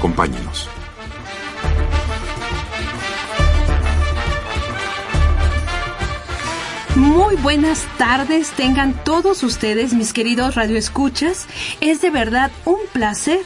Acompáñenos. 0.00 0.66
Muy 6.96 7.36
buenas 7.36 7.86
tardes 7.98 8.50
tengan 8.52 8.94
todos 9.04 9.42
ustedes, 9.42 9.92
mis 9.92 10.14
queridos 10.14 10.54
radioescuchas. 10.54 11.46
Es 11.82 12.00
de 12.00 12.08
verdad 12.08 12.50
un 12.64 12.78
placer 12.94 13.40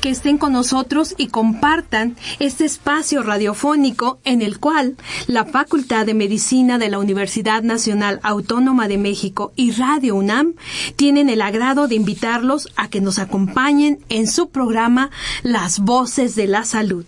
que 0.00 0.10
estén 0.10 0.38
con 0.38 0.52
nosotros 0.52 1.14
y 1.16 1.28
compartan 1.28 2.16
este 2.38 2.64
espacio 2.64 3.22
radiofónico 3.22 4.18
en 4.24 4.42
el 4.42 4.58
cual 4.58 4.96
la 5.26 5.44
Facultad 5.44 6.06
de 6.06 6.14
Medicina 6.14 6.78
de 6.78 6.88
la 6.88 6.98
Universidad 6.98 7.62
Nacional 7.62 8.20
Autónoma 8.22 8.88
de 8.88 8.98
México 8.98 9.52
y 9.56 9.72
Radio 9.72 10.14
UNAM 10.14 10.54
tienen 10.96 11.28
el 11.28 11.42
agrado 11.42 11.88
de 11.88 11.96
invitarlos 11.96 12.68
a 12.76 12.88
que 12.88 13.00
nos 13.00 13.18
acompañen 13.18 13.98
en 14.08 14.28
su 14.28 14.50
programa 14.50 15.10
Las 15.42 15.80
Voces 15.80 16.34
de 16.34 16.46
la 16.46 16.64
Salud. 16.64 17.04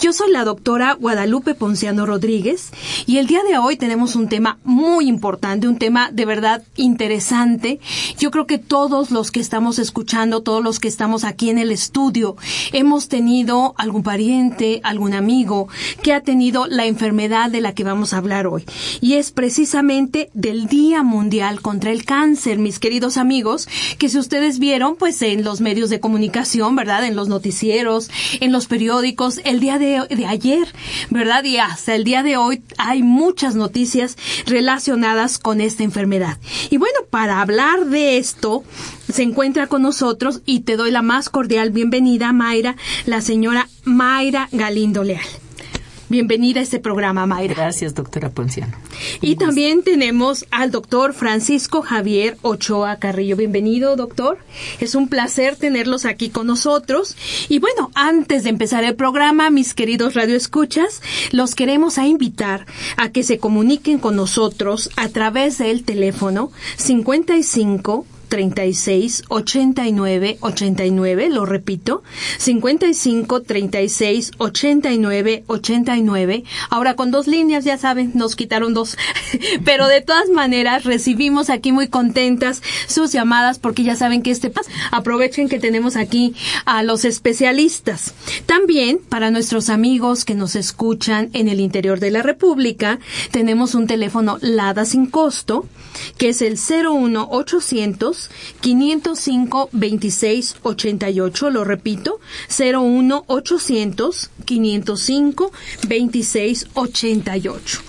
Yo 0.00 0.12
soy 0.12 0.30
la 0.32 0.44
doctora 0.44 0.94
Guadalupe 0.94 1.54
Ponciano 1.54 2.06
Rodríguez 2.06 2.70
y 3.06 3.18
el 3.18 3.26
día 3.26 3.42
de 3.48 3.58
hoy 3.58 3.76
tenemos 3.76 4.16
un 4.16 4.28
tema 4.28 4.58
muy 4.64 5.08
importante, 5.08 5.68
un 5.68 5.78
tema 5.78 6.10
de 6.10 6.24
verdad 6.24 6.62
interesante. 6.76 7.80
Yo 8.18 8.30
creo 8.30 8.46
que 8.46 8.58
todos 8.58 9.10
los 9.10 9.30
que 9.30 9.40
estamos 9.40 9.78
escuchando, 9.78 10.42
todos 10.42 10.62
los 10.62 10.80
que 10.80 10.88
estamos 10.88 11.24
aquí 11.24 11.50
en 11.50 11.58
el 11.58 11.70
estudio, 11.70 12.15
hemos 12.72 13.08
tenido 13.08 13.74
algún 13.76 14.02
pariente, 14.02 14.80
algún 14.82 15.14
amigo 15.14 15.68
que 16.02 16.12
ha 16.12 16.20
tenido 16.20 16.66
la 16.66 16.86
enfermedad 16.86 17.50
de 17.50 17.60
la 17.60 17.74
que 17.74 17.84
vamos 17.84 18.12
a 18.12 18.18
hablar 18.18 18.46
hoy. 18.46 18.64
Y 19.00 19.14
es 19.14 19.30
precisamente 19.30 20.30
del 20.34 20.66
Día 20.66 21.02
Mundial 21.02 21.60
contra 21.60 21.90
el 21.90 22.04
Cáncer, 22.04 22.58
mis 22.58 22.78
queridos 22.78 23.16
amigos, 23.16 23.68
que 23.98 24.08
si 24.08 24.18
ustedes 24.18 24.58
vieron, 24.58 24.96
pues 24.96 25.20
en 25.22 25.44
los 25.44 25.60
medios 25.60 25.90
de 25.90 26.00
comunicación, 26.00 26.76
¿verdad? 26.76 27.04
En 27.04 27.16
los 27.16 27.28
noticieros, 27.28 28.10
en 28.40 28.52
los 28.52 28.66
periódicos, 28.66 29.40
el 29.44 29.60
día 29.60 29.78
de, 29.78 30.06
de 30.08 30.26
ayer, 30.26 30.68
¿verdad? 31.10 31.44
Y 31.44 31.58
hasta 31.58 31.94
el 31.94 32.04
día 32.04 32.22
de 32.22 32.36
hoy 32.36 32.62
hay 32.78 33.02
muchas 33.02 33.54
noticias 33.54 34.16
relacionadas 34.46 35.38
con 35.38 35.60
esta 35.60 35.82
enfermedad. 35.82 36.38
Y 36.70 36.76
bueno, 36.78 37.00
para 37.10 37.40
hablar 37.40 37.86
de 37.86 38.18
esto, 38.18 38.64
se 39.10 39.22
encuentra 39.22 39.66
con 39.66 39.82
nosotros 39.82 40.42
y 40.46 40.60
te 40.60 40.76
doy 40.76 40.90
la 40.90 41.02
más 41.02 41.28
cordial 41.28 41.70
bienvenida, 41.70 42.32
Mayra, 42.32 42.76
la 43.06 43.20
señora 43.20 43.68
Mayra 43.84 44.48
Galindo 44.52 45.04
Leal. 45.04 45.26
Bienvenida 46.08 46.60
a 46.60 46.62
este 46.62 46.78
programa, 46.78 47.26
Mayra. 47.26 47.54
Gracias, 47.54 47.92
doctora 47.96 48.30
Ponciano. 48.30 48.76
Y 49.20 49.34
también 49.34 49.82
tenemos 49.82 50.46
al 50.52 50.70
doctor 50.70 51.14
Francisco 51.14 51.82
Javier 51.82 52.38
Ochoa 52.42 52.96
Carrillo. 53.00 53.36
Bienvenido, 53.36 53.96
doctor. 53.96 54.38
Es 54.78 54.94
un 54.94 55.08
placer 55.08 55.56
tenerlos 55.56 56.04
aquí 56.04 56.30
con 56.30 56.46
nosotros. 56.46 57.16
Y 57.48 57.58
bueno, 57.58 57.90
antes 57.94 58.44
de 58.44 58.50
empezar 58.50 58.84
el 58.84 58.94
programa, 58.94 59.50
mis 59.50 59.74
queridos 59.74 60.14
radioescuchas, 60.14 61.02
los 61.32 61.56
queremos 61.56 61.98
a 61.98 62.06
invitar 62.06 62.66
a 62.96 63.10
que 63.10 63.24
se 63.24 63.38
comuniquen 63.38 63.98
con 63.98 64.14
nosotros 64.14 64.90
a 64.94 65.08
través 65.08 65.58
del 65.58 65.82
teléfono 65.82 66.52
55 66.76 68.06
36 68.28 69.24
89 69.28 70.38
89, 70.40 71.28
lo 71.30 71.46
repito, 71.46 72.02
55 72.38 73.42
36 73.42 74.32
89 74.38 75.44
89. 75.46 76.44
Ahora 76.70 76.96
con 76.96 77.10
dos 77.10 77.26
líneas, 77.26 77.64
ya 77.64 77.78
saben, 77.78 78.12
nos 78.14 78.36
quitaron 78.36 78.74
dos, 78.74 78.96
pero 79.64 79.86
de 79.86 80.00
todas 80.00 80.28
maneras 80.30 80.84
recibimos 80.84 81.50
aquí 81.50 81.72
muy 81.72 81.88
contentas 81.88 82.62
sus 82.86 83.12
llamadas 83.12 83.58
porque 83.58 83.84
ya 83.84 83.94
saben 83.94 84.22
que 84.22 84.30
este 84.32 84.50
aprovechen 84.90 85.48
que 85.48 85.58
tenemos 85.58 85.96
aquí 85.96 86.34
a 86.64 86.82
los 86.82 87.04
especialistas. 87.04 88.14
También 88.46 88.98
para 89.08 89.30
nuestros 89.30 89.68
amigos 89.68 90.24
que 90.24 90.34
nos 90.34 90.56
escuchan 90.56 91.30
en 91.32 91.48
el 91.48 91.60
interior 91.60 92.00
de 92.00 92.10
la 92.10 92.22
República, 92.22 92.98
tenemos 93.30 93.74
un 93.74 93.86
teléfono 93.86 94.38
LADA 94.40 94.84
sin 94.84 95.06
costo, 95.06 95.66
que 96.18 96.30
es 96.30 96.42
el 96.42 96.58
01 96.58 97.28
800 98.16 98.30
505 98.60 99.68
26 99.72 100.56
88, 100.62 101.50
lo 101.50 101.64
repito, 101.64 102.20
01 102.48 103.24
800 103.26 104.30
505 104.44 105.52
26 105.88 106.66
88. 106.74 107.80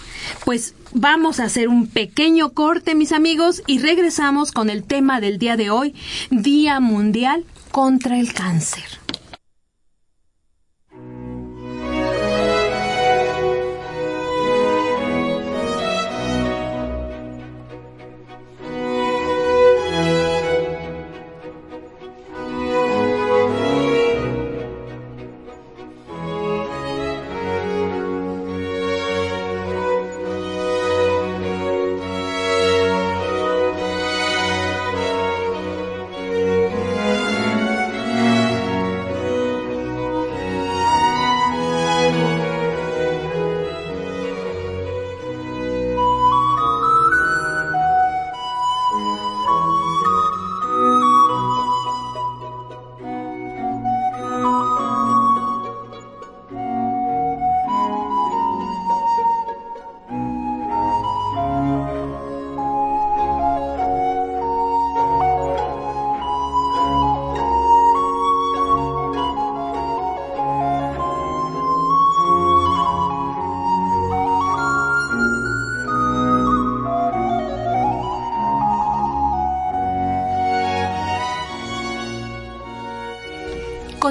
Pues 0.46 0.74
vamos 0.94 1.40
a 1.40 1.46
hacer 1.46 1.68
un 1.70 1.88
pequeño 1.88 2.52
corte, 2.52 2.96
mis 2.96 3.12
amigos, 3.12 3.64
y 3.68 3.80
regresamos 3.80 4.52
con 4.52 4.70
el 4.70 4.84
tema 4.84 5.22
del 5.22 5.38
día 5.38 5.58
de 5.58 5.70
hoy, 5.70 5.94
Día 6.30 6.80
Mundial 6.80 7.46
contra 7.72 8.20
el 8.20 8.34
Cáncer. 8.34 9.07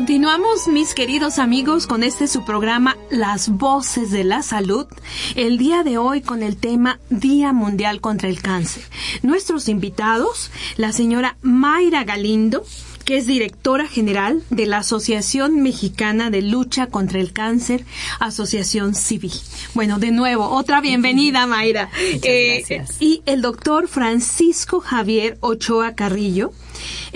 Continuamos, 0.06 0.68
mis 0.68 0.94
queridos 0.94 1.40
amigos, 1.40 1.88
con 1.88 2.04
este 2.04 2.28
su 2.28 2.44
programa 2.44 2.96
Las 3.10 3.48
Voces 3.48 4.12
de 4.12 4.22
la 4.22 4.42
Salud. 4.42 4.86
El 5.34 5.58
día 5.58 5.82
de 5.82 5.98
hoy 5.98 6.20
con 6.20 6.44
el 6.44 6.58
tema 6.58 7.00
Día 7.10 7.52
Mundial 7.52 8.00
contra 8.00 8.28
el 8.28 8.40
Cáncer. 8.40 8.84
Nuestros 9.22 9.68
invitados, 9.68 10.52
la 10.76 10.92
señora 10.92 11.38
Mayra 11.42 12.04
Galindo, 12.04 12.64
que 13.04 13.16
es 13.16 13.26
directora 13.26 13.88
general 13.88 14.44
de 14.48 14.66
la 14.66 14.78
Asociación 14.78 15.60
Mexicana 15.60 16.30
de 16.30 16.42
Lucha 16.42 16.86
contra 16.86 17.18
el 17.18 17.32
Cáncer, 17.32 17.84
Asociación 18.20 18.94
Civil. 18.94 19.32
Bueno, 19.74 19.98
de 19.98 20.12
nuevo, 20.12 20.50
otra 20.50 20.80
bienvenida, 20.80 21.48
Mayra. 21.48 21.90
Eh, 22.22 22.62
gracias. 22.68 22.96
Y 23.00 23.22
el 23.26 23.42
doctor 23.42 23.88
Francisco 23.88 24.78
Javier 24.78 25.36
Ochoa 25.40 25.96
Carrillo. 25.96 26.52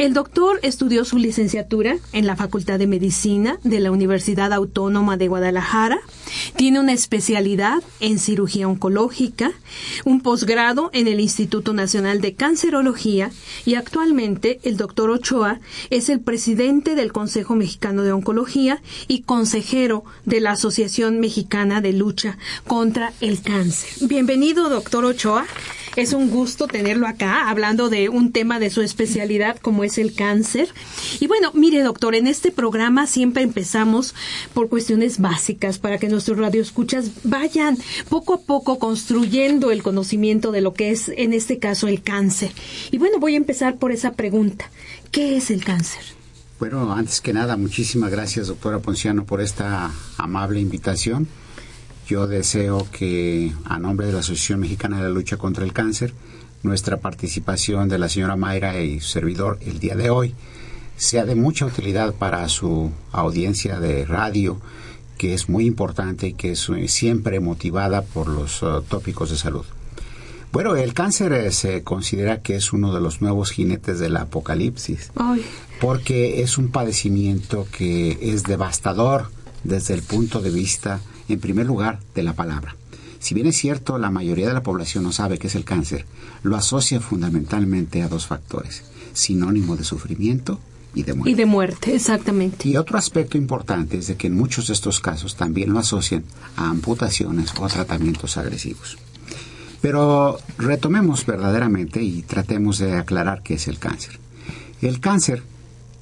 El 0.00 0.14
doctor 0.14 0.60
estudió 0.62 1.04
su 1.04 1.18
licenciatura 1.18 1.98
en 2.14 2.26
la 2.26 2.34
Facultad 2.34 2.78
de 2.78 2.86
Medicina 2.86 3.58
de 3.64 3.80
la 3.80 3.90
Universidad 3.90 4.50
Autónoma 4.54 5.18
de 5.18 5.28
Guadalajara 5.28 6.00
Tiene 6.56 6.80
una 6.80 6.92
especialidad 6.92 7.82
en 8.00 8.18
cirugía 8.18 8.68
oncológica, 8.68 9.52
un 10.04 10.20
posgrado 10.20 10.90
en 10.92 11.08
el 11.08 11.20
Instituto 11.20 11.72
Nacional 11.72 12.20
de 12.20 12.34
Cancerología 12.34 13.30
y 13.64 13.74
actualmente 13.74 14.60
el 14.62 14.76
doctor 14.76 15.10
Ochoa 15.10 15.60
es 15.90 16.08
el 16.08 16.20
presidente 16.20 16.94
del 16.94 17.12
Consejo 17.12 17.54
Mexicano 17.54 18.02
de 18.02 18.12
Oncología 18.12 18.82
y 19.08 19.22
consejero 19.22 20.04
de 20.24 20.40
la 20.40 20.52
Asociación 20.52 21.20
Mexicana 21.20 21.80
de 21.80 21.92
Lucha 21.92 22.38
contra 22.66 23.12
el 23.20 23.42
Cáncer. 23.42 24.08
Bienvenido, 24.08 24.68
doctor 24.68 25.04
Ochoa. 25.04 25.46
Es 25.96 26.12
un 26.12 26.30
gusto 26.30 26.68
tenerlo 26.68 27.08
acá 27.08 27.50
hablando 27.50 27.88
de 27.88 28.08
un 28.08 28.30
tema 28.30 28.60
de 28.60 28.70
su 28.70 28.80
especialidad 28.80 29.58
como 29.58 29.82
es 29.82 29.98
el 29.98 30.14
cáncer. 30.14 30.72
Y 31.18 31.26
bueno, 31.26 31.50
mire 31.52 31.82
doctor, 31.82 32.14
en 32.14 32.28
este 32.28 32.52
programa 32.52 33.08
siempre 33.08 33.42
empezamos 33.42 34.14
por 34.54 34.68
cuestiones 34.68 35.18
básicas 35.18 35.78
para 35.78 35.98
que 35.98 36.08
nuestros 36.20 36.38
radioescuchas 36.38 37.12
vayan 37.24 37.78
poco 38.10 38.34
a 38.34 38.40
poco 38.42 38.78
construyendo 38.78 39.70
el 39.70 39.82
conocimiento 39.82 40.52
de 40.52 40.60
lo 40.60 40.74
que 40.74 40.90
es 40.90 41.08
en 41.08 41.32
este 41.32 41.58
caso 41.58 41.88
el 41.88 42.02
cáncer. 42.02 42.52
Y 42.90 42.98
bueno, 42.98 43.18
voy 43.18 43.34
a 43.34 43.38
empezar 43.38 43.78
por 43.78 43.90
esa 43.90 44.12
pregunta. 44.12 44.70
¿Qué 45.10 45.38
es 45.38 45.50
el 45.50 45.64
cáncer? 45.64 46.02
Bueno, 46.58 46.92
antes 46.92 47.22
que 47.22 47.32
nada, 47.32 47.56
muchísimas 47.56 48.10
gracias, 48.10 48.48
doctora 48.48 48.80
Ponciano, 48.80 49.24
por 49.24 49.40
esta 49.40 49.90
amable 50.18 50.60
invitación. 50.60 51.26
Yo 52.06 52.26
deseo 52.26 52.86
que, 52.92 53.54
a 53.64 53.78
nombre 53.78 54.06
de 54.06 54.12
la 54.12 54.18
Asociación 54.18 54.60
Mexicana 54.60 54.98
de 54.98 55.04
la 55.04 55.08
Lucha 55.08 55.38
contra 55.38 55.64
el 55.64 55.72
Cáncer, 55.72 56.12
nuestra 56.62 56.98
participación 56.98 57.88
de 57.88 57.98
la 57.98 58.10
señora 58.10 58.36
Mayra 58.36 58.78
y 58.78 59.00
su 59.00 59.08
servidor 59.08 59.58
el 59.62 59.80
día 59.80 59.96
de 59.96 60.10
hoy 60.10 60.34
sea 60.98 61.24
de 61.24 61.34
mucha 61.34 61.64
utilidad 61.64 62.12
para 62.12 62.46
su 62.50 62.90
audiencia 63.10 63.80
de 63.80 64.04
radio, 64.04 64.60
que 65.20 65.34
es 65.34 65.50
muy 65.50 65.66
importante 65.66 66.28
y 66.28 66.32
que 66.32 66.52
es 66.52 66.70
siempre 66.86 67.40
motivada 67.40 68.00
por 68.00 68.26
los 68.26 68.62
uh, 68.62 68.80
tópicos 68.80 69.28
de 69.28 69.36
salud. 69.36 69.66
Bueno, 70.50 70.76
el 70.76 70.94
cáncer 70.94 71.34
eh, 71.34 71.52
se 71.52 71.82
considera 71.82 72.40
que 72.40 72.56
es 72.56 72.72
uno 72.72 72.94
de 72.94 73.02
los 73.02 73.20
nuevos 73.20 73.50
jinetes 73.50 73.98
del 73.98 74.16
apocalipsis, 74.16 75.12
porque 75.78 76.40
es 76.40 76.56
un 76.56 76.70
padecimiento 76.70 77.66
que 77.70 78.16
es 78.32 78.44
devastador 78.44 79.30
desde 79.62 79.92
el 79.92 80.00
punto 80.00 80.40
de 80.40 80.48
vista 80.48 81.02
en 81.28 81.38
primer 81.38 81.66
lugar, 81.66 81.98
de 82.14 82.22
la 82.22 82.32
palabra. 82.32 82.74
Si 83.18 83.34
bien 83.34 83.46
es 83.46 83.58
cierto, 83.58 83.98
la 83.98 84.10
mayoría 84.10 84.48
de 84.48 84.54
la 84.54 84.62
población 84.62 85.04
no 85.04 85.12
sabe 85.12 85.36
qué 85.36 85.48
es 85.48 85.54
el 85.54 85.66
cáncer, 85.66 86.06
lo 86.42 86.56
asocia 86.56 86.98
fundamentalmente 86.98 88.00
a 88.00 88.08
dos 88.08 88.26
factores, 88.26 88.84
sinónimo 89.12 89.76
de 89.76 89.84
sufrimiento 89.84 90.60
y 90.94 91.02
de 91.04 91.14
muerte. 91.14 91.30
Y 91.30 91.34
de 91.34 91.46
muerte, 91.46 91.94
exactamente. 91.94 92.68
Y 92.68 92.76
otro 92.76 92.98
aspecto 92.98 93.38
importante 93.38 93.98
es 93.98 94.08
de 94.08 94.16
que 94.16 94.26
en 94.26 94.36
muchos 94.36 94.66
de 94.66 94.72
estos 94.72 95.00
casos 95.00 95.36
también 95.36 95.72
lo 95.72 95.78
asocian 95.78 96.24
a 96.56 96.68
amputaciones 96.68 97.52
o 97.58 97.66
tratamientos 97.68 98.36
agresivos. 98.36 98.98
Pero 99.80 100.38
retomemos 100.58 101.24
verdaderamente 101.24 102.02
y 102.02 102.22
tratemos 102.22 102.78
de 102.78 102.96
aclarar 102.96 103.42
qué 103.42 103.54
es 103.54 103.68
el 103.68 103.78
cáncer. 103.78 104.18
El 104.82 105.00
cáncer 105.00 105.42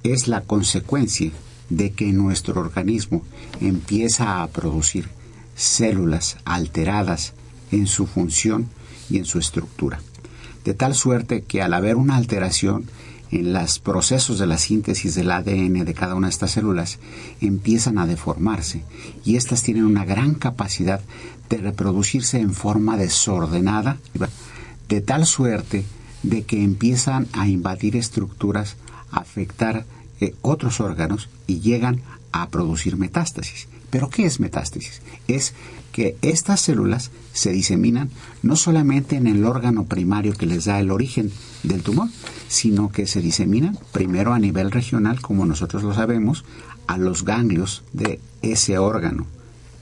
es 0.02 0.29
la 0.29 0.43
consecuencia 0.43 1.31
de 1.70 1.93
que 1.93 2.12
nuestro 2.12 2.61
organismo 2.61 3.23
empieza 3.61 4.43
a 4.43 4.49
producir 4.49 5.08
células 5.55 6.38
alteradas 6.44 7.34
en 7.70 7.87
su 7.87 8.06
función 8.06 8.69
y 9.11 9.19
en 9.19 9.25
su 9.25 9.38
estructura. 9.38 10.00
De 10.64 10.75
tal 10.75 10.94
suerte 10.94 11.43
que 11.43 11.62
al 11.62 11.75
haber 11.75 11.96
una 11.96 12.17
alteración 12.17 12.84
en 13.31 13.53
los 13.53 13.79
procesos 13.79 14.39
de 14.39 14.47
la 14.47 14.59
síntesis 14.59 15.15
del 15.15 15.31
ADN 15.31 15.85
de 15.85 15.95
cada 15.95 16.15
una 16.15 16.29
de 16.29 16.33
estas 16.33 16.53
células, 16.53 16.99
empiezan 17.41 17.99
a 17.99 18.07
deformarse 18.07 18.83
y 19.25 19.37
éstas 19.37 19.63
tienen 19.63 19.85
una 19.85 20.05
gran 20.05 20.35
capacidad 20.35 21.01
de 21.49 21.57
reproducirse 21.59 22.41
en 22.41 22.53
forma 22.53 22.97
desordenada, 22.97 23.99
de 24.89 25.01
tal 25.01 25.27
suerte 25.27 25.85
de 26.23 26.43
que 26.43 26.63
empiezan 26.63 27.29
a 27.33 27.49
invadir 27.49 27.97
estructuras, 27.97 28.77
a 29.11 29.21
afectar 29.21 29.85
eh, 30.21 30.35
otros 30.43 30.81
órganos 30.81 31.29
y 31.47 31.61
llegan 31.61 32.03
a 32.33 32.49
producir 32.49 32.97
metástasis. 32.97 33.69
¿Pero 33.91 34.11
qué 34.11 34.27
es 34.27 34.41
metástasis? 34.41 35.01
Es 35.29 35.55
que 35.99 36.17
estas 36.23 36.61
células 36.61 37.11
se 37.33 37.50
diseminan 37.50 38.09
no 38.45 38.55
solamente 38.55 39.17
en 39.17 39.27
el 39.27 39.45
órgano 39.45 39.87
primario 39.87 40.33
que 40.33 40.47
les 40.47 40.67
da 40.67 40.79
el 40.79 40.93
origen 40.93 41.33
del 41.65 41.83
tumor, 41.83 42.09
sino 42.47 42.93
que 42.93 43.09
se 43.09 43.21
diseminan 43.21 43.77
primero 43.91 44.33
a 44.33 44.39
nivel 44.39 44.71
regional, 44.71 45.21
como 45.21 45.45
nosotros 45.45 45.83
lo 45.83 45.93
sabemos, 45.93 46.45
a 46.87 46.99
los 46.99 47.25
ganglios 47.25 47.83
de 47.93 48.21
ese 48.43 48.79
órgano. 48.79 49.27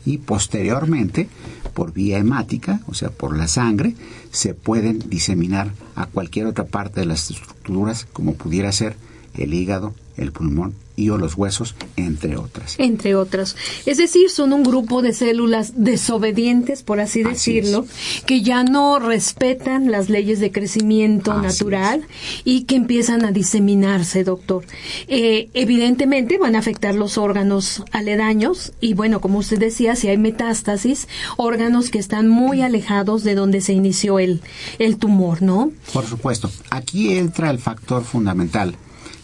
Y 0.06 0.16
posteriormente 0.16 1.28
por 1.74 1.92
vía 1.92 2.16
hemática, 2.16 2.80
o 2.86 2.94
sea, 2.94 3.10
por 3.10 3.36
la 3.36 3.46
sangre, 3.46 3.94
se 4.30 4.54
pueden 4.54 5.00
diseminar 5.10 5.74
a 5.96 6.06
cualquier 6.06 6.46
otra 6.46 6.64
parte 6.64 7.00
de 7.00 7.06
las 7.06 7.30
estructuras, 7.30 8.06
como 8.14 8.36
pudiera 8.36 8.72
ser 8.72 8.96
el 9.34 9.52
hígado, 9.52 9.92
el 10.16 10.32
pulmón 10.32 10.74
y 10.96 11.10
o 11.10 11.18
los 11.18 11.34
huesos, 11.34 11.74
entre 11.96 12.36
otras. 12.36 12.74
Entre 12.78 13.14
otras. 13.14 13.54
Es 13.84 13.98
decir, 13.98 14.30
son 14.30 14.54
un 14.54 14.62
grupo 14.62 15.02
de 15.02 15.12
células 15.12 15.74
desobedientes, 15.76 16.82
por 16.82 17.00
así, 17.00 17.22
decirlo, 17.22 17.86
que 18.24 18.42
ya 18.42 18.64
no 18.64 18.98
respetan 18.98 19.90
las 19.90 20.08
leyes 20.08 20.40
de 20.40 20.50
crecimiento 20.50 21.34
natural 21.34 22.06
y 22.44 22.62
que 22.62 22.76
empiezan 22.76 23.26
a 23.26 23.30
diseminarse, 23.30 24.24
doctor. 24.24 24.64
Eh, 25.06 25.50
evidentemente 25.52 26.38
van 26.38 26.56
a 26.56 26.60
afectar 26.60 26.94
los 26.94 27.18
órganos 27.18 27.84
aledaños 27.92 28.72
y, 28.80 28.94
bueno, 28.94 29.20
como 29.20 29.38
usted 29.38 29.58
decía, 29.58 29.96
si 29.96 30.08
hay 30.08 30.16
metástasis, 30.16 31.08
órganos 31.36 31.90
que 31.90 31.98
están 31.98 32.28
muy 32.28 32.62
alejados 32.62 33.22
de 33.22 33.34
donde 33.34 33.60
se 33.60 33.74
inició 33.74 34.18
el, 34.18 34.40
el 34.78 34.96
tumor, 34.96 35.42
¿no? 35.42 35.72
Por 35.92 36.06
supuesto. 36.06 36.50
Aquí 36.70 37.18
entra 37.18 37.50
el 37.50 37.58
factor 37.58 38.02
fundamental 38.02 38.76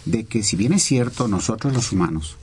de 0.04 0.24
que 0.24 0.42
si 0.42 0.56
bien 0.56 0.72
es 0.72 0.82
cierto, 0.82 1.28
nosotros 1.28 1.72
los 1.72 1.92
humanos, 1.92 2.36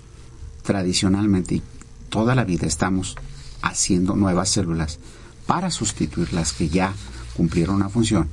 tradicionalmente 0.63 1.56
y 1.56 1.63
toda 2.09 2.35
la 2.35 2.45
vida 2.45 2.67
estamos 2.67 3.15
haciendo 3.61 4.15
nuevas 4.15 4.50
células 4.50 5.00
para 5.45 5.71
sustituir 5.71 6.33
las 6.33 6.53
que 6.53 6.69
ya 6.69 6.94
cumplieron 7.35 7.75
una 7.75 7.89
función, 7.89 8.29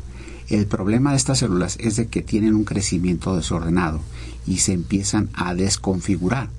el 0.48 0.66
problema 0.66 1.10
de 1.10 1.16
estas 1.16 1.40
células 1.40 1.76
es 1.80 1.96
de 1.96 2.06
que 2.06 2.22
tienen 2.22 2.54
un 2.54 2.64
crecimiento 2.64 3.34
desordenado 3.34 4.00
y 4.46 4.58
se 4.58 4.72
empiezan 4.72 5.28
a 5.34 5.54
desconfigurar 5.54 6.50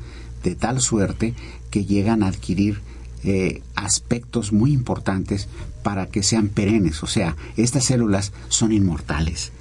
de 0.44 0.56
tal 0.56 0.82
suerte 0.82 1.34
que 1.72 1.86
llegan 1.86 2.22
a 2.22 2.28
adquirir 2.28 2.82
eh, 3.24 3.62
aspectos 3.76 4.52
muy 4.52 4.74
importantes 4.74 5.48
para 5.84 6.08
que 6.08 6.22
sean 6.22 6.50
perennes. 6.50 7.02
O 7.02 7.08
sea, 7.08 7.38
estas 7.56 7.86
células 7.86 8.34
son 8.50 8.74
inmortales 8.74 9.52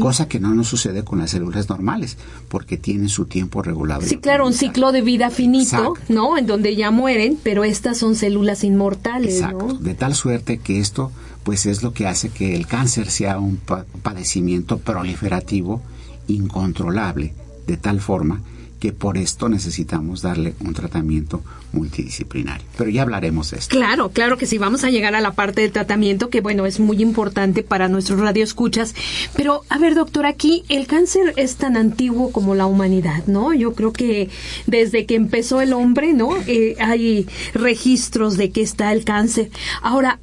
cosa 0.00 0.28
que 0.28 0.40
no 0.40 0.54
nos 0.54 0.68
sucede 0.68 1.04
con 1.04 1.18
las 1.18 1.30
células 1.30 1.68
normales, 1.68 2.16
porque 2.48 2.76
tienen 2.76 3.08
su 3.08 3.26
tiempo 3.26 3.62
regulado. 3.62 4.02
Sí, 4.02 4.18
claro, 4.18 4.46
un 4.46 4.52
ciclo 4.52 4.92
de 4.92 5.02
vida 5.02 5.30
finito, 5.30 5.94
¿no? 6.08 6.36
En 6.36 6.46
donde 6.46 6.76
ya 6.76 6.90
mueren, 6.90 7.38
pero 7.42 7.64
estas 7.64 7.98
son 7.98 8.14
células 8.14 8.64
inmortales, 8.64 9.36
Exacto. 9.36 9.74
De 9.74 9.94
tal 9.94 10.14
suerte 10.14 10.58
que 10.58 10.78
esto, 10.78 11.10
pues, 11.42 11.66
es 11.66 11.82
lo 11.82 11.92
que 11.92 12.06
hace 12.06 12.30
que 12.30 12.54
el 12.54 12.66
cáncer 12.66 13.10
sea 13.10 13.38
un 13.38 13.58
padecimiento 14.02 14.78
proliferativo 14.78 15.82
incontrolable, 16.26 17.34
de 17.66 17.76
tal 17.76 18.00
forma 18.00 18.42
que 18.78 18.92
por 18.92 19.18
esto 19.18 19.48
necesitamos 19.48 20.22
darle 20.22 20.54
un 20.60 20.74
tratamiento 20.74 21.42
multidisciplinario. 21.72 22.66
Pero 22.76 22.90
ya 22.90 23.02
hablaremos 23.02 23.50
de 23.50 23.58
esto. 23.58 23.76
Claro, 23.76 24.10
claro 24.10 24.38
que 24.38 24.46
sí, 24.46 24.58
vamos 24.58 24.84
a 24.84 24.90
llegar 24.90 25.14
a 25.14 25.20
la 25.20 25.32
parte 25.32 25.60
del 25.62 25.72
tratamiento 25.72 26.30
que 26.30 26.40
bueno, 26.40 26.66
es 26.66 26.80
muy 26.80 27.02
importante 27.02 27.62
para 27.62 27.88
nuestros 27.88 28.20
radioescuchas, 28.20 28.94
pero 29.36 29.62
a 29.68 29.78
ver, 29.78 29.94
doctor, 29.94 30.26
aquí 30.26 30.64
el 30.68 30.86
cáncer 30.86 31.34
es 31.36 31.56
tan 31.56 31.76
antiguo 31.76 32.30
como 32.32 32.54
la 32.54 32.66
humanidad, 32.66 33.24
¿no? 33.26 33.52
Yo 33.52 33.74
creo 33.74 33.92
que 33.92 34.30
desde 34.66 35.06
que 35.06 35.14
empezó 35.14 35.60
el 35.60 35.72
hombre, 35.72 36.12
¿no? 36.12 36.36
Eh, 36.46 36.76
hay 36.80 37.26
registros 37.54 38.36
de 38.36 38.50
que 38.50 38.62
está 38.62 38.92
el 38.92 39.04
cáncer. 39.04 39.50
Ahora, 39.82 40.18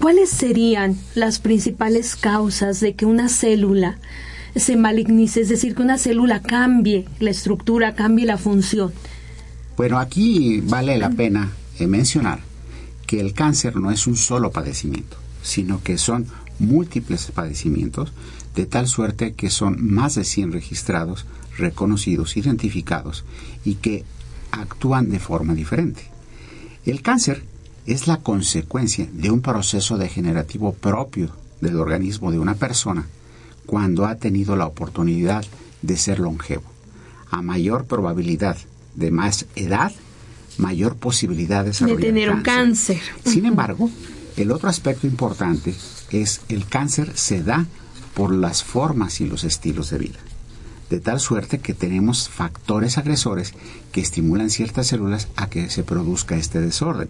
¿cuáles 0.00 0.30
serían 0.30 0.96
las 1.14 1.38
principales 1.38 2.16
causas 2.16 2.80
de 2.80 2.94
que 2.94 3.06
una 3.06 3.28
célula 3.28 3.98
se 4.56 4.76
malignice, 4.76 5.42
es 5.42 5.48
decir, 5.48 5.74
que 5.74 5.82
una 5.82 5.98
célula 5.98 6.42
cambie 6.42 7.06
la 7.18 7.30
estructura, 7.30 7.94
cambie 7.94 8.26
la 8.26 8.38
función. 8.38 8.92
Bueno, 9.76 9.98
aquí 9.98 10.60
vale 10.60 10.98
la 10.98 11.10
pena 11.10 11.52
eh, 11.78 11.86
mencionar 11.86 12.40
que 13.06 13.20
el 13.20 13.32
cáncer 13.32 13.76
no 13.76 13.90
es 13.90 14.06
un 14.06 14.16
solo 14.16 14.50
padecimiento, 14.50 15.16
sino 15.42 15.82
que 15.82 15.98
son 15.98 16.26
múltiples 16.58 17.30
padecimientos, 17.34 18.12
de 18.54 18.66
tal 18.66 18.88
suerte 18.88 19.32
que 19.32 19.50
son 19.50 19.76
más 19.82 20.16
de 20.16 20.24
100 20.24 20.52
registrados, 20.52 21.24
reconocidos, 21.56 22.36
identificados 22.36 23.24
y 23.64 23.76
que 23.76 24.04
actúan 24.50 25.10
de 25.10 25.18
forma 25.18 25.54
diferente. 25.54 26.02
El 26.84 27.02
cáncer 27.02 27.44
es 27.86 28.06
la 28.06 28.18
consecuencia 28.18 29.08
de 29.12 29.30
un 29.30 29.40
proceso 29.40 29.98
degenerativo 29.98 30.72
propio 30.72 31.30
del 31.60 31.76
organismo 31.76 32.30
de 32.30 32.38
una 32.38 32.54
persona 32.54 33.06
cuando 33.70 34.04
ha 34.04 34.16
tenido 34.16 34.56
la 34.56 34.66
oportunidad 34.66 35.44
de 35.80 35.96
ser 35.96 36.18
longevo. 36.18 36.64
A 37.30 37.40
mayor 37.40 37.84
probabilidad 37.84 38.56
de 38.96 39.12
más 39.12 39.46
edad, 39.54 39.92
mayor 40.58 40.96
posibilidad 40.96 41.64
de 41.64 41.70
De 41.70 41.96
tener 41.96 42.30
un 42.30 42.42
cáncer. 42.42 43.00
Sin 43.24 43.46
embargo, 43.46 43.88
el 44.36 44.50
otro 44.50 44.68
aspecto 44.68 45.06
importante 45.06 45.72
es 46.10 46.40
el 46.48 46.66
cáncer 46.66 47.16
se 47.16 47.44
da 47.44 47.64
por 48.14 48.34
las 48.34 48.64
formas 48.64 49.20
y 49.20 49.28
los 49.28 49.44
estilos 49.44 49.90
de 49.90 49.98
vida. 49.98 50.18
De 50.90 50.98
tal 50.98 51.20
suerte 51.20 51.60
que 51.60 51.72
tenemos 51.72 52.28
factores 52.28 52.98
agresores 52.98 53.54
que 53.92 54.00
estimulan 54.00 54.50
ciertas 54.50 54.88
células 54.88 55.28
a 55.36 55.48
que 55.48 55.70
se 55.70 55.84
produzca 55.84 56.34
este 56.34 56.60
desorden. 56.60 57.08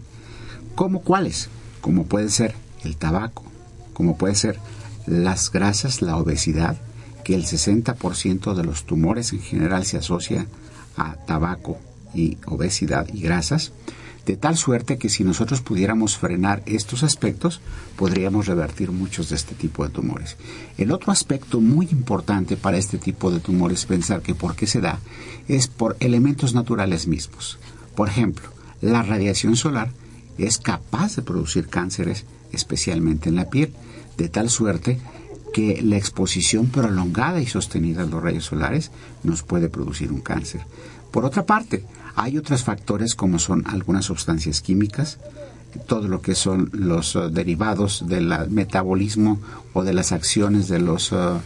¿Cómo 0.74 1.00
cuáles? 1.00 1.48
Como 1.80 2.04
puede 2.04 2.28
ser 2.28 2.54
el 2.84 2.98
tabaco, 2.98 3.44
como 3.94 4.18
puede 4.18 4.34
ser 4.34 4.60
las 5.06 5.50
grasas, 5.50 6.02
la 6.02 6.16
obesidad, 6.16 6.76
que 7.24 7.34
el 7.34 7.44
60% 7.44 8.54
de 8.54 8.64
los 8.64 8.84
tumores 8.84 9.32
en 9.32 9.40
general 9.40 9.84
se 9.84 9.98
asocia 9.98 10.46
a 10.96 11.14
tabaco 11.26 11.78
y 12.14 12.38
obesidad 12.46 13.06
y 13.12 13.20
grasas, 13.20 13.72
de 14.26 14.36
tal 14.36 14.56
suerte 14.56 14.98
que 14.98 15.08
si 15.08 15.24
nosotros 15.24 15.60
pudiéramos 15.60 16.16
frenar 16.16 16.62
estos 16.66 17.02
aspectos, 17.02 17.60
podríamos 17.96 18.46
revertir 18.46 18.92
muchos 18.92 19.30
de 19.30 19.36
este 19.36 19.54
tipo 19.54 19.84
de 19.84 19.90
tumores. 19.90 20.36
El 20.76 20.92
otro 20.92 21.10
aspecto 21.10 21.60
muy 21.60 21.88
importante 21.90 22.56
para 22.56 22.76
este 22.76 22.98
tipo 22.98 23.30
de 23.30 23.40
tumores, 23.40 23.86
pensar 23.86 24.22
que 24.22 24.34
por 24.34 24.54
qué 24.54 24.66
se 24.66 24.80
da, 24.80 25.00
es 25.48 25.68
por 25.68 25.96
elementos 26.00 26.54
naturales 26.54 27.06
mismos. 27.06 27.58
Por 27.94 28.08
ejemplo, 28.08 28.48
la 28.80 29.02
radiación 29.02 29.56
solar 29.56 29.90
es 30.38 30.58
capaz 30.58 31.16
de 31.16 31.22
producir 31.22 31.68
cánceres, 31.68 32.24
especialmente 32.52 33.28
en 33.28 33.36
la 33.36 33.50
piel, 33.50 33.72
de 34.20 34.28
tal 34.28 34.50
suerte 34.50 35.00
que 35.54 35.80
la 35.82 35.96
exposición 35.96 36.66
prolongada 36.66 37.40
y 37.40 37.46
sostenida 37.46 38.02
a 38.02 38.06
los 38.06 38.22
rayos 38.22 38.44
solares 38.44 38.90
nos 39.22 39.42
puede 39.42 39.70
producir 39.70 40.12
un 40.12 40.20
cáncer. 40.20 40.60
Por 41.10 41.24
otra 41.24 41.46
parte, 41.46 41.84
hay 42.14 42.36
otros 42.36 42.62
factores 42.62 43.14
como 43.14 43.38
son 43.38 43.64
algunas 43.66 44.04
sustancias 44.04 44.60
químicas, 44.60 45.18
todo 45.86 46.06
lo 46.06 46.20
que 46.20 46.34
son 46.34 46.68
los 46.72 47.16
uh, 47.16 47.30
derivados 47.30 48.04
del 48.06 48.50
metabolismo 48.50 49.40
o 49.72 49.84
de 49.84 49.94
las 49.94 50.12
acciones 50.12 50.68
de 50.68 50.80
los 50.80 51.12
uh, 51.12 51.36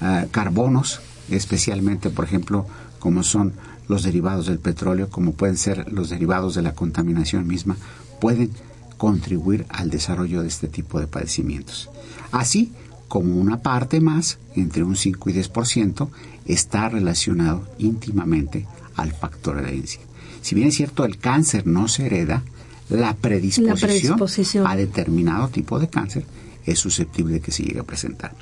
uh, 0.00 0.30
carbonos, 0.30 1.00
especialmente, 1.28 2.08
por 2.08 2.24
ejemplo, 2.24 2.66
como 3.00 3.24
son 3.24 3.52
los 3.88 4.04
derivados 4.04 4.46
del 4.46 4.60
petróleo, 4.60 5.10
como 5.10 5.32
pueden 5.32 5.56
ser 5.56 5.92
los 5.92 6.08
derivados 6.08 6.54
de 6.54 6.62
la 6.62 6.74
contaminación 6.74 7.48
misma, 7.48 7.76
pueden 8.20 8.50
contribuir 8.96 9.66
al 9.68 9.90
desarrollo 9.90 10.42
de 10.42 10.48
este 10.48 10.68
tipo 10.68 11.00
de 11.00 11.08
padecimientos. 11.08 11.90
Así 12.32 12.72
como 13.08 13.36
una 13.36 13.60
parte 13.60 14.00
más, 14.00 14.38
entre 14.56 14.82
un 14.82 14.96
5 14.96 15.30
y 15.30 15.34
10%, 15.34 16.08
está 16.46 16.88
relacionado 16.88 17.68
íntimamente 17.78 18.66
al 18.96 19.12
factor 19.12 19.58
herencia. 19.58 20.00
Si 20.40 20.54
bien 20.54 20.68
es 20.68 20.76
cierto, 20.76 21.04
el 21.04 21.18
cáncer 21.18 21.66
no 21.66 21.88
se 21.88 22.06
hereda, 22.06 22.42
la 22.88 23.14
predisposición, 23.14 24.66
a 24.66 24.76
determinado 24.76 25.48
tipo 25.48 25.78
de 25.78 25.88
cáncer 25.88 26.24
es 26.66 26.78
susceptible 26.78 27.34
de 27.34 27.40
que 27.40 27.52
se 27.52 27.62
llegue 27.62 27.80
a 27.80 27.84
presentar. 27.84 28.34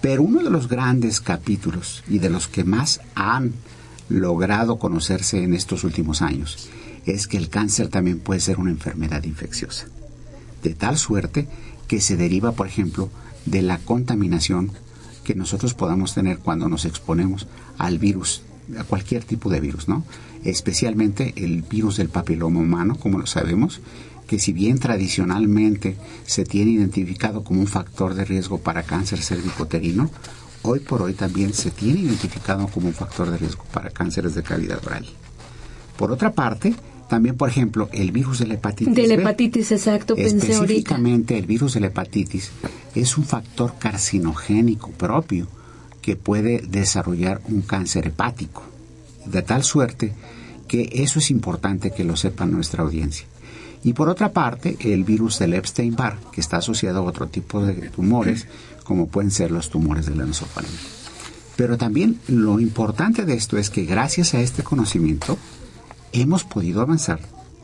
Pero 0.00 0.22
uno 0.22 0.42
de 0.42 0.50
los 0.50 0.68
grandes 0.68 1.20
capítulos 1.20 2.02
y 2.08 2.18
de 2.18 2.30
los 2.30 2.48
que 2.48 2.64
más 2.64 3.00
han 3.14 3.52
logrado 4.08 4.78
conocerse 4.78 5.42
en 5.42 5.54
estos 5.54 5.84
últimos 5.84 6.22
años 6.22 6.68
es 7.06 7.26
que 7.26 7.36
el 7.36 7.48
cáncer 7.48 7.88
también 7.88 8.18
puede 8.18 8.40
ser 8.40 8.58
una 8.58 8.70
enfermedad 8.70 9.24
infecciosa. 9.24 9.86
De 10.62 10.74
tal 10.74 10.98
suerte 10.98 11.48
que 11.90 12.00
se 12.00 12.16
deriva, 12.16 12.52
por 12.52 12.68
ejemplo, 12.68 13.08
de 13.46 13.62
la 13.62 13.78
contaminación 13.78 14.70
que 15.24 15.34
nosotros 15.34 15.74
podamos 15.74 16.14
tener 16.14 16.38
cuando 16.38 16.68
nos 16.68 16.84
exponemos 16.84 17.48
al 17.78 17.98
virus 17.98 18.42
a 18.78 18.84
cualquier 18.84 19.24
tipo 19.24 19.50
de 19.50 19.58
virus, 19.58 19.88
¿no? 19.88 20.04
Especialmente 20.44 21.34
el 21.34 21.62
virus 21.62 21.96
del 21.96 22.08
papiloma 22.08 22.60
humano, 22.60 22.94
como 22.94 23.18
lo 23.18 23.26
sabemos, 23.26 23.80
que 24.28 24.38
si 24.38 24.52
bien 24.52 24.78
tradicionalmente 24.78 25.96
se 26.26 26.44
tiene 26.44 26.70
identificado 26.70 27.42
como 27.42 27.58
un 27.58 27.66
factor 27.66 28.14
de 28.14 28.24
riesgo 28.24 28.58
para 28.58 28.84
cáncer 28.84 29.20
cervicoterino, 29.20 30.12
hoy 30.62 30.78
por 30.78 31.02
hoy 31.02 31.14
también 31.14 31.52
se 31.54 31.72
tiene 31.72 32.02
identificado 32.02 32.68
como 32.68 32.86
un 32.86 32.94
factor 32.94 33.32
de 33.32 33.38
riesgo 33.38 33.64
para 33.72 33.90
cánceres 33.90 34.36
de 34.36 34.44
cavidad 34.44 34.78
oral. 34.86 35.06
Por 35.96 36.12
otra 36.12 36.34
parte, 36.34 36.72
también, 37.10 37.36
por 37.36 37.48
ejemplo, 37.48 37.88
el 37.92 38.12
virus 38.12 38.38
de 38.38 38.46
la 38.46 38.54
hepatitis. 38.54 38.94
De 38.94 39.08
la 39.08 39.14
hepatitis, 39.14 39.72
exacto, 39.72 40.14
pensé 40.14 40.52
Específicamente, 40.52 41.36
el 41.36 41.44
virus 41.44 41.74
de 41.74 41.80
la 41.80 41.88
hepatitis 41.88 42.52
es 42.94 43.18
un 43.18 43.24
factor 43.24 43.74
carcinogénico 43.80 44.92
propio 44.92 45.48
que 46.00 46.14
puede 46.14 46.62
desarrollar 46.68 47.40
un 47.48 47.62
cáncer 47.62 48.06
hepático. 48.06 48.62
De 49.26 49.42
tal 49.42 49.64
suerte 49.64 50.12
que 50.68 50.88
eso 50.92 51.18
es 51.18 51.32
importante 51.32 51.90
que 51.90 52.04
lo 52.04 52.14
sepa 52.14 52.46
nuestra 52.46 52.84
audiencia. 52.84 53.26
Y 53.82 53.92
por 53.92 54.08
otra 54.08 54.32
parte, 54.32 54.76
el 54.78 55.02
virus 55.02 55.40
del 55.40 55.54
Epstein-Barr, 55.54 56.16
que 56.30 56.40
está 56.40 56.58
asociado 56.58 57.00
a 57.00 57.02
otro 57.02 57.26
tipo 57.26 57.60
de 57.60 57.88
tumores, 57.88 58.46
como 58.84 59.08
pueden 59.08 59.32
ser 59.32 59.50
los 59.50 59.68
tumores 59.68 60.06
de 60.06 60.14
la. 60.14 60.26
Pero 61.56 61.76
también 61.76 62.20
lo 62.28 62.60
importante 62.60 63.24
de 63.24 63.34
esto 63.34 63.58
es 63.58 63.68
que 63.68 63.84
gracias 63.84 64.32
a 64.34 64.40
este 64.40 64.62
conocimiento 64.62 65.38
hemos 66.12 66.44
podido 66.44 66.80
avanzar 66.80 67.20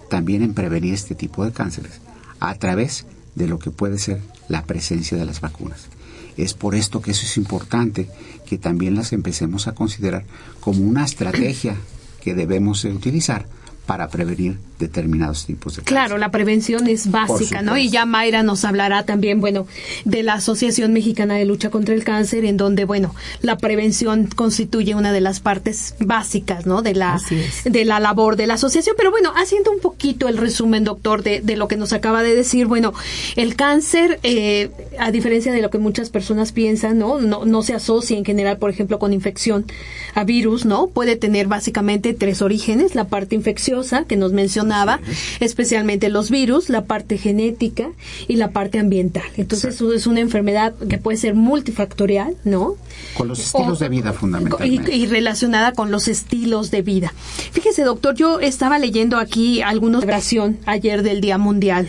también 0.09 0.43
en 0.43 0.55
prevenir 0.55 0.95
este 0.95 1.15
tipo 1.15 1.45
de 1.45 1.53
cánceres 1.53 2.00
a 2.41 2.55
través 2.55 3.07
de 3.35 3.47
lo 3.47 3.59
que 3.59 3.71
puede 3.71 3.99
ser 3.99 4.21
la 4.49 4.65
presencia 4.65 5.17
de 5.17 5.25
las 5.25 5.41
vacunas. 5.41 5.88
Es 6.37 6.55
por 6.55 6.75
esto 6.75 7.00
que 7.00 7.12
eso 7.12 7.25
es 7.25 7.37
importante, 7.37 8.09
que 8.45 8.59
también 8.59 8.95
las 8.95 9.12
empecemos 9.12 9.67
a 9.67 9.75
considerar 9.75 10.25
como 10.61 10.83
una 10.83 11.05
estrategia 11.05 11.76
que 12.21 12.35
debemos 12.35 12.85
utilizar 12.85 13.47
para 13.87 14.09
prevenir 14.09 14.59
determinados 14.78 15.47
tipos 15.47 15.75
de 15.75 15.83
cáncer. 15.83 15.95
Claro, 15.95 16.18
la 16.18 16.30
prevención 16.30 16.87
es 16.87 17.11
básica, 17.11 17.62
¿no? 17.62 17.76
Y 17.76 17.88
ya 17.88 18.06
Mayra 18.06 18.42
nos 18.42 18.64
hablará 18.64 19.04
también, 19.04 19.40
bueno, 19.40 19.66
de 20.04 20.23
la 20.23 20.35
Asociación 20.35 20.92
Mexicana 20.92 21.35
de 21.35 21.45
Lucha 21.45 21.71
contra 21.71 21.95
el 21.95 22.04
Cáncer, 22.04 22.45
en 22.45 22.56
donde, 22.56 22.85
bueno, 22.85 23.14
la 23.42 23.59
prevención 23.59 24.26
constituye 24.26 24.95
una 24.95 25.12
de 25.12 25.21
las 25.21 25.40
partes 25.40 25.95
básicas, 26.00 26.66
¿no? 26.66 26.83
De 26.83 26.95
la, 26.95 27.21
de 27.64 27.85
la 27.85 28.00
labor 28.00 28.37
de 28.37 28.47
la 28.47 28.54
asociación. 28.54 28.95
Pero 28.97 29.11
bueno, 29.11 29.33
haciendo 29.37 29.71
un 29.71 29.80
poquito 29.80 30.28
el 30.28 30.37
resumen, 30.37 30.85
doctor, 30.85 31.23
de, 31.23 31.40
de 31.40 31.56
lo 31.56 31.68
que 31.68 31.76
nos 31.76 31.92
acaba 31.92 32.23
de 32.23 32.35
decir, 32.35 32.66
bueno, 32.66 32.92
el 33.37 33.56
cáncer, 33.56 34.21
eh, 34.23 34.71
a 34.99 35.11
diferencia 35.11 35.52
de 35.52 35.62
lo 35.62 35.71
que 35.71 35.78
muchas 35.78 36.11
personas 36.11 36.52
piensan, 36.52 36.99
¿no? 36.99 37.21
No, 37.21 37.45
no 37.45 37.62
se 37.62 37.75
asocia 37.75 38.16
en 38.16 38.25
general, 38.25 38.59
por 38.59 38.71
ejemplo, 38.71 38.99
con 38.99 39.12
infección 39.12 39.66
a 40.14 40.25
virus, 40.25 40.64
¿no? 40.64 40.88
Puede 40.88 41.16
tener 41.16 41.47
básicamente 41.47 42.14
tres 42.14 42.42
orígenes, 42.42 42.95
la 42.95 43.04
parte 43.04 43.35
infecciosa 43.35 44.04
que 44.04 44.16
nos 44.16 44.33
mencionaba, 44.66 45.00
especialmente 45.40 46.08
los 46.08 46.30
virus, 46.30 46.68
la 46.68 46.85
parte 46.85 47.18
genética 47.18 47.90
y 48.28 48.37
la 48.37 48.50
parte 48.50 48.78
ambiental. 48.78 49.25
Entonces 49.37 49.80
es 49.80 50.06
una 50.06 50.20
enfermedad 50.20 50.75
que 50.88 50.99
puede 50.99 51.16
ser 51.16 51.35
multifactorial, 51.35 52.37
¿no? 52.44 52.75
Con 53.16 53.28
los 53.28 53.38
estilos 53.38 53.78
de 53.78 53.88
vida 53.88 54.12
fundamentalmente. 54.12 54.94
Y, 54.94 55.06
relacionada 55.06 55.73
con 55.73 55.90
los 55.90 56.08
estilos 56.08 56.70
de 56.70 56.82
vida. 56.82 57.12
Fíjese, 57.52 57.85
doctor, 57.85 58.14
yo 58.14 58.40
estaba 58.40 58.78
leyendo 58.78 59.18
aquí 59.18 59.62
algunos 59.62 60.00
celebración 60.00 60.58
ayer 60.66 61.02
del 61.02 61.20
Día 61.20 61.38
Mundial, 61.38 61.88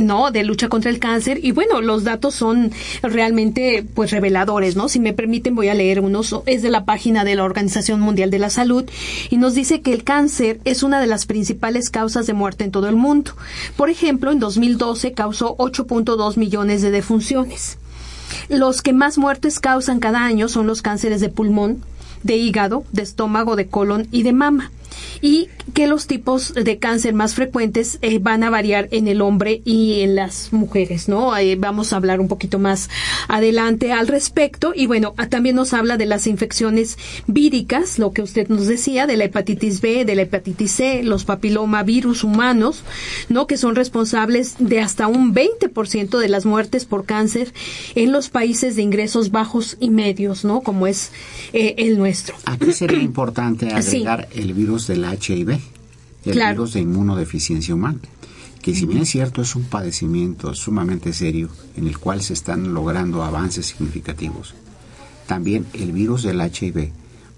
¿no? 0.00 0.30
De 0.30 0.44
lucha 0.44 0.68
contra 0.68 0.90
el 0.90 0.98
cáncer 0.98 1.40
y 1.42 1.52
bueno, 1.52 1.80
los 1.80 2.04
datos 2.04 2.34
son 2.34 2.72
realmente 3.02 3.84
pues 3.94 4.10
reveladores, 4.10 4.76
¿no? 4.76 4.88
Si 4.88 5.00
me 5.00 5.12
permiten 5.12 5.54
voy 5.54 5.68
a 5.68 5.74
leer 5.74 6.00
unos, 6.00 6.34
es 6.46 6.62
de 6.62 6.70
la 6.70 6.84
página 6.84 7.24
de 7.24 7.34
la 7.34 7.44
Organización 7.44 8.00
Mundial 8.00 8.30
de 8.30 8.38
la 8.38 8.50
Salud 8.50 8.84
y 9.30 9.36
nos 9.36 9.54
dice 9.54 9.82
que 9.82 9.92
el 9.92 10.04
cáncer 10.04 10.60
es 10.64 10.82
una 10.82 11.00
de 11.00 11.06
las 11.06 11.26
principales 11.26 11.90
causas 11.90 12.13
de 12.22 12.32
muerte 12.32 12.64
en 12.64 12.70
todo 12.70 12.88
el 12.88 12.96
mundo. 12.96 13.32
Por 13.76 13.90
ejemplo, 13.90 14.30
en 14.30 14.38
2012 14.38 15.12
causó 15.12 15.56
8.2 15.56 16.36
millones 16.36 16.82
de 16.82 16.90
defunciones. 16.90 17.78
Los 18.48 18.82
que 18.82 18.92
más 18.92 19.18
muertes 19.18 19.60
causan 19.60 20.00
cada 20.00 20.24
año 20.24 20.48
son 20.48 20.66
los 20.66 20.82
cánceres 20.82 21.20
de 21.20 21.28
pulmón, 21.28 21.82
de 22.22 22.36
hígado, 22.36 22.84
de 22.92 23.02
estómago, 23.02 23.56
de 23.56 23.66
colon 23.66 24.08
y 24.10 24.22
de 24.22 24.32
mama 24.32 24.70
y 25.20 25.48
que 25.72 25.86
los 25.86 26.06
tipos 26.06 26.54
de 26.54 26.78
cáncer 26.78 27.14
más 27.14 27.34
frecuentes 27.34 27.98
eh, 28.02 28.18
van 28.18 28.42
a 28.42 28.50
variar 28.50 28.88
en 28.90 29.08
el 29.08 29.22
hombre 29.22 29.62
y 29.64 30.00
en 30.00 30.14
las 30.14 30.52
mujeres, 30.52 31.08
¿no? 31.08 31.36
Eh, 31.36 31.56
vamos 31.56 31.92
a 31.92 31.96
hablar 31.96 32.20
un 32.20 32.28
poquito 32.28 32.58
más 32.58 32.90
adelante 33.28 33.92
al 33.92 34.06
respecto 34.06 34.72
y 34.74 34.86
bueno, 34.86 35.14
ah, 35.16 35.28
también 35.28 35.56
nos 35.56 35.72
habla 35.72 35.96
de 35.96 36.06
las 36.06 36.26
infecciones 36.26 36.98
víricas, 37.26 37.98
lo 37.98 38.12
que 38.12 38.22
usted 38.22 38.48
nos 38.48 38.66
decía, 38.66 39.06
de 39.06 39.16
la 39.16 39.24
hepatitis 39.24 39.80
B, 39.80 40.04
de 40.04 40.14
la 40.14 40.22
hepatitis 40.22 40.72
C, 40.72 41.02
los 41.02 41.24
papilomavirus 41.24 42.24
humanos, 42.24 42.82
¿no? 43.28 43.46
Que 43.46 43.56
son 43.56 43.74
responsables 43.74 44.56
de 44.58 44.80
hasta 44.80 45.06
un 45.06 45.34
20% 45.34 46.18
de 46.18 46.28
las 46.28 46.46
muertes 46.46 46.84
por 46.84 47.04
cáncer 47.04 47.52
en 47.94 48.12
los 48.12 48.28
países 48.28 48.76
de 48.76 48.82
ingresos 48.82 49.30
bajos 49.30 49.76
y 49.80 49.90
medios, 49.90 50.44
¿no? 50.44 50.60
Como 50.60 50.86
es 50.86 51.10
eh, 51.52 51.74
el 51.78 51.98
nuestro. 51.98 52.36
Aquí 52.44 52.72
sería 52.72 53.00
importante 53.00 53.68
agregar 53.74 54.28
el 54.34 54.52
virus 54.52 54.83
del 54.86 55.04
HIV, 55.04 55.60
el 56.24 56.48
virus 56.48 56.72
de 56.72 56.80
inmunodeficiencia 56.80 57.74
humana, 57.74 57.98
que 58.62 58.74
si 58.74 58.86
bien 58.86 59.02
es 59.02 59.10
cierto 59.10 59.42
es 59.42 59.54
un 59.56 59.64
padecimiento 59.64 60.54
sumamente 60.54 61.12
serio 61.12 61.50
en 61.76 61.86
el 61.86 61.98
cual 61.98 62.22
se 62.22 62.32
están 62.32 62.72
logrando 62.72 63.22
avances 63.22 63.66
significativos, 63.66 64.54
también 65.26 65.66
el 65.74 65.92
virus 65.92 66.22
del 66.22 66.40
HIV 66.40 66.92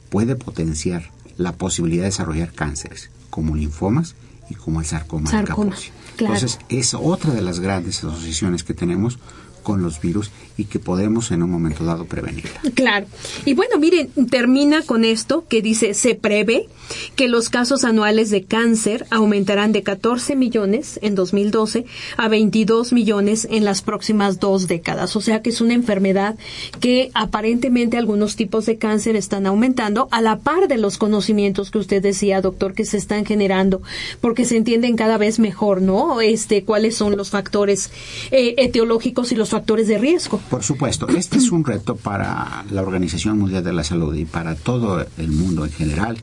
puede 0.08 0.36
potenciar 0.36 1.10
la 1.36 1.52
posibilidad 1.52 2.02
de 2.02 2.10
desarrollar 2.10 2.52
cánceres 2.52 3.10
como 3.30 3.56
linfomas 3.56 4.14
y 4.48 4.54
como 4.54 4.80
el 4.80 4.86
sarcoma, 4.86 5.30
de 5.30 5.44
Kaposi. 5.44 5.90
Entonces, 6.18 6.58
es 6.68 6.94
otra 6.94 7.34
de 7.34 7.42
las 7.42 7.60
grandes 7.60 7.98
asociaciones 7.98 8.64
que 8.64 8.72
tenemos 8.72 9.18
con 9.66 9.82
los 9.82 10.00
virus 10.00 10.30
y 10.56 10.66
que 10.66 10.78
podemos 10.78 11.32
en 11.32 11.42
un 11.42 11.50
momento 11.50 11.82
dado 11.82 12.04
prevenirla. 12.04 12.60
Claro. 12.74 13.06
Y 13.44 13.54
bueno, 13.54 13.78
miren, 13.80 14.10
termina 14.30 14.82
con 14.82 15.04
esto 15.04 15.44
que 15.48 15.60
dice, 15.60 15.92
se 15.92 16.14
prevé 16.14 16.68
que 17.16 17.26
los 17.26 17.48
casos 17.48 17.82
anuales 17.82 18.30
de 18.30 18.44
cáncer 18.44 19.06
aumentarán 19.10 19.72
de 19.72 19.82
14 19.82 20.36
millones 20.36 21.00
en 21.02 21.16
2012 21.16 21.84
a 22.16 22.28
22 22.28 22.92
millones 22.92 23.48
en 23.50 23.64
las 23.64 23.82
próximas 23.82 24.38
dos 24.38 24.68
décadas. 24.68 25.16
O 25.16 25.20
sea 25.20 25.42
que 25.42 25.50
es 25.50 25.60
una 25.60 25.74
enfermedad 25.74 26.36
que 26.78 27.10
aparentemente 27.14 27.96
algunos 27.96 28.36
tipos 28.36 28.66
de 28.66 28.78
cáncer 28.78 29.16
están 29.16 29.46
aumentando 29.46 30.06
a 30.12 30.20
la 30.20 30.38
par 30.38 30.68
de 30.68 30.78
los 30.78 30.96
conocimientos 30.96 31.72
que 31.72 31.78
usted 31.78 32.00
decía, 32.00 32.40
doctor, 32.40 32.72
que 32.72 32.84
se 32.84 32.98
están 32.98 33.24
generando, 33.24 33.82
porque 34.20 34.44
se 34.44 34.56
entienden 34.56 34.94
cada 34.94 35.18
vez 35.18 35.40
mejor, 35.40 35.82
¿no? 35.82 36.20
Este, 36.20 36.62
cuáles 36.62 36.96
son 36.96 37.16
los 37.16 37.30
factores 37.30 37.90
eh, 38.30 38.54
etiológicos 38.58 39.32
y 39.32 39.34
los 39.34 39.55
factores 39.56 39.88
de 39.88 39.96
riesgo. 39.96 40.38
Por 40.50 40.62
supuesto, 40.62 41.08
este 41.08 41.38
es 41.38 41.50
un 41.50 41.64
reto 41.64 41.96
para 41.96 42.62
la 42.70 42.82
Organización 42.82 43.38
Mundial 43.38 43.64
de 43.64 43.72
la 43.72 43.84
Salud 43.84 44.14
y 44.14 44.26
para 44.26 44.54
todo 44.54 45.06
el 45.16 45.28
mundo 45.28 45.64
en 45.64 45.72
general, 45.72 46.18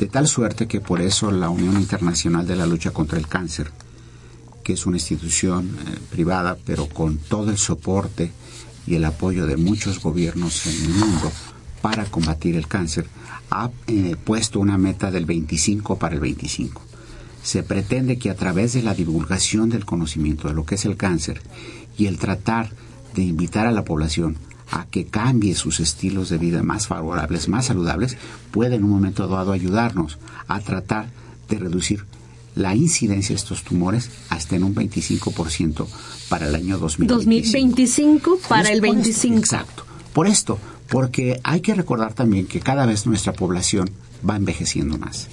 de 0.00 0.06
tal 0.06 0.26
suerte 0.26 0.66
que 0.66 0.80
por 0.80 1.00
eso 1.00 1.30
la 1.30 1.50
Unión 1.50 1.76
Internacional 1.76 2.48
de 2.48 2.56
la 2.56 2.66
Lucha 2.66 2.90
contra 2.90 3.16
el 3.16 3.28
Cáncer, 3.28 3.70
que 4.64 4.72
es 4.72 4.86
una 4.86 4.96
institución 4.96 5.70
eh, 5.86 5.98
privada, 6.10 6.56
pero 6.66 6.88
con 6.88 7.18
todo 7.18 7.52
el 7.52 7.58
soporte 7.58 8.32
y 8.88 8.96
el 8.96 9.04
apoyo 9.04 9.46
de 9.46 9.56
muchos 9.56 10.02
gobiernos 10.02 10.66
en 10.66 10.74
el 10.84 10.94
mundo 10.94 11.30
para 11.80 12.06
combatir 12.06 12.56
el 12.56 12.66
cáncer, 12.66 13.06
ha 13.52 13.70
eh, 13.86 14.16
puesto 14.24 14.58
una 14.58 14.78
meta 14.78 15.12
del 15.12 15.26
25 15.26 15.96
para 15.96 16.16
el 16.16 16.20
25 16.20 16.82
se 17.44 17.62
pretende 17.62 18.16
que 18.18 18.30
a 18.30 18.34
través 18.34 18.72
de 18.72 18.82
la 18.82 18.94
divulgación 18.94 19.68
del 19.68 19.84
conocimiento 19.84 20.48
de 20.48 20.54
lo 20.54 20.64
que 20.64 20.76
es 20.76 20.86
el 20.86 20.96
cáncer 20.96 21.42
y 21.96 22.06
el 22.06 22.18
tratar 22.18 22.70
de 23.14 23.22
invitar 23.22 23.66
a 23.66 23.72
la 23.72 23.84
población 23.84 24.36
a 24.70 24.86
que 24.86 25.06
cambie 25.06 25.54
sus 25.54 25.80
estilos 25.80 26.28
de 26.28 26.38
vida 26.38 26.62
más 26.62 26.86
favorables, 26.86 27.48
más 27.48 27.66
saludables, 27.66 28.16
puede 28.50 28.76
en 28.76 28.84
un 28.84 28.90
momento 28.90 29.28
dado 29.28 29.52
ayudarnos 29.52 30.18
a 30.48 30.60
tratar 30.60 31.10
de 31.48 31.58
reducir 31.58 32.04
la 32.54 32.74
incidencia 32.74 33.34
de 33.34 33.40
estos 33.40 33.62
tumores 33.62 34.10
hasta 34.28 34.56
en 34.56 34.64
un 34.64 34.74
25% 34.74 35.86
para 36.28 36.48
el 36.48 36.54
año 36.54 36.78
2025. 36.78 37.14
2025 37.14 38.38
para 38.48 38.70
el 38.70 38.80
25. 38.80 39.38
exacto. 39.38 39.84
Por 40.12 40.26
esto, 40.26 40.58
porque 40.88 41.40
hay 41.42 41.60
que 41.60 41.74
recordar 41.74 42.14
también 42.14 42.46
que 42.46 42.60
cada 42.60 42.86
vez 42.86 43.06
nuestra 43.06 43.32
población 43.32 43.90
va 44.28 44.36
envejeciendo 44.36 44.96
más. 44.98 45.28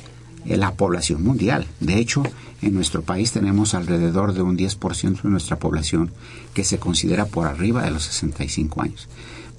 La 0.46 0.74
población 0.74 1.24
mundial. 1.24 1.68
De 1.80 1.98
hecho, 1.98 2.24
en 2.62 2.74
nuestro 2.74 3.02
país 3.02 3.32
tenemos 3.32 3.74
alrededor 3.74 4.34
de 4.34 4.42
un 4.42 4.58
10% 4.58 5.22
de 5.22 5.30
nuestra 5.30 5.58
población 5.58 6.12
que 6.54 6.64
se 6.64 6.80
considera 6.80 7.26
por 7.26 7.48
arriba 7.48 7.84
de 7.84 7.92
los 7.92 8.04
65 8.04 8.82
años. 8.82 9.08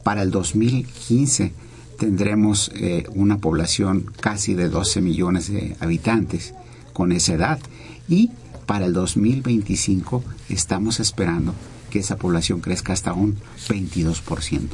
Para 0.02 0.22
el 0.22 0.30
2015 0.30 1.52
tendremos 1.98 2.70
eh, 2.74 3.04
una 3.14 3.38
población 3.38 4.06
casi 4.20 4.54
de 4.54 4.68
12 4.68 5.00
millones 5.00 5.52
de 5.52 5.76
habitantes 5.80 6.54
con 6.92 7.12
esa 7.12 7.34
edad 7.34 7.60
y 8.08 8.30
para 8.66 8.86
el 8.86 8.92
2025 8.92 10.24
estamos 10.48 11.00
esperando 11.00 11.54
que 11.90 11.98
esa 11.98 12.16
población 12.16 12.60
crezca 12.60 12.92
hasta 12.92 13.12
un 13.12 13.36
22%. 13.68 14.68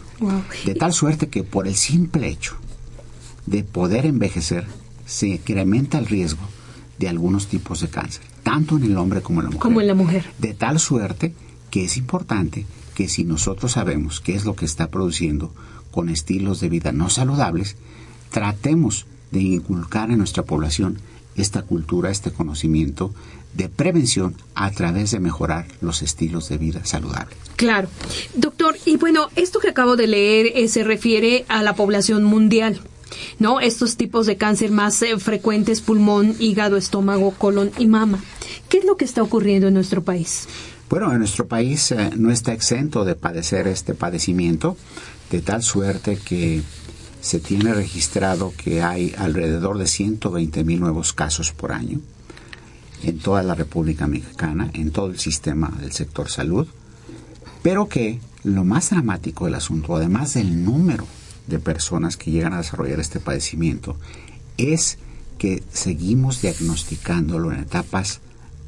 De 0.65 0.75
tal 0.75 0.93
suerte 0.93 1.29
que 1.29 1.43
por 1.43 1.67
el 1.67 1.75
simple 1.75 2.29
hecho 2.29 2.57
de 3.47 3.65
poder 3.65 4.07
envejecer 4.07 4.67
se 5.09 5.27
incrementa 5.27 5.99
el 5.99 6.07
riesgo 6.07 6.43
de 6.99 7.09
algunos 7.09 7.47
tipos 7.47 7.81
de 7.81 7.89
cáncer, 7.89 8.23
tanto 8.43 8.77
en 8.77 8.85
el 8.85 8.97
hombre 8.97 9.23
como 9.23 9.41
en 9.41 9.47
la 9.47 9.51
mujer. 9.51 9.63
Como 9.63 9.81
en 9.81 9.87
la 9.87 9.95
mujer. 9.95 10.27
De 10.39 10.55
tal 10.55 10.79
suerte 10.79 11.35
que 11.71 11.85
es 11.85 11.97
importante 11.97 12.67
que 12.95 13.09
si 13.09 13.25
nosotros 13.25 13.73
sabemos 13.73 14.21
qué 14.21 14.35
es 14.35 14.45
lo 14.45 14.55
que 14.55 14.67
está 14.67 14.89
produciendo 14.89 15.53
con 15.91 16.11
estilos 16.11 16.61
de 16.61 16.69
vida 16.69 16.93
no 16.93 17.09
saludables, 17.09 17.77
tratemos 18.31 19.07
de 19.31 19.41
inculcar 19.41 20.11
en 20.11 20.19
nuestra 20.19 20.43
población 20.43 20.99
esta 21.37 21.63
cultura, 21.63 22.11
este 22.11 22.31
conocimiento 22.31 23.15
de 23.55 23.69
prevención 23.69 24.35
a 24.55 24.71
través 24.73 25.13
de 25.13 25.21
mejorar 25.21 25.67
los 25.81 26.03
estilos 26.03 26.49
de 26.49 26.59
vida 26.59 26.85
saludables. 26.85 27.39
Claro. 27.57 27.89
Doctor, 28.35 28.77
y 28.85 28.97
bueno, 28.97 29.29
esto 29.37 29.59
que 29.59 29.69
acabo 29.69 29.97
de 29.97 30.07
leer 30.07 30.53
eh, 30.55 30.69
se 30.69 30.85
refiere 30.85 31.47
a 31.49 31.63
la 31.63 31.75
población 31.75 32.25
mundial. 32.25 32.81
¿No? 33.39 33.61
Estos 33.61 33.97
tipos 33.97 34.27
de 34.27 34.37
cáncer 34.37 34.71
más 34.71 35.01
eh, 35.03 35.19
frecuentes, 35.19 35.81
pulmón, 35.81 36.35
hígado, 36.39 36.77
estómago, 36.77 37.33
colon 37.33 37.71
y 37.79 37.87
mama. 37.87 38.23
¿Qué 38.69 38.79
es 38.79 38.85
lo 38.85 38.97
que 38.97 39.05
está 39.05 39.23
ocurriendo 39.23 39.69
en 39.69 39.75
nuestro 39.75 40.03
país? 40.03 40.47
Bueno, 40.89 41.13
en 41.13 41.19
nuestro 41.19 41.47
país 41.47 41.93
eh, 41.93 42.11
no 42.17 42.31
está 42.31 42.53
exento 42.53 43.05
de 43.05 43.15
padecer 43.15 43.67
este 43.69 43.95
padecimiento, 43.95 44.77
de 45.31 45.43
tal 45.43 45.63
suerte 45.63 46.17
que 46.17 46.63
se 47.21 47.41
tiene 47.41 47.75
registrado 47.75 48.55
que 48.57 48.83
hay 48.83 49.15
alrededor 49.19 49.79
de 49.79 49.87
120 49.87 50.65
mil 50.65 50.81
nuevos 50.81 51.13
casos 51.13 51.53
por 51.53 51.73
año 51.73 52.01
en 53.03 53.19
toda 53.19 53.43
la 53.43 53.55
República 53.55 54.07
Mexicana, 54.07 54.71
en 54.73 54.91
todo 54.91 55.07
el 55.07 55.19
sistema 55.19 55.73
del 55.81 55.93
sector 55.93 56.31
salud, 56.31 56.67
pero 57.63 57.89
que 57.89 58.21
lo 58.45 58.65
más 58.65 58.91
dramático 58.91 59.45
del 59.45 59.55
asunto, 59.55 59.97
además 59.97 60.35
del 60.35 60.65
número 60.65 61.07
de 61.49 61.59
personas 61.59 62.17
que 62.17 62.31
llegan 62.31 62.53
a 62.53 62.59
desarrollar 62.59 63.01
este 63.01 63.21
padecimiento 63.21 63.97
es 64.57 64.99
que 65.39 65.63
seguimos 65.73 66.43
diagnosticándolo 66.43 67.53
en 67.53 67.61
etapas 67.61 68.21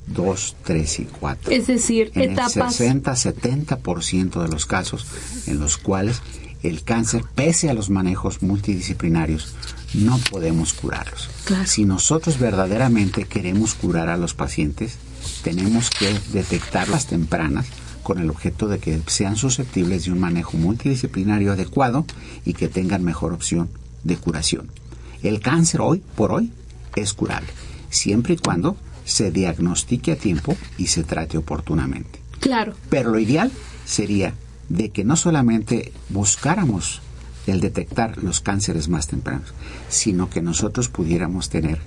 2, 0.07 0.57
3 0.65 1.01
y 1.01 1.05
4. 1.05 1.53
Es 1.53 1.67
decir, 1.67 2.11
en 2.15 2.33
etapas. 2.33 2.81
El 2.81 3.03
60-70% 3.03 4.43
de 4.43 4.49
los 4.49 4.67
casos 4.67 5.07
en 5.47 5.61
los 5.61 5.77
cuales 5.79 6.23
el 6.63 6.83
cáncer, 6.83 7.25
pese 7.35 7.71
a 7.71 7.75
los 7.75 7.91
manejos 7.91 8.43
multidisciplinarios, 8.43 9.55
no 9.95 10.19
podemos 10.31 10.75
curarlos. 10.75 11.31
Si 11.67 11.85
nosotros 11.85 12.39
verdaderamente 12.39 13.25
queremos 13.25 13.75
curar 13.75 14.09
a 14.09 14.17
los 14.17 14.35
pacientes, 14.35 14.97
tenemos 15.43 15.91
que 15.91 16.15
detectarlas 16.33 17.07
tempranas 17.07 17.67
con 18.11 18.19
el 18.19 18.31
objeto 18.31 18.67
de 18.67 18.81
que 18.81 19.01
sean 19.07 19.37
susceptibles 19.37 20.05
de 20.05 20.11
un 20.11 20.19
manejo 20.19 20.57
multidisciplinario 20.57 21.53
adecuado 21.53 22.05
y 22.45 22.55
que 22.55 22.67
tengan 22.67 23.05
mejor 23.05 23.33
opción 23.33 23.71
de 24.03 24.17
curación. 24.17 24.69
El 25.23 25.39
cáncer 25.39 25.81
hoy 25.81 26.03
por 26.17 26.33
hoy 26.33 26.51
es 26.97 27.15
curable, 27.15 27.47
siempre 27.89 28.35
y 28.35 28.37
cuando 28.37 28.77
se 29.05 29.31
diagnostique 29.31 30.11
a 30.11 30.17
tiempo 30.17 30.57
y 30.77 30.89
se 30.89 31.05
trate 31.05 31.39
oportunamente. 31.39 32.19
Claro. 32.41 32.75
Pero 32.89 33.13
lo 33.13 33.21
ideal 33.21 33.53
sería 33.85 34.35
de 34.69 34.91
que 34.91 35.05
no 35.05 35.15
solamente 35.15 35.93
buscáramos 36.09 37.03
el 37.47 37.61
detectar 37.61 38.19
los 38.25 38.41
cánceres 38.41 38.89
más 38.89 39.07
tempranos, 39.07 39.55
sino 39.89 40.29
que 40.29 40.43
nosotros 40.43 40.89
pudiéramos 40.89 41.49
tener 41.49 41.79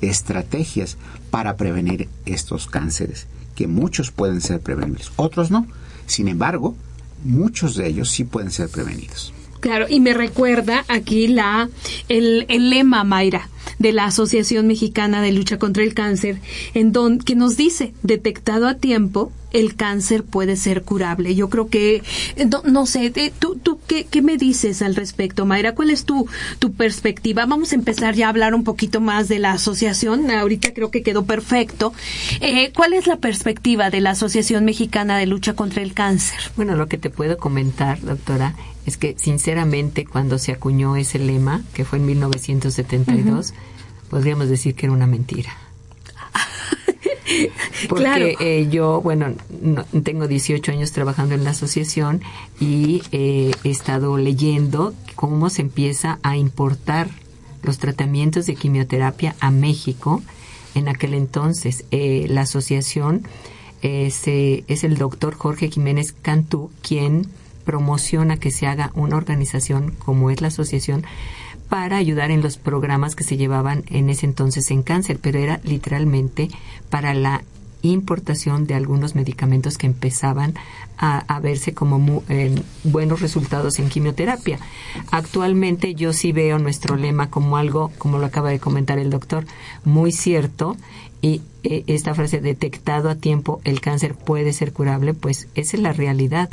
estrategias 0.00 0.96
para 1.30 1.56
prevenir 1.56 2.08
estos 2.26 2.66
cánceres 2.66 3.28
que 3.58 3.66
muchos 3.66 4.12
pueden 4.12 4.40
ser 4.40 4.60
prevenibles, 4.60 5.10
otros 5.16 5.50
no. 5.50 5.66
Sin 6.06 6.28
embargo, 6.28 6.76
muchos 7.24 7.74
de 7.74 7.88
ellos 7.88 8.08
sí 8.08 8.22
pueden 8.22 8.52
ser 8.52 8.68
prevenidos. 8.68 9.32
Claro, 9.58 9.86
y 9.88 9.98
me 9.98 10.14
recuerda 10.14 10.84
aquí 10.86 11.26
la 11.26 11.68
el, 12.08 12.46
el 12.48 12.70
lema 12.70 13.02
Mayra 13.02 13.48
de 13.80 13.90
la 13.90 14.04
Asociación 14.04 14.68
Mexicana 14.68 15.22
de 15.22 15.32
Lucha 15.32 15.58
contra 15.58 15.82
el 15.82 15.92
Cáncer, 15.92 16.40
en 16.72 16.92
don, 16.92 17.18
que 17.18 17.34
nos 17.34 17.56
dice, 17.56 17.94
detectado 18.04 18.68
a 18.68 18.74
tiempo, 18.74 19.32
el 19.52 19.76
cáncer 19.76 20.24
puede 20.24 20.56
ser 20.56 20.82
curable. 20.82 21.34
Yo 21.34 21.48
creo 21.48 21.68
que, 21.68 22.02
eh, 22.36 22.48
no, 22.64 22.86
sé, 22.86 23.12
eh, 23.14 23.32
¿tú, 23.38 23.56
tú 23.56 23.78
qué, 23.86 24.04
qué, 24.04 24.22
me 24.22 24.36
dices 24.36 24.82
al 24.82 24.94
respecto, 24.94 25.46
Mayra? 25.46 25.74
¿Cuál 25.74 25.90
es 25.90 26.04
tu, 26.04 26.28
tu 26.58 26.72
perspectiva? 26.72 27.46
Vamos 27.46 27.72
a 27.72 27.74
empezar 27.74 28.14
ya 28.14 28.26
a 28.26 28.30
hablar 28.30 28.54
un 28.54 28.64
poquito 28.64 29.00
más 29.00 29.28
de 29.28 29.38
la 29.38 29.52
asociación. 29.52 30.30
Ahorita 30.30 30.74
creo 30.74 30.90
que 30.90 31.02
quedó 31.02 31.24
perfecto. 31.24 31.92
Eh, 32.40 32.72
¿Cuál 32.74 32.92
es 32.92 33.06
la 33.06 33.16
perspectiva 33.16 33.90
de 33.90 34.00
la 34.00 34.10
Asociación 34.10 34.64
Mexicana 34.64 35.18
de 35.18 35.26
Lucha 35.26 35.54
contra 35.54 35.82
el 35.82 35.94
Cáncer? 35.94 36.38
Bueno, 36.56 36.76
lo 36.76 36.88
que 36.88 36.98
te 36.98 37.10
puedo 37.10 37.38
comentar, 37.38 38.00
doctora, 38.00 38.54
es 38.86 38.96
que 38.96 39.14
sinceramente 39.18 40.04
cuando 40.04 40.38
se 40.38 40.52
acuñó 40.52 40.96
ese 40.96 41.18
lema, 41.18 41.62
que 41.72 41.84
fue 41.84 41.98
en 41.98 42.06
1972, 42.06 43.54
podríamos 44.10 44.48
decir 44.48 44.74
que 44.74 44.86
era 44.86 44.92
una 44.92 45.06
mentira. 45.06 45.52
Porque 47.88 48.36
eh, 48.40 48.68
yo, 48.70 49.00
bueno, 49.00 49.34
tengo 50.02 50.28
18 50.28 50.72
años 50.72 50.92
trabajando 50.92 51.34
en 51.34 51.44
la 51.44 51.50
asociación 51.50 52.22
y 52.60 53.02
eh, 53.12 53.52
he 53.64 53.70
estado 53.70 54.16
leyendo 54.18 54.94
cómo 55.14 55.50
se 55.50 55.62
empieza 55.62 56.18
a 56.22 56.36
importar 56.36 57.08
los 57.62 57.78
tratamientos 57.78 58.46
de 58.46 58.54
quimioterapia 58.54 59.34
a 59.40 59.50
México. 59.50 60.22
En 60.74 60.88
aquel 60.88 61.14
entonces, 61.14 61.84
eh, 61.90 62.26
la 62.28 62.42
asociación 62.42 63.26
es 63.80 64.26
el 64.26 64.98
doctor 64.98 65.34
Jorge 65.34 65.70
Jiménez 65.70 66.12
Cantú 66.12 66.72
quien 66.82 67.28
promociona 67.64 68.38
que 68.38 68.50
se 68.50 68.66
haga 68.66 68.90
una 68.94 69.16
organización 69.16 69.92
como 69.98 70.30
es 70.30 70.40
la 70.40 70.48
asociación 70.48 71.04
para 71.68 71.96
ayudar 71.96 72.30
en 72.30 72.42
los 72.42 72.56
programas 72.56 73.14
que 73.14 73.24
se 73.24 73.36
llevaban 73.36 73.84
en 73.88 74.08
ese 74.10 74.26
entonces 74.26 74.70
en 74.70 74.82
cáncer, 74.82 75.18
pero 75.20 75.38
era 75.38 75.60
literalmente 75.64 76.48
para 76.90 77.14
la 77.14 77.42
importación 77.82 78.66
de 78.66 78.74
algunos 78.74 79.14
medicamentos 79.14 79.78
que 79.78 79.86
empezaban 79.86 80.54
a, 81.00 81.38
verse 81.40 81.74
como 81.74 82.24
buenos 82.82 83.20
resultados 83.20 83.78
en 83.78 83.88
quimioterapia. 83.88 84.58
Actualmente 85.12 85.94
yo 85.94 86.12
sí 86.12 86.32
veo 86.32 86.58
nuestro 86.58 86.96
lema 86.96 87.30
como 87.30 87.56
algo, 87.56 87.92
como 87.98 88.18
lo 88.18 88.26
acaba 88.26 88.50
de 88.50 88.58
comentar 88.58 88.98
el 88.98 89.10
doctor, 89.10 89.44
muy 89.84 90.10
cierto 90.10 90.76
y 91.20 91.40
eh, 91.62 91.84
esta 91.86 92.14
frase 92.14 92.40
detectado 92.40 93.10
a 93.10 93.14
tiempo 93.14 93.60
el 93.64 93.80
cáncer 93.80 94.14
puede 94.14 94.52
ser 94.52 94.72
curable, 94.72 95.14
pues 95.14 95.48
esa 95.54 95.76
es 95.76 95.82
la 95.82 95.92
realidad. 95.92 96.50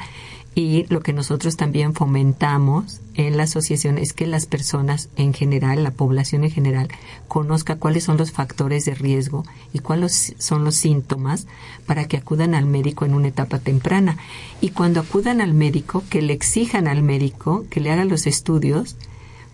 Y 0.57 0.85
lo 0.87 1.01
que 1.01 1.11
nosotros 1.11 1.57
también 1.57 1.93
fomentamos 1.93 3.01
en 3.13 3.35
la 3.35 3.43
asociación 3.43 3.97
es 3.97 4.13
que 4.13 4.25
las 4.25 4.45
personas 4.45 5.09
en 5.17 5.33
general, 5.33 5.83
la 5.83 5.91
población 5.91 6.45
en 6.45 6.51
general, 6.51 6.87
conozca 7.27 7.75
cuáles 7.75 8.05
son 8.05 8.15
los 8.15 8.31
factores 8.31 8.85
de 8.85 8.95
riesgo 8.95 9.43
y 9.73 9.79
cuáles 9.79 10.33
son 10.39 10.63
los 10.63 10.75
síntomas 10.75 11.45
para 11.85 12.05
que 12.05 12.15
acudan 12.15 12.55
al 12.55 12.67
médico 12.67 13.03
en 13.03 13.15
una 13.15 13.27
etapa 13.27 13.59
temprana. 13.59 14.17
Y 14.61 14.69
cuando 14.69 15.01
acudan 15.01 15.41
al 15.41 15.53
médico, 15.53 16.03
que 16.09 16.21
le 16.21 16.31
exijan 16.31 16.87
al 16.87 17.03
médico 17.03 17.65
que 17.69 17.81
le 17.81 17.91
haga 17.91 18.05
los 18.05 18.25
estudios, 18.25 18.95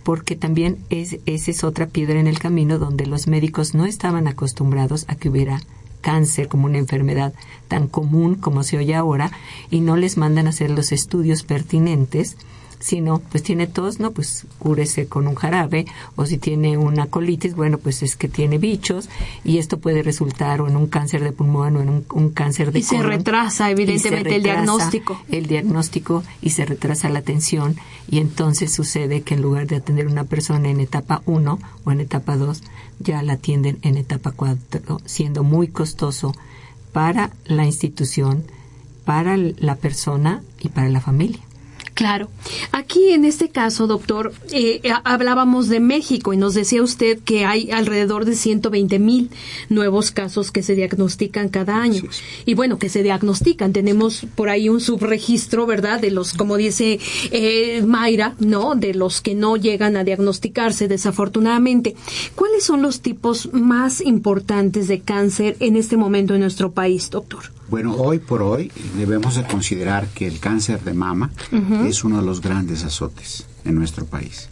porque 0.04 0.36
también 0.36 0.78
es, 0.92 1.18
esa 1.26 1.50
es 1.50 1.64
otra 1.64 1.88
piedra 1.88 2.20
en 2.20 2.28
el 2.28 2.38
camino 2.38 2.78
donde 2.78 3.08
los 3.08 3.26
médicos 3.26 3.74
no 3.74 3.86
estaban 3.86 4.28
acostumbrados 4.28 5.06
a 5.08 5.16
que 5.16 5.30
hubiera 5.30 5.62
cáncer 6.02 6.48
como 6.48 6.66
una 6.66 6.78
enfermedad 6.78 7.34
tan 7.68 7.88
común 7.88 8.36
como 8.36 8.64
se 8.64 8.78
oye 8.78 8.96
ahora 8.96 9.32
y 9.70 9.80
no 9.80 9.96
les 9.96 10.18
mandan 10.18 10.48
a 10.48 10.50
hacer 10.50 10.72
los 10.72 10.92
estudios 10.92 11.44
pertinentes 11.44 12.36
sino 12.82 13.20
pues 13.20 13.44
tiene 13.44 13.68
tos, 13.68 14.00
no, 14.00 14.12
pues 14.12 14.46
cúrese 14.60 15.08
con 15.08 15.28
un 15.28 15.36
jarabe, 15.36 15.86
o 16.16 16.26
si 16.26 16.38
tiene 16.38 16.78
una 16.78 17.06
colitis, 17.06 17.56
bueno, 17.56 17.78
pues 17.78 18.04
es 18.04 18.16
que 18.16 18.28
tiene 18.28 18.58
bichos 18.58 19.10
y 19.44 19.60
esto 19.60 19.80
puede 19.80 20.04
resultar 20.04 20.62
o 20.62 20.68
en 20.68 20.76
un 20.76 20.88
cáncer 20.88 21.24
de 21.24 21.32
pulmón 21.32 21.78
o 21.78 21.82
en 21.82 21.90
un, 21.90 22.30
cáncer 22.32 22.72
de 22.72 22.80
y 22.80 22.84
se 22.84 23.02
retrasa 23.02 23.70
evidentemente 23.70 24.36
el 24.36 24.44
diagnóstico. 24.44 25.22
El 25.30 25.46
diagnóstico 25.46 26.24
y 26.42 26.50
se 26.50 26.66
retrasa 26.66 27.10
la 27.10 27.20
atención 27.20 27.76
y 28.10 28.20
entonces 28.20 28.74
sucede 28.74 29.22
que 29.22 29.36
en 29.36 29.42
lugar 29.42 29.68
de 29.68 29.78
atender 29.78 30.08
una 30.08 30.24
persona 30.24 30.70
en 30.70 30.80
etapa 30.80 31.22
1 31.26 31.60
o 31.86 31.92
en 31.92 32.00
etapa 32.02 32.36
2, 32.36 32.62
ya 33.00 33.22
la 33.24 33.34
atienden 33.34 33.78
en 33.84 33.98
etapa 33.98 34.32
4, 34.32 35.02
siendo 35.06 35.44
muy 35.44 35.68
costoso 35.68 36.34
para 36.92 37.32
la 37.46 37.66
institución, 37.66 38.44
para 39.06 39.38
la 39.38 39.76
persona 39.76 40.42
y 40.60 40.70
para 40.70 40.90
la 40.90 41.00
familia. 41.00 41.42
Claro. 42.02 42.30
Aquí 42.72 43.10
en 43.10 43.26
este 43.26 43.50
caso, 43.50 43.86
doctor, 43.86 44.34
eh, 44.52 44.82
hablábamos 45.04 45.70
de 45.70 45.80
México 45.80 46.34
y 46.34 46.38
nos 46.38 46.56
decía 46.56 46.82
usted 46.82 47.20
que 47.20 47.46
hay 47.46 47.70
alrededor 47.70 48.26
de 48.26 48.36
120 48.36 48.98
mil 48.98 49.30
nuevos 49.70 50.10
casos 50.10 50.50
que 50.50 50.64
se 50.64 50.74
diagnostican 50.74 51.50
cada 51.50 51.80
año. 51.80 52.02
Y 52.44 52.56
bueno, 52.56 52.80
que 52.80 52.90
se 52.90 53.04
diagnostican. 53.04 53.72
Tenemos 53.72 54.26
por 54.34 54.50
ahí 54.50 54.68
un 54.68 54.82
subregistro, 54.82 55.68
¿verdad? 55.68 56.02
De 56.02 56.10
los, 56.10 56.34
como 56.34 56.58
dice 56.58 57.00
eh, 57.30 57.84
Mayra, 57.86 58.34
¿no? 58.40 58.74
De 58.74 58.96
los 58.96 59.22
que 59.22 59.36
no 59.36 59.56
llegan 59.56 59.96
a 59.96 60.04
diagnosticarse, 60.04 60.88
desafortunadamente. 60.88 61.96
¿Cuáles 62.34 62.64
son 62.64 62.82
los 62.82 63.02
tipos 63.02 63.54
más 63.54 64.02
importantes 64.02 64.88
de 64.88 65.02
cáncer 65.02 65.56
en 65.60 65.76
este 65.76 65.98
momento 65.98 66.34
en 66.34 66.42
nuestro 66.42 66.72
país, 66.72 67.12
doctor? 67.12 67.61
Bueno, 67.72 67.96
hoy 67.96 68.20
por 68.20 68.42
hoy 68.42 68.70
debemos 68.98 69.36
de 69.36 69.48
considerar 69.48 70.10
que 70.10 70.28
el 70.28 70.42
cáncer 70.42 70.84
de 70.84 70.94
mama 70.94 71.32
es 71.86 72.04
uno 72.04 72.20
de 72.20 72.26
los 72.26 72.42
grandes 72.42 72.84
azotes 72.84 73.46
en 73.64 73.76
nuestro 73.76 74.06
país. 74.06 74.50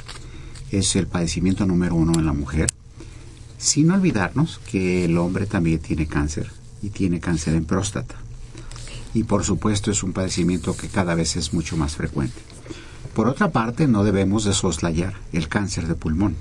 Es 0.72 0.96
el 0.96 1.06
padecimiento 1.06 1.66
número 1.66 1.96
uno 1.96 2.14
en 2.18 2.26
la 2.26 2.32
mujer, 2.32 2.68
sin 3.58 3.92
olvidarnos 3.92 4.62
que 4.72 5.04
el 5.04 5.18
hombre 5.18 5.48
también 5.48 5.80
tiene 5.80 6.08
cáncer 6.08 6.50
y 6.82 6.92
tiene 6.92 7.20
cáncer 7.20 7.56
en 7.56 7.66
próstata. 7.66 8.16
Y 9.14 9.24
por 9.26 9.44
supuesto 9.44 9.92
es 9.92 10.02
un 10.02 10.14
padecimiento 10.14 10.78
que 10.78 10.88
cada 10.88 11.14
vez 11.14 11.36
es 11.36 11.54
mucho 11.54 11.76
más 11.76 11.98
frecuente. 11.98 12.40
Por 13.14 13.28
otra 13.28 13.52
parte, 13.52 13.90
no 13.90 14.06
debemos 14.06 14.46
de 14.46 14.54
soslayar 14.54 15.16
el 15.34 15.50
cáncer 15.50 15.88
de 15.88 15.96
pulmón. 15.96 16.38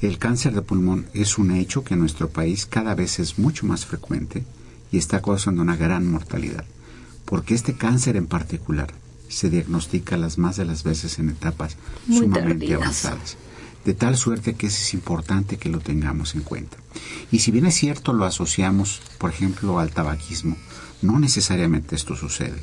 El 0.00 0.16
cáncer 0.16 0.54
de 0.54 0.62
pulmón 0.62 1.08
es 1.12 1.36
un 1.36 1.50
hecho 1.50 1.84
que 1.84 1.92
en 1.92 2.00
nuestro 2.00 2.30
país 2.30 2.64
cada 2.64 2.94
vez 2.94 3.18
es 3.18 3.38
mucho 3.38 3.66
más 3.66 3.84
frecuente 3.84 4.46
y 4.92 4.98
está 4.98 5.22
causando 5.22 5.62
una 5.62 5.76
gran 5.76 6.06
mortalidad, 6.10 6.64
porque 7.24 7.54
este 7.54 7.74
cáncer 7.74 8.16
en 8.16 8.26
particular 8.26 8.92
se 9.28 9.48
diagnostica 9.48 10.16
las 10.16 10.38
más 10.38 10.56
de 10.56 10.64
las 10.64 10.82
veces 10.82 11.18
en 11.18 11.30
etapas 11.30 11.76
sumamente 12.08 12.74
avanzadas. 12.74 13.36
De 13.84 13.94
tal 13.94 14.16
suerte 14.18 14.54
que 14.54 14.66
es 14.66 14.92
importante 14.92 15.56
que 15.56 15.70
lo 15.70 15.78
tengamos 15.78 16.34
en 16.34 16.42
cuenta. 16.42 16.76
Y 17.32 17.38
si 17.38 17.50
bien 17.50 17.64
es 17.64 17.76
cierto, 17.76 18.12
lo 18.12 18.26
asociamos, 18.26 19.00
por 19.16 19.30
ejemplo, 19.30 19.78
al 19.78 19.92
tabaquismo, 19.92 20.56
no 21.00 21.18
necesariamente 21.18 21.96
esto 21.96 22.14
sucede. 22.14 22.60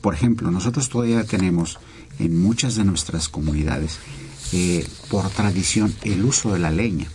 Por 0.00 0.14
ejemplo, 0.14 0.50
nosotros 0.50 0.88
todavía 0.88 1.24
tenemos 1.24 1.78
en 2.18 2.40
muchas 2.40 2.76
de 2.76 2.84
nuestras 2.84 3.28
comunidades, 3.28 3.98
eh, 4.52 4.86
por 5.10 5.28
tradición, 5.30 5.94
el 6.02 6.24
uso 6.24 6.52
de 6.52 6.60
la 6.60 6.70
leña 6.70 7.08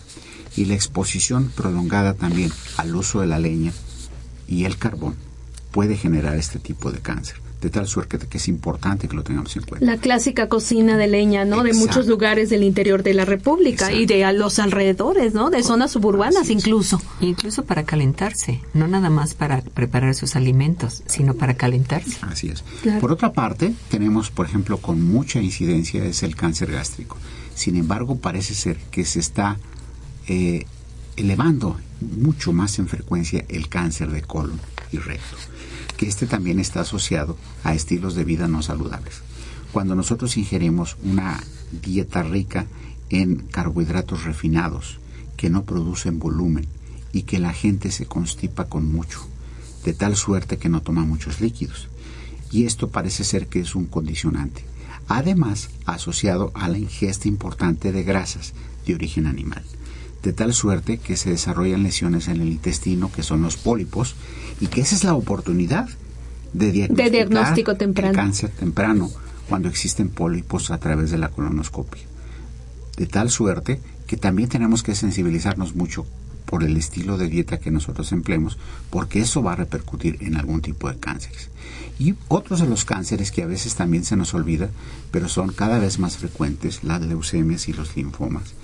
y 0.56 0.66
la 0.66 0.74
exposición 0.74 1.50
prolongada 1.54 2.14
también 2.14 2.52
al 2.76 2.94
uso 2.94 3.20
de 3.20 3.26
la 3.26 3.38
leña 3.38 3.72
y 4.50 4.64
el 4.64 4.76
carbón 4.76 5.14
puede 5.70 5.96
generar 5.96 6.36
este 6.36 6.58
tipo 6.58 6.90
de 6.90 6.98
cáncer. 6.98 7.36
De 7.60 7.68
tal 7.68 7.86
suerte 7.86 8.18
que 8.18 8.38
es 8.38 8.48
importante 8.48 9.06
que 9.06 9.14
lo 9.14 9.22
tengamos 9.22 9.54
en 9.54 9.62
cuenta. 9.62 9.84
La 9.84 9.98
clásica 9.98 10.48
cocina 10.48 10.96
de 10.96 11.06
leña, 11.06 11.44
¿no? 11.44 11.62
De 11.62 11.74
muchos 11.74 12.06
lugares 12.06 12.48
del 12.48 12.64
interior 12.64 13.02
de 13.02 13.12
la 13.12 13.26
República 13.26 13.92
y 13.92 14.06
de 14.06 14.32
los 14.32 14.58
alrededores, 14.58 15.34
¿no? 15.34 15.50
De 15.50 15.62
zonas 15.62 15.90
suburbanas 15.90 16.48
incluso. 16.48 17.00
Incluso 17.20 17.66
para 17.66 17.84
calentarse, 17.84 18.62
no 18.72 18.88
nada 18.88 19.10
más 19.10 19.34
para 19.34 19.60
preparar 19.60 20.14
sus 20.14 20.36
alimentos, 20.36 21.02
sino 21.04 21.34
para 21.34 21.52
calentarse. 21.52 22.16
Así 22.22 22.48
es. 22.48 22.64
Por 22.98 23.12
otra 23.12 23.34
parte, 23.34 23.74
tenemos, 23.90 24.30
por 24.30 24.46
ejemplo, 24.46 24.78
con 24.78 25.02
mucha 25.02 25.42
incidencia 25.42 26.02
es 26.02 26.22
el 26.22 26.36
cáncer 26.36 26.72
gástrico. 26.72 27.18
Sin 27.54 27.76
embargo, 27.76 28.16
parece 28.16 28.54
ser 28.54 28.78
que 28.90 29.04
se 29.04 29.20
está 29.20 29.58
eh, 30.28 30.64
elevando 31.16 31.76
mucho 32.00 32.52
más 32.52 32.78
en 32.78 32.88
frecuencia 32.88 33.44
el 33.48 33.68
cáncer 33.68 34.10
de 34.10 34.22
colon 34.22 34.60
y 34.92 34.98
recto, 34.98 35.36
que 35.96 36.06
este 36.06 36.26
también 36.26 36.58
está 36.58 36.80
asociado 36.80 37.36
a 37.64 37.74
estilos 37.74 38.14
de 38.14 38.24
vida 38.24 38.48
no 38.48 38.62
saludables. 38.62 39.22
Cuando 39.72 39.94
nosotros 39.94 40.36
ingerimos 40.36 40.96
una 41.02 41.42
dieta 41.82 42.22
rica 42.22 42.66
en 43.08 43.36
carbohidratos 43.36 44.24
refinados, 44.24 44.98
que 45.36 45.50
no 45.50 45.64
producen 45.64 46.18
volumen 46.18 46.66
y 47.12 47.22
que 47.22 47.38
la 47.38 47.52
gente 47.52 47.90
se 47.90 48.06
constipa 48.06 48.66
con 48.66 48.90
mucho, 48.90 49.20
de 49.84 49.94
tal 49.94 50.16
suerte 50.16 50.58
que 50.58 50.68
no 50.68 50.82
toma 50.82 51.04
muchos 51.04 51.40
líquidos. 51.40 51.88
Y 52.50 52.64
esto 52.64 52.90
parece 52.90 53.24
ser 53.24 53.46
que 53.46 53.60
es 53.60 53.74
un 53.74 53.86
condicionante. 53.86 54.64
Además, 55.08 55.70
asociado 55.86 56.52
a 56.54 56.68
la 56.68 56.78
ingesta 56.78 57.28
importante 57.28 57.92
de 57.92 58.02
grasas 58.02 58.52
de 58.86 58.94
origen 58.94 59.26
animal 59.26 59.64
de 60.22 60.32
tal 60.32 60.52
suerte 60.52 60.98
que 60.98 61.16
se 61.16 61.30
desarrollan 61.30 61.82
lesiones 61.82 62.28
en 62.28 62.40
el 62.40 62.48
intestino, 62.48 63.10
que 63.10 63.22
son 63.22 63.42
los 63.42 63.56
pólipos, 63.56 64.16
y 64.60 64.66
que 64.66 64.82
esa 64.82 64.94
es 64.94 65.04
la 65.04 65.14
oportunidad 65.14 65.88
de, 66.52 66.72
diagnóstico 67.10 67.76
temprano. 67.76 68.10
El 68.10 68.16
cáncer 68.16 68.50
temprano 68.50 69.10
cuando 69.48 69.68
existen 69.68 70.08
pólipos 70.08 70.70
a 70.70 70.78
través 70.78 71.10
de 71.10 71.18
la 71.18 71.28
colonoscopia. 71.28 72.02
De 72.96 73.06
tal 73.06 73.30
suerte 73.30 73.80
que 74.06 74.16
también 74.16 74.48
tenemos 74.48 74.82
que 74.82 74.94
sensibilizarnos 74.94 75.74
mucho 75.74 76.06
por 76.44 76.64
el 76.64 76.76
estilo 76.76 77.16
de 77.16 77.28
dieta 77.28 77.60
que 77.60 77.70
nosotros 77.70 78.12
empleemos, 78.12 78.58
porque 78.90 79.20
eso 79.20 79.42
va 79.42 79.52
a 79.52 79.56
repercutir 79.56 80.18
en 80.20 80.36
algún 80.36 80.60
tipo 80.60 80.90
de 80.90 80.98
cánceres. 80.98 81.48
Y 81.98 82.14
otros 82.28 82.60
de 82.60 82.66
los 82.66 82.84
cánceres 82.84 83.30
que 83.30 83.42
a 83.42 83.46
veces 83.46 83.76
también 83.76 84.04
se 84.04 84.16
nos 84.16 84.34
olvida, 84.34 84.68
pero 85.12 85.28
son 85.28 85.52
cada 85.52 85.78
vez 85.78 85.98
más 85.98 86.16
frecuentes, 86.16 86.82
las 86.82 87.00
leucemias 87.02 87.68
y 87.68 87.72
los 87.72 87.96
linfomas 87.96 88.54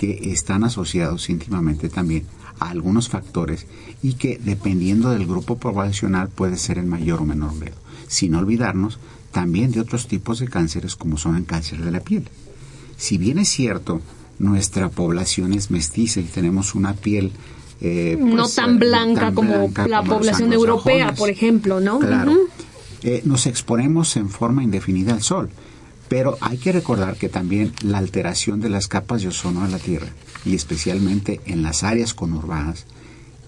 que 0.00 0.32
están 0.32 0.64
asociados 0.64 1.28
íntimamente 1.28 1.90
también 1.90 2.24
a 2.58 2.70
algunos 2.70 3.10
factores 3.10 3.66
y 4.02 4.14
que 4.14 4.40
dependiendo 4.42 5.10
del 5.10 5.26
grupo 5.26 5.58
poblacional 5.58 6.30
puede 6.30 6.56
ser 6.56 6.78
en 6.78 6.88
mayor 6.88 7.20
o 7.20 7.26
menor 7.26 7.60
grado. 7.60 7.76
Sin 8.08 8.34
olvidarnos 8.34 8.98
también 9.30 9.72
de 9.72 9.80
otros 9.80 10.08
tipos 10.08 10.38
de 10.38 10.48
cánceres 10.48 10.96
como 10.96 11.18
son 11.18 11.36
el 11.36 11.44
cáncer 11.44 11.84
de 11.84 11.90
la 11.90 12.00
piel. 12.00 12.30
Si 12.96 13.18
bien 13.18 13.38
es 13.38 13.50
cierto, 13.50 14.00
nuestra 14.38 14.88
población 14.88 15.52
es 15.52 15.70
mestiza 15.70 16.20
y 16.20 16.24
tenemos 16.24 16.74
una 16.74 16.94
piel 16.94 17.30
eh, 17.82 18.16
no 18.18 18.44
pues, 18.44 18.54
tan 18.54 18.78
blanca 18.78 19.34
como 19.34 19.70
la 19.86 20.02
población 20.02 20.54
europea, 20.54 21.14
por 21.14 21.28
ejemplo, 21.28 21.78
¿no? 21.78 21.98
Claro. 21.98 22.32
Eh, 23.02 23.20
nos 23.26 23.46
exponemos 23.46 24.16
en 24.16 24.30
forma 24.30 24.62
indefinida 24.62 25.12
al 25.12 25.20
sol. 25.20 25.50
Pero 26.10 26.36
hay 26.40 26.58
que 26.58 26.72
recordar 26.72 27.16
que 27.16 27.28
también 27.28 27.72
la 27.82 27.98
alteración 27.98 28.60
de 28.60 28.68
las 28.68 28.88
capas 28.88 29.22
de 29.22 29.28
ozono 29.28 29.62
de 29.62 29.70
la 29.70 29.78
Tierra, 29.78 30.08
y 30.44 30.56
especialmente 30.56 31.40
en 31.46 31.62
las 31.62 31.84
áreas 31.84 32.14
conurbadas, 32.14 32.86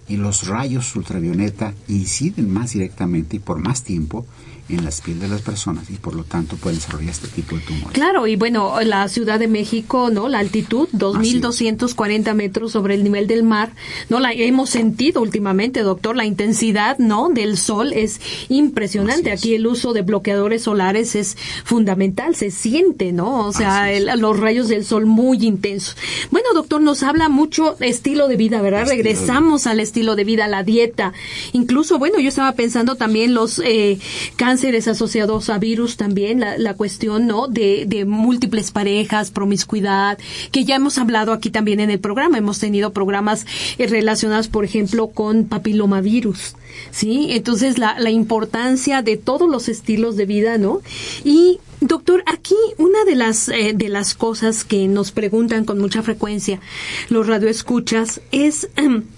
y 0.07 0.17
los 0.17 0.47
rayos 0.47 0.95
ultravioleta 0.95 1.75
inciden 1.89 2.53
más 2.53 2.75
directamente 2.75 3.35
y 3.35 3.41
por 3.41 3.59
más 3.59 3.83
tiempo 3.83 4.27
en 4.73 4.85
las 4.85 5.01
piel 5.01 5.21
de 5.21 5.29
las 5.29 5.43
personas 5.43 5.91
y 5.91 5.95
por 5.95 6.15
lo 6.15 6.25
tanto 6.25 6.57
pueden 6.57 6.79
desarrollar 6.79 7.11
este 7.11 7.29
tipo 7.29 7.57
de 7.57 7.63
tumores. 7.63 7.93
Claro, 7.93 8.27
y 8.27 8.37
bueno, 8.37 8.81
la 8.83 9.09
Ciudad 9.09 9.39
de 9.39 9.49
México, 9.49 10.11
¿no? 10.11 10.29
La 10.29 10.39
altitud, 10.39 10.89
2.240 10.93 12.35
metros 12.35 12.73
sobre 12.73 12.95
el 12.95 13.05
nivel 13.05 13.27
del 13.27 13.43
mar, 13.43 13.73
¿no? 14.09 14.19
La 14.19 14.33
hemos 14.33 14.71
sentido 14.71 15.21
últimamente, 15.21 15.81
doctor, 15.81 16.17
la 16.17 16.25
intensidad, 16.25 16.99
¿no? 16.99 17.29
Del 17.29 17.59
sol 17.59 17.93
es 17.93 18.21
impresionante. 18.49 19.31
Aquí 19.31 19.55
el 19.55 19.67
uso 19.67 19.93
de 19.93 20.03
bloqueadores 20.03 20.63
solares 20.63 21.15
es 21.15 21.37
fundamental, 21.65 22.35
se 22.35 22.51
siente, 22.51 23.13
¿no? 23.13 23.47
O 23.47 23.53
sea, 23.53 23.91
los 24.17 24.41
rayos 24.41 24.69
del 24.69 24.85
sol 24.85 25.07
muy 25.07 25.45
intensos. 25.45 25.97
Bueno, 26.31 26.49
doctor, 26.55 26.81
nos 26.81 27.03
habla 27.03 27.29
mucho 27.29 27.77
estilo 27.81 28.29
de 28.29 28.37
vida, 28.37 28.63
¿verdad? 28.63 28.87
Regresamos 28.87 29.67
al 29.67 29.81
estilo 29.81 30.17
de 30.17 30.25
vida, 30.25 30.47
a 30.47 30.49
la 30.49 30.63
dieta. 30.63 31.13
Incluso, 31.53 31.99
bueno, 31.99 32.19
yo 32.21 32.29
estaba 32.29 32.53
pensando 32.53 32.97
también 32.97 33.35
los 33.35 33.59
eh, 33.59 33.99
cánceres 34.37 34.62
asociados 34.71 35.51
a 35.51 35.59
virus 35.59 35.97
también, 35.97 36.41
la, 36.41 36.57
la 36.57 36.75
cuestión, 36.75 37.27
¿no? 37.27 37.49
De, 37.49 37.85
de, 37.87 38.05
múltiples 38.05 38.71
parejas, 38.71 39.31
promiscuidad, 39.31 40.19
que 40.53 40.65
ya 40.65 40.77
hemos 40.77 40.99
hablado 40.99 41.33
aquí 41.33 41.51
también 41.51 41.81
en 41.81 41.91
el 41.91 41.99
programa. 41.99 42.39
Hemos 42.39 42.59
tenido 42.59 42.93
programas 42.93 43.47
eh, 43.79 43.87
relacionados, 43.87 44.49
por 44.49 44.65
ejemplo, 44.65 45.09
con 45.09 45.45
papilomavirus, 45.45 46.55
¿sí? 46.91 47.29
Entonces, 47.31 47.79
la, 47.79 47.99
la 47.99 48.11
importancia 48.11 49.03
de 49.03 49.17
todos 49.17 49.51
los 49.51 49.69
estilos 49.69 50.17
de 50.17 50.27
vida, 50.27 50.59
¿no? 50.59 50.81
Y 51.25 51.59
Doctor, 51.85 52.23
aquí 52.27 52.55
una 52.79 53.05
de 53.05 53.17
las 53.17 53.49
eh, 53.49 53.73
de 53.75 53.89
las 53.89 54.15
cosas 54.15 54.63
que 54.63 54.87
nos 54.87 55.11
preguntan 55.11 55.65
con 55.65 55.81
mucha 55.81 56.01
frecuencia 56.01 56.61
los 57.09 57.27
radioescuchas 57.27 58.21
es 58.31 58.69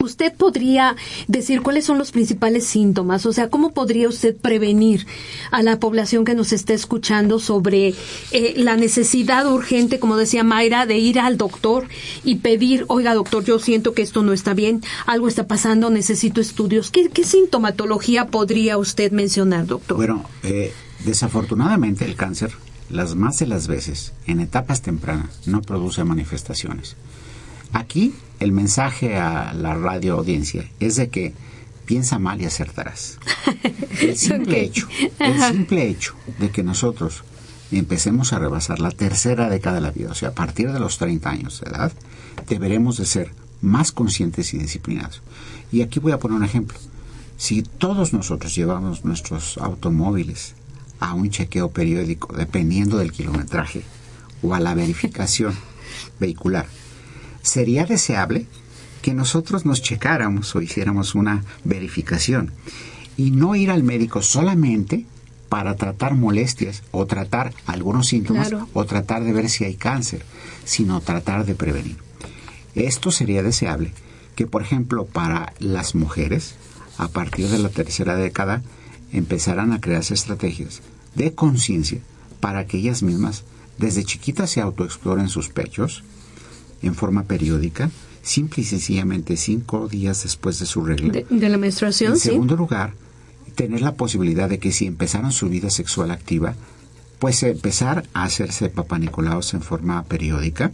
¿Usted 0.00 0.32
podría 0.32 0.96
decir 1.26 1.62
cuáles 1.62 1.84
son 1.84 1.98
los 1.98 2.12
principales 2.12 2.66
síntomas? 2.66 3.26
O 3.26 3.32
sea, 3.32 3.50
¿cómo 3.50 3.72
podría 3.72 4.08
usted 4.08 4.36
prevenir 4.36 5.06
a 5.50 5.62
la 5.62 5.80
población 5.80 6.24
que 6.24 6.34
nos 6.34 6.52
está 6.52 6.72
escuchando 6.72 7.38
sobre 7.38 7.94
eh, 8.30 8.54
la 8.56 8.76
necesidad 8.76 9.50
urgente, 9.50 9.98
como 9.98 10.16
decía 10.16 10.44
Mayra, 10.44 10.86
de 10.86 10.98
ir 10.98 11.18
al 11.18 11.36
doctor 11.36 11.88
y 12.24 12.36
pedir, 12.36 12.84
oiga 12.88 13.14
doctor, 13.14 13.44
yo 13.44 13.58
siento 13.58 13.92
que 13.92 14.02
esto 14.02 14.22
no 14.22 14.32
está 14.32 14.54
bien, 14.54 14.82
algo 15.06 15.28
está 15.28 15.46
pasando, 15.46 15.90
necesito 15.90 16.40
estudios? 16.40 16.90
¿Qué, 16.90 17.10
sintomatología 17.24 18.28
podría 18.28 18.78
usted 18.78 19.12
mencionar, 19.12 19.66
doctor? 19.66 19.96
Bueno, 19.96 20.24
eh, 20.42 20.72
desafortunadamente 21.04 22.04
el 22.04 22.14
cáncer, 22.16 22.52
las 22.90 23.14
más 23.14 23.38
de 23.38 23.46
las 23.46 23.66
veces, 23.66 24.12
en 24.26 24.40
etapas 24.40 24.80
tempranas, 24.80 25.46
no 25.46 25.60
produce 25.60 26.04
manifestaciones. 26.04 26.96
Aquí 27.72 28.14
el 28.40 28.52
mensaje 28.52 29.16
a 29.16 29.52
la 29.52 29.74
radio 29.74 30.14
audiencia 30.14 30.68
es 30.80 30.96
de 30.96 31.08
que 31.08 31.34
piensa 31.86 32.18
mal 32.18 32.40
y 32.40 32.44
acertarás. 32.44 33.18
El 34.00 34.16
simple 34.16 34.60
hecho, 34.62 34.86
el 35.18 35.40
simple 35.40 35.88
hecho 35.88 36.14
de 36.38 36.50
que 36.50 36.62
nosotros 36.62 37.24
empecemos 37.72 38.32
a 38.32 38.38
rebasar 38.38 38.78
la 38.78 38.90
tercera 38.90 39.48
década 39.48 39.76
de 39.76 39.80
la 39.80 39.90
vida, 39.90 40.10
o 40.10 40.14
sea, 40.14 40.28
a 40.28 40.34
partir 40.34 40.70
de 40.70 40.78
los 40.78 40.98
30 40.98 41.30
años 41.30 41.60
de 41.60 41.70
edad, 41.70 41.92
deberemos 42.46 42.98
de 42.98 43.06
ser 43.06 43.32
más 43.62 43.90
conscientes 43.90 44.54
y 44.54 44.58
disciplinados. 44.58 45.22
Y 45.72 45.82
aquí 45.82 45.98
voy 45.98 46.12
a 46.12 46.18
poner 46.18 46.36
un 46.36 46.44
ejemplo. 46.44 46.78
Si 47.36 47.62
todos 47.62 48.12
nosotros 48.12 48.54
llevamos 48.54 49.04
nuestros 49.04 49.58
automóviles 49.58 50.54
a 51.00 51.14
un 51.14 51.30
chequeo 51.30 51.70
periódico, 51.70 52.34
dependiendo 52.36 52.98
del 52.98 53.12
kilometraje, 53.12 53.82
o 54.42 54.54
a 54.54 54.60
la 54.60 54.74
verificación 54.74 55.54
vehicular, 56.20 56.66
sería 57.42 57.86
deseable 57.86 58.46
que 59.02 59.14
nosotros 59.14 59.64
nos 59.64 59.82
checáramos 59.82 60.54
o 60.54 60.60
hiciéramos 60.60 61.14
una 61.14 61.44
verificación 61.64 62.52
y 63.16 63.30
no 63.30 63.54
ir 63.54 63.70
al 63.70 63.82
médico 63.82 64.22
solamente 64.22 65.06
para 65.48 65.76
tratar 65.76 66.14
molestias 66.14 66.82
o 66.90 67.06
tratar 67.06 67.52
algunos 67.66 68.08
síntomas 68.08 68.52
o 68.74 68.84
tratar 68.84 69.24
de 69.24 69.32
ver 69.32 69.48
si 69.48 69.64
hay 69.64 69.74
cáncer, 69.74 70.24
sino 70.64 71.00
tratar 71.00 71.46
de 71.46 71.54
prevenir. 71.54 71.96
Esto 72.74 73.10
sería 73.10 73.42
deseable 73.42 73.92
que, 74.36 74.46
por 74.46 74.62
ejemplo, 74.62 75.06
para 75.06 75.52
las 75.58 75.94
mujeres, 75.94 76.54
a 76.96 77.08
partir 77.08 77.48
de 77.48 77.58
la 77.58 77.70
tercera 77.70 78.14
década, 78.14 78.62
empezaran 79.12 79.72
a 79.72 79.80
crearse 79.80 80.14
estrategias 80.14 80.82
de 81.14 81.34
conciencia 81.34 82.00
para 82.40 82.66
que 82.66 82.78
ellas 82.78 83.02
mismas 83.02 83.44
desde 83.78 84.04
chiquitas 84.04 84.50
se 84.50 84.60
autoexploren 84.60 85.28
sus 85.28 85.48
pechos, 85.48 86.04
en 86.82 86.94
forma 86.94 87.24
periódica, 87.24 87.90
simple 88.22 88.62
y 88.62 88.66
sencillamente 88.66 89.36
cinco 89.36 89.88
días 89.88 90.22
después 90.22 90.58
de 90.58 90.66
su 90.66 90.84
regla. 90.84 91.22
De, 91.30 91.48
la 91.48 91.58
menstruación, 91.58 92.12
En 92.12 92.18
segundo 92.18 92.56
lugar, 92.56 92.94
tener 93.54 93.80
la 93.80 93.94
posibilidad 93.94 94.48
de 94.48 94.58
que 94.58 94.72
si 94.72 94.86
empezaron 94.86 95.32
su 95.32 95.48
vida 95.48 95.70
sexual 95.70 96.10
activa, 96.10 96.54
pues 97.18 97.42
empezar 97.42 98.04
a 98.12 98.24
hacerse 98.24 98.68
papanicolaos 98.68 99.54
en 99.54 99.62
forma 99.62 100.02
periódica, 100.04 100.70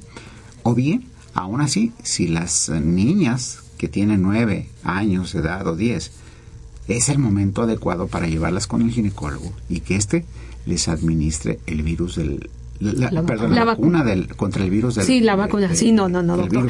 o 0.62 0.74
bien, 0.74 1.06
aún 1.32 1.60
así, 1.60 1.92
si 2.02 2.28
las 2.28 2.68
niñas 2.68 3.60
que 3.78 3.88
tienen 3.88 4.22
nueve 4.22 4.68
años 4.82 5.32
de 5.32 5.40
edad 5.40 5.66
o 5.66 5.76
diez, 5.76 6.12
es 6.88 7.08
el 7.08 7.18
momento 7.18 7.62
adecuado 7.62 8.08
para 8.08 8.26
llevarlas 8.26 8.66
con 8.66 8.82
el 8.82 8.90
ginecólogo 8.90 9.52
y 9.68 9.80
que 9.80 9.96
éste 9.96 10.24
les 10.66 10.88
administre 10.88 11.60
el 11.66 11.82
virus 11.82 12.16
del 12.16 12.50
la, 12.80 13.22
perdón, 13.22 13.54
la, 13.54 13.64
vacuna 13.64 14.02
del, 14.02 14.34
contra 14.34 14.64
el 14.64 14.70
virus 14.70 14.96
del 14.96 15.04
Sí, 15.04 15.20
la 15.20 15.37
vacuna, 15.37 15.74
sí, 15.74 15.92
no, 15.92 16.08
no, 16.08 16.22
no, 16.22 16.37
doctor. 16.37 16.68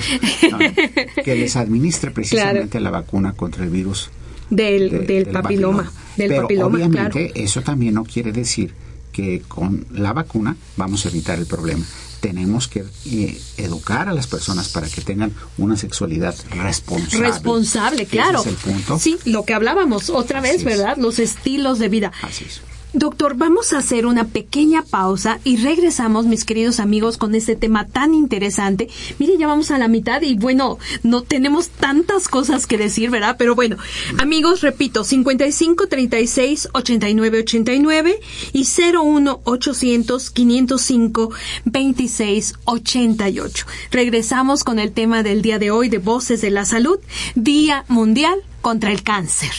que 1.24 1.34
les 1.34 1.56
administre 1.56 2.10
precisamente 2.10 2.78
la 2.80 2.90
vacuna 2.90 3.32
contra 3.32 3.64
el 3.64 3.70
virus 3.70 4.10
del, 4.50 5.06
del, 5.06 5.26
papiloma, 5.26 5.90
Del 6.16 6.28
Pero 6.28 6.42
papiloma, 6.42 6.76
obviamente 6.76 7.32
eso 7.34 7.62
también 7.62 7.94
no 7.94 8.04
quiere 8.04 8.32
decir 8.32 8.74
que 9.12 9.42
con 9.46 9.86
la 9.92 10.12
vacuna 10.12 10.56
vamos 10.76 11.06
a 11.06 11.08
evitar 11.08 11.38
el 11.38 11.46
problema. 11.46 11.84
Tenemos 12.20 12.68
que 12.68 12.84
eh, 13.06 13.40
educar 13.58 14.08
a 14.08 14.12
las 14.12 14.26
personas 14.26 14.68
para 14.70 14.88
que 14.88 15.02
tengan 15.02 15.32
una 15.58 15.76
sexualidad 15.76 16.34
responsable. 16.50 17.26
Responsable, 17.26 18.06
claro. 18.06 18.40
Ese 18.40 18.50
es 18.50 18.56
el 18.56 18.72
punto. 18.72 18.98
Sí, 18.98 19.18
lo 19.24 19.44
que 19.44 19.54
hablábamos 19.54 20.10
otra 20.10 20.40
vez, 20.40 20.64
¿verdad? 20.64 20.96
Los 20.96 21.18
estilos 21.18 21.78
de 21.78 21.88
vida. 21.88 22.12
Así 22.22 22.44
es. 22.44 22.62
Doctor, 22.96 23.34
vamos 23.36 23.72
a 23.72 23.78
hacer 23.78 24.06
una 24.06 24.28
pequeña 24.28 24.82
pausa 24.82 25.40
y 25.42 25.56
regresamos, 25.56 26.26
mis 26.26 26.44
queridos 26.44 26.78
amigos, 26.78 27.18
con 27.18 27.34
este 27.34 27.56
tema 27.56 27.88
tan 27.88 28.14
interesante. 28.14 28.88
Mire, 29.18 29.36
ya 29.36 29.48
vamos 29.48 29.72
a 29.72 29.78
la 29.78 29.88
mitad 29.88 30.22
y 30.22 30.36
bueno, 30.36 30.78
no 31.02 31.22
tenemos 31.22 31.70
tantas 31.70 32.28
cosas 32.28 32.68
que 32.68 32.78
decir, 32.78 33.10
¿verdad? 33.10 33.34
Pero 33.36 33.56
bueno, 33.56 33.78
amigos, 34.18 34.60
repito, 34.60 35.02
55 35.02 35.88
36 35.88 36.68
89 36.72 37.40
89 37.40 38.20
y 38.52 38.64
01 38.64 39.40
800 39.42 40.30
505 40.30 41.30
26 41.64 42.54
88. 42.64 43.66
Regresamos 43.90 44.62
con 44.62 44.78
el 44.78 44.92
tema 44.92 45.24
del 45.24 45.42
día 45.42 45.58
de 45.58 45.72
hoy 45.72 45.88
de 45.88 45.98
Voces 45.98 46.40
de 46.42 46.52
la 46.52 46.64
Salud, 46.64 47.00
Día 47.34 47.84
Mundial 47.88 48.38
contra 48.60 48.92
el 48.92 49.02
Cáncer. 49.02 49.50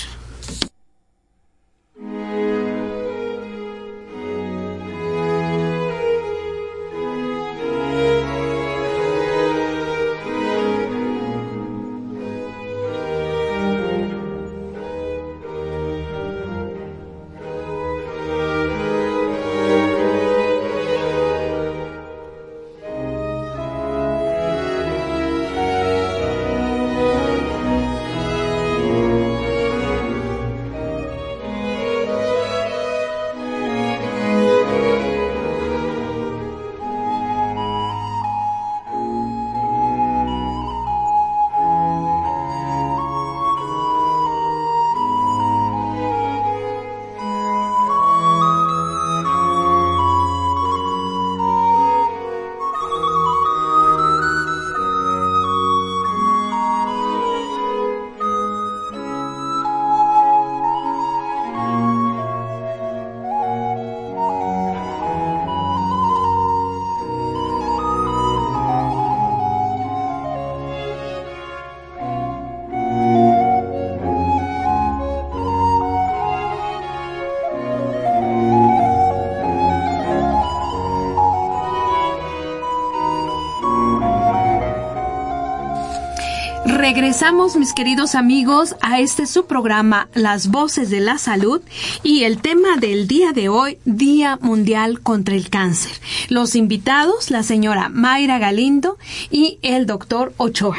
Regresamos, 87.16 87.56
mis 87.56 87.72
queridos 87.72 88.14
amigos, 88.14 88.76
a 88.82 89.00
este 89.00 89.26
su 89.26 89.46
programa 89.46 90.10
Las 90.14 90.50
Voces 90.50 90.90
de 90.90 91.00
la 91.00 91.18
Salud 91.18 91.62
y 92.04 92.24
el 92.24 92.42
tema 92.42 92.76
del 92.76 93.08
día 93.08 93.32
de 93.32 93.48
hoy, 93.48 93.78
Día 93.86 94.38
Mundial 94.42 95.00
contra 95.00 95.34
el 95.34 95.50
Cáncer. 95.50 95.94
Los 96.28 96.56
invitados, 96.56 97.32
la 97.32 97.44
señora 97.44 97.88
Mayra 97.88 98.38
Galindo 98.38 98.98
y 99.32 99.60
el 99.62 99.86
doctor 99.86 100.34
Ochoa. 100.36 100.76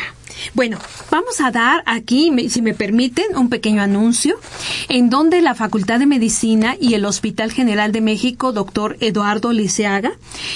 Bueno, 0.52 0.78
vamos 1.10 1.40
a 1.40 1.50
dar 1.50 1.82
aquí, 1.86 2.30
si 2.50 2.60
me 2.60 2.74
permiten, 2.74 3.36
un 3.36 3.48
pequeño 3.48 3.80
anuncio 3.80 4.38
en 4.88 5.10
donde 5.10 5.40
la 5.40 5.54
Facultad 5.54 5.98
de 5.98 6.06
Medicina 6.06 6.76
y 6.80 6.94
el 6.94 7.04
Hospital 7.04 7.52
General 7.52 7.92
de 7.92 8.00
México, 8.00 8.52
doctor 8.52 8.96
Eduardo 9.00 9.52
Liceaga, 9.52 10.12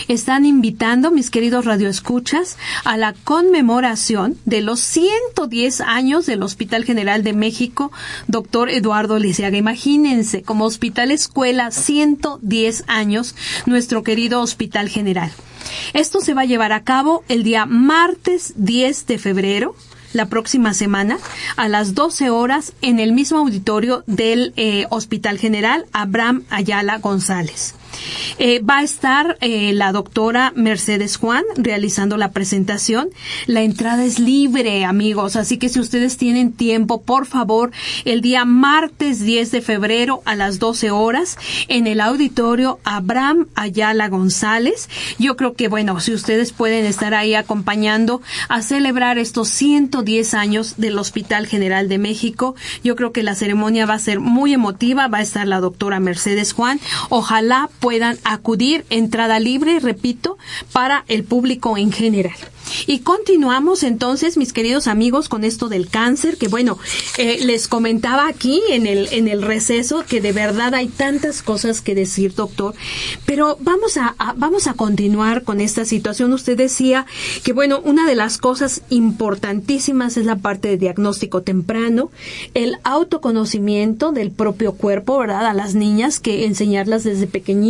están 0.09 0.45
invitando, 0.45 1.11
mis 1.11 1.31
queridos 1.31 1.65
radioescuchas, 1.65 2.57
a 2.85 2.97
la 2.97 3.15
conmemoración 3.25 4.37
de 4.45 4.61
los 4.61 4.81
110 4.81 5.81
años 5.81 6.27
del 6.27 6.43
Hospital 6.43 6.85
General 6.85 7.23
de 7.23 7.33
México, 7.33 7.93
doctor 8.27 8.71
Eduardo 8.71 9.19
Liceaga. 9.19 9.57
Imagínense, 9.57 10.43
como 10.43 10.65
hospital 10.65 11.11
escuela, 11.11 11.71
110 11.71 12.85
años, 12.87 13.35
nuestro 13.67 14.03
querido 14.03 14.41
Hospital 14.41 14.89
General. 14.89 15.31
Esto 15.93 16.21
se 16.21 16.35
va 16.35 16.43
a 16.43 16.47
llevar 16.47 16.73
a 16.73 16.85
cabo 16.85 17.25
el 17.29 17.43
día 17.43 17.67
martes 17.67 18.55
10 18.57 19.07
de 19.07 19.19
febrero 19.19 19.75
la 20.13 20.27
próxima 20.27 20.75
semana 20.75 21.19
a 21.57 21.69
las 21.69 21.95
12 21.95 22.31
horas 22.31 22.73
en 22.83 22.99
el 22.99 23.13
mismo 23.13 23.39
auditorio 23.39 24.05
del 24.07 24.53
eh, 24.57 24.87
Hospital 24.91 25.39
General 25.39 25.87
Abraham 25.93 26.45
Ayala 26.51 26.99
González. 26.99 27.75
Eh, 28.39 28.61
va 28.61 28.79
a 28.79 28.83
estar 28.83 29.37
eh, 29.41 29.73
la 29.73 29.93
doctora 29.93 30.53
Mercedes 30.55 31.17
Juan 31.17 31.45
realizando 31.57 32.17
la 32.17 32.33
presentación. 32.33 33.09
La 33.47 33.63
entrada 33.63 34.05
es 34.05 34.19
libre, 34.19 34.85
amigos, 34.85 35.37
así 35.37 35.59
que 35.59 35.69
si 35.69 35.81
ustedes 35.81 36.17
tienen 36.17 36.53
tiempo, 36.53 37.03
por 37.03 37.27
favor, 37.27 37.71
el 38.05 38.21
día 38.21 38.45
martes 38.45 39.21
10 39.21 39.51
de 39.51 39.61
febrero 39.61 40.23
a 40.25 40.35
las 40.35 40.59
12 40.59 40.91
horas 40.91 41.37
en 41.69 41.87
el 41.87 42.01
auditorio 42.01 42.79
Abraham 42.85 43.47
Ayala 43.55 44.09
González. 44.09 44.89
Yo 45.19 45.37
creo 45.37 45.55
que, 45.55 45.69
bueno, 45.69 46.01
si 46.01 46.13
ustedes 46.13 46.53
pueden 46.53 46.87
estar 46.87 47.15
ahí 47.15 47.35
acompañando 47.35 48.23
a 48.49 48.63
celebrar 48.63 49.19
estos 49.19 49.49
110 49.49 50.35
años 50.35 50.75
del 50.77 50.99
Hospital 50.99 51.47
General 51.47 51.89
de 51.89 51.99
México, 51.99 52.55
yo 52.83 52.97
creo 52.97 53.13
que 53.13 53.23
la 53.23 53.35
ceremonia 53.35 53.87
va 53.87 53.95
a 53.95 53.99
ser 53.99 54.21
muy 54.21 54.55
emotiva. 54.55 55.09
Va 55.09 55.19
a 55.19 55.23
estar 55.23 55.47
la 55.47 55.61
doctora 55.61 56.01
Mercedes 56.01 56.53
Juan. 56.53 56.81
Ojalá 57.09 57.69
puedan 57.81 58.19
acudir, 58.25 58.85
entrada 58.91 59.41
libre, 59.41 59.81
repito, 59.81 60.39
para 60.73 61.05
el 61.09 61.25
público 61.25 61.77
en 61.77 61.91
general. 61.91 62.37
Y 62.87 63.01
continuamos 63.01 63.83
entonces, 63.83 64.37
mis 64.37 64.53
queridos 64.53 64.87
amigos, 64.87 65.29
con 65.29 65.43
esto 65.43 65.69
del 65.69 65.89
cáncer, 65.89 66.37
que 66.37 66.47
bueno, 66.47 66.79
eh, 67.19 67.39
les 67.45 67.67
comentaba 67.67 68.29
aquí 68.29 68.63
en 68.71 68.87
el, 68.87 69.09
en 69.13 69.27
el 69.27 69.43
receso 69.43 70.05
que 70.09 70.21
de 70.21 70.31
verdad 70.33 70.75
hay 70.75 70.87
tantas 70.87 71.43
cosas 71.43 71.81
que 71.81 71.97
decir, 71.97 72.35
doctor, 72.35 72.75
pero 73.27 73.59
vamos 73.61 73.97
a, 73.97 74.15
vamos 74.37 74.69
a 74.69 74.75
continuar 74.75 75.43
con 75.43 75.61
esta 75.61 75.85
situación. 75.85 76.33
Usted 76.33 76.57
decía 76.57 77.07
que 77.43 77.53
bueno, 77.53 77.81
una 77.83 78.07
de 78.07 78.15
las 78.15 78.39
cosas 78.39 78.83
importantísimas 78.89 80.17
es 80.17 80.27
la 80.27 80.37
parte 80.37 80.69
de 80.69 80.77
diagnóstico 80.77 81.43
temprano, 81.43 82.13
el 82.55 82.77
autoconocimiento 82.85 84.13
del 84.13 84.31
propio 84.31 84.75
cuerpo, 84.75 85.19
¿verdad? 85.19 85.47
A 85.47 85.55
las 85.55 85.75
niñas 85.75 86.21
que 86.21 86.45
enseñarlas 86.45 87.03
desde 87.03 87.27
pequeñitas 87.27 87.70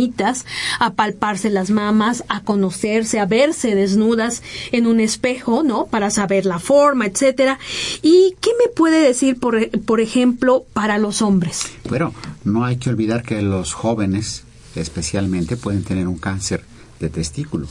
a 0.79 0.93
palparse 0.93 1.49
las 1.49 1.69
mamas, 1.69 2.23
a 2.27 2.41
conocerse, 2.41 3.19
a 3.19 3.25
verse 3.25 3.75
desnudas 3.75 4.41
en 4.71 4.87
un 4.87 4.99
espejo, 4.99 5.63
¿no? 5.63 5.85
Para 5.85 6.09
saber 6.09 6.45
la 6.45 6.59
forma, 6.59 7.05
etcétera. 7.05 7.59
¿Y 8.01 8.35
qué 8.41 8.51
me 8.59 8.71
puede 8.73 9.01
decir, 9.01 9.39
por, 9.39 9.69
por 9.81 10.01
ejemplo, 10.01 10.65
para 10.73 10.97
los 10.97 11.21
hombres? 11.21 11.65
Bueno, 11.89 12.13
no 12.43 12.65
hay 12.65 12.77
que 12.77 12.89
olvidar 12.89 13.23
que 13.23 13.41
los 13.41 13.73
jóvenes, 13.73 14.43
especialmente, 14.75 15.57
pueden 15.57 15.83
tener 15.83 16.07
un 16.07 16.17
cáncer 16.17 16.63
de 16.99 17.09
testículo. 17.09 17.67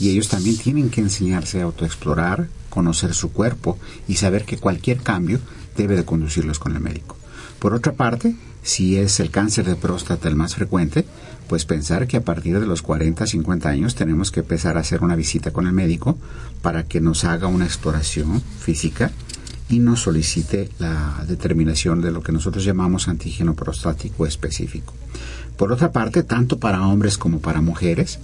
Y 0.00 0.10
ellos 0.10 0.28
también 0.28 0.56
tienen 0.56 0.90
que 0.90 1.00
enseñarse 1.00 1.60
a 1.60 1.64
autoexplorar, 1.64 2.48
conocer 2.68 3.14
su 3.14 3.32
cuerpo 3.32 3.78
y 4.08 4.16
saber 4.16 4.44
que 4.44 4.58
cualquier 4.58 4.98
cambio 4.98 5.40
debe 5.76 5.96
de 5.96 6.04
conducirlos 6.04 6.58
con 6.58 6.74
el 6.74 6.80
médico. 6.80 7.16
Por 7.58 7.74
otra 7.74 7.92
parte, 7.92 8.34
si 8.64 8.96
es 8.96 9.20
el 9.20 9.30
cáncer 9.30 9.66
de 9.66 9.76
próstata 9.76 10.26
el 10.26 10.36
más 10.36 10.56
frecuente, 10.56 11.04
pues 11.48 11.66
pensar 11.66 12.08
que 12.08 12.16
a 12.16 12.24
partir 12.24 12.58
de 12.58 12.66
los 12.66 12.80
40, 12.80 13.26
50 13.26 13.68
años 13.68 13.94
tenemos 13.94 14.32
que 14.32 14.40
empezar 14.40 14.76
a 14.76 14.80
hacer 14.80 15.04
una 15.04 15.14
visita 15.14 15.52
con 15.52 15.66
el 15.66 15.74
médico 15.74 16.18
para 16.62 16.84
que 16.84 17.00
nos 17.00 17.24
haga 17.24 17.46
una 17.46 17.66
exploración 17.66 18.40
física 18.40 19.12
y 19.68 19.78
nos 19.80 20.00
solicite 20.00 20.70
la 20.78 21.24
determinación 21.28 22.00
de 22.00 22.10
lo 22.10 22.22
que 22.22 22.32
nosotros 22.32 22.64
llamamos 22.64 23.06
antígeno 23.06 23.54
prostático 23.54 24.26
específico. 24.26 24.94
Por 25.58 25.70
otra 25.70 25.92
parte, 25.92 26.22
tanto 26.22 26.58
para 26.58 26.86
hombres 26.86 27.18
como 27.18 27.40
para 27.40 27.60
mujeres, 27.60 28.18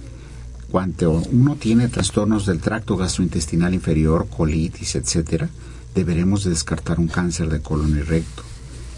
cuando 0.71 1.21
uno 1.31 1.55
tiene 1.55 1.87
trastornos 1.87 2.47
del 2.47 2.59
tracto 2.59 2.97
gastrointestinal 2.97 3.75
inferior, 3.75 4.27
colitis, 4.27 4.95
etcétera, 4.95 5.49
deberemos 5.93 6.45
descartar 6.45 6.99
un 6.99 7.07
cáncer 7.07 7.49
de 7.49 7.61
colon 7.61 7.95
y 7.97 8.01
recto. 8.01 8.50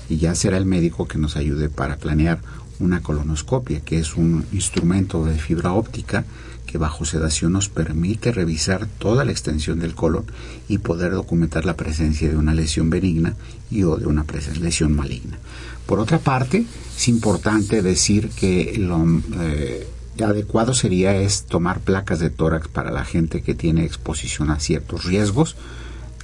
Y 0.10 0.18
ya 0.18 0.36
será 0.36 0.58
el 0.58 0.66
médico 0.66 1.08
que 1.08 1.18
nos 1.18 1.36
ayude 1.36 1.70
para 1.70 1.98
planear 1.98 2.40
una 2.80 3.02
colonoscopia, 3.02 3.82
que 3.82 4.00
es 4.00 4.16
un 4.16 4.46
instrumento 4.52 5.26
de 5.26 5.38
fibra 5.38 5.74
óptica 5.74 6.26
que 6.66 6.78
bajo 6.78 7.06
sedación 7.06 7.54
nos 7.54 7.70
permite 7.70 8.32
revisar 8.32 8.88
toda 8.88 9.26
la 9.26 9.32
extensión 9.32 9.80
del 9.80 9.94
colon 9.94 10.26
y 10.68 10.80
poder 10.80 11.12
documentar 11.12 11.66
la 11.66 11.76
presencia 11.76 12.30
de 12.30 12.38
una 12.38 12.54
lesión 12.54 12.90
benigna 12.90 13.36
y 13.70 13.84
o 13.84 13.98
de 13.98 14.08
una 14.08 14.26
lesión 14.60 14.96
maligna. 14.96 15.38
Por 15.86 16.00
otra 16.00 16.20
parte, 16.20 16.66
es 16.96 17.08
importante 17.08 17.82
decir 17.82 18.30
que 18.30 18.76
lo 18.80 19.06
eh, 19.40 19.88
adecuado 20.22 20.74
sería 20.74 21.16
es 21.16 21.44
tomar 21.44 21.80
placas 21.80 22.20
de 22.20 22.30
tórax 22.30 22.68
para 22.68 22.92
la 22.92 23.06
gente 23.06 23.42
que 23.42 23.54
tiene 23.54 23.86
exposición 23.86 24.50
a 24.50 24.60
ciertos 24.60 25.04
riesgos, 25.04 25.56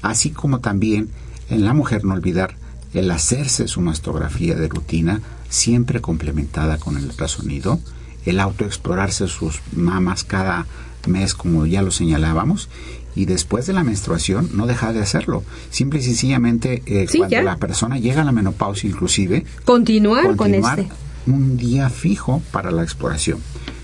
así 0.02 0.32
como 0.32 0.60
también 0.62 1.10
en 1.50 1.66
la 1.66 1.74
mujer 1.74 2.06
no 2.06 2.14
olvidar 2.14 2.56
el 2.94 3.12
hacerse 3.12 3.68
su 3.68 3.82
mastografía 3.82 4.56
de 4.56 4.68
rutina 4.68 5.22
siempre 5.50 6.02
complementada 6.02 6.78
con 6.78 6.98
el 6.98 7.06
ultrasonido, 7.06 7.80
el 8.26 8.40
autoexplorarse 8.40 9.28
sus 9.28 9.62
mamas 9.74 10.24
cada 10.24 10.66
mes 11.08 11.34
como 11.34 11.66
ya 11.66 11.82
lo 11.82 11.92
señalábamos 11.92 12.70
y 13.16 13.26
después 13.26 13.66
de 13.66 13.74
la 13.74 13.84
menstruación 13.84 14.50
no 14.54 14.68
dejar 14.68 14.94
de 14.94 15.02
hacerlo. 15.02 15.44
Simple 15.70 16.00
y 16.00 16.04
sencillamente 16.04 16.84
eh, 16.86 17.08
cuando 17.18 17.42
la 17.42 17.58
persona 17.58 17.98
llega 17.98 18.22
a 18.22 18.26
la 18.26 18.32
menopausia 18.32 18.90
inclusive 18.90 19.46
continuar, 19.66 20.36
con 20.36 20.54
este 20.54 20.90
un 21.26 21.58
día 21.58 21.90
fijo 21.90 22.42
para 22.52 22.72
la 22.72 22.84
exploración. 22.84 23.40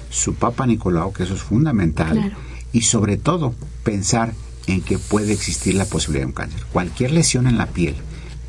Su 0.10 0.36
Papa 0.36 0.66
Nicolau, 0.66 1.12
que 1.12 1.24
eso 1.24 1.36
es 1.36 1.42
fundamental, 1.42 2.34
y 2.72 2.82
sobre 2.82 3.18
todo 3.18 3.54
pensar 3.84 4.34
en 4.68 4.82
que 4.82 4.98
puede 4.98 5.34
existir 5.34 5.76
la 5.76 5.86
posibilidad 5.86 6.22
de 6.22 6.28
un 6.28 6.32
cáncer. 6.32 6.62
Cualquier 6.72 7.12
lesión 7.12 7.48
en 7.48 7.58
la 7.58 7.68
piel 7.68 7.96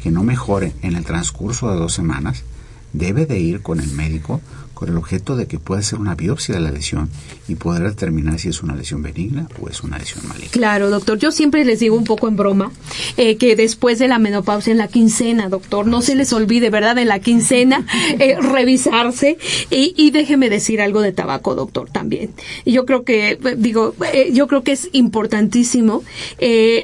que 0.07 0.13
no 0.13 0.23
mejore 0.23 0.73
en 0.83 0.95
el 0.95 1.05
transcurso 1.05 1.69
de 1.69 1.75
dos 1.75 1.93
semanas, 1.93 2.45
debe 2.93 3.27
de 3.27 3.41
ir 3.41 3.61
con 3.61 3.81
el 3.81 3.91
médico 3.91 4.41
con 4.73 4.89
el 4.89 4.97
objeto 4.99 5.35
de 5.35 5.47
que 5.47 5.59
pueda 5.59 5.81
hacer 5.81 5.99
una 5.99 6.15
biopsia 6.15 6.55
de 6.55 6.61
la 6.61 6.71
lesión 6.71 7.11
y 7.49 7.57
poder 7.57 7.83
determinar 7.83 8.39
si 8.39 8.51
es 8.51 8.63
una 8.63 8.77
lesión 8.77 9.03
benigna 9.03 9.49
o 9.61 9.69
es 9.69 9.83
una 9.83 9.99
lesión 9.99 10.29
maligna. 10.29 10.51
Claro, 10.53 10.91
doctor. 10.91 11.19
Yo 11.19 11.33
siempre 11.33 11.65
les 11.65 11.81
digo 11.81 11.97
un 11.97 12.05
poco 12.05 12.29
en 12.29 12.37
broma 12.37 12.71
eh, 13.17 13.37
que 13.37 13.57
después 13.57 13.99
de 13.99 14.07
la 14.07 14.21
menopausia 14.21 14.71
en 14.71 14.79
la 14.79 14.87
quincena, 14.87 15.49
doctor, 15.49 15.89
no 15.89 16.03
se 16.03 16.15
les 16.15 16.33
olvide, 16.33 16.69
¿verdad? 16.71 16.99
En 16.99 17.09
la 17.09 17.19
quincena 17.19 17.85
eh, 18.21 18.37
revisarse 18.39 19.39
y, 19.71 20.11
déjeme 20.13 20.51
decir 20.51 20.81
algo 20.81 21.01
de 21.01 21.11
tabaco, 21.11 21.57
doctor, 21.57 21.91
también. 21.91 22.31
Yo 22.65 22.87
creo 22.87 23.03
que, 23.03 23.41
digo, 23.57 23.95
eh, 24.13 24.31
yo 24.33 24.47
creo 24.47 24.63
que 24.63 24.73
es 24.73 24.89
importantísimo. 24.93 26.05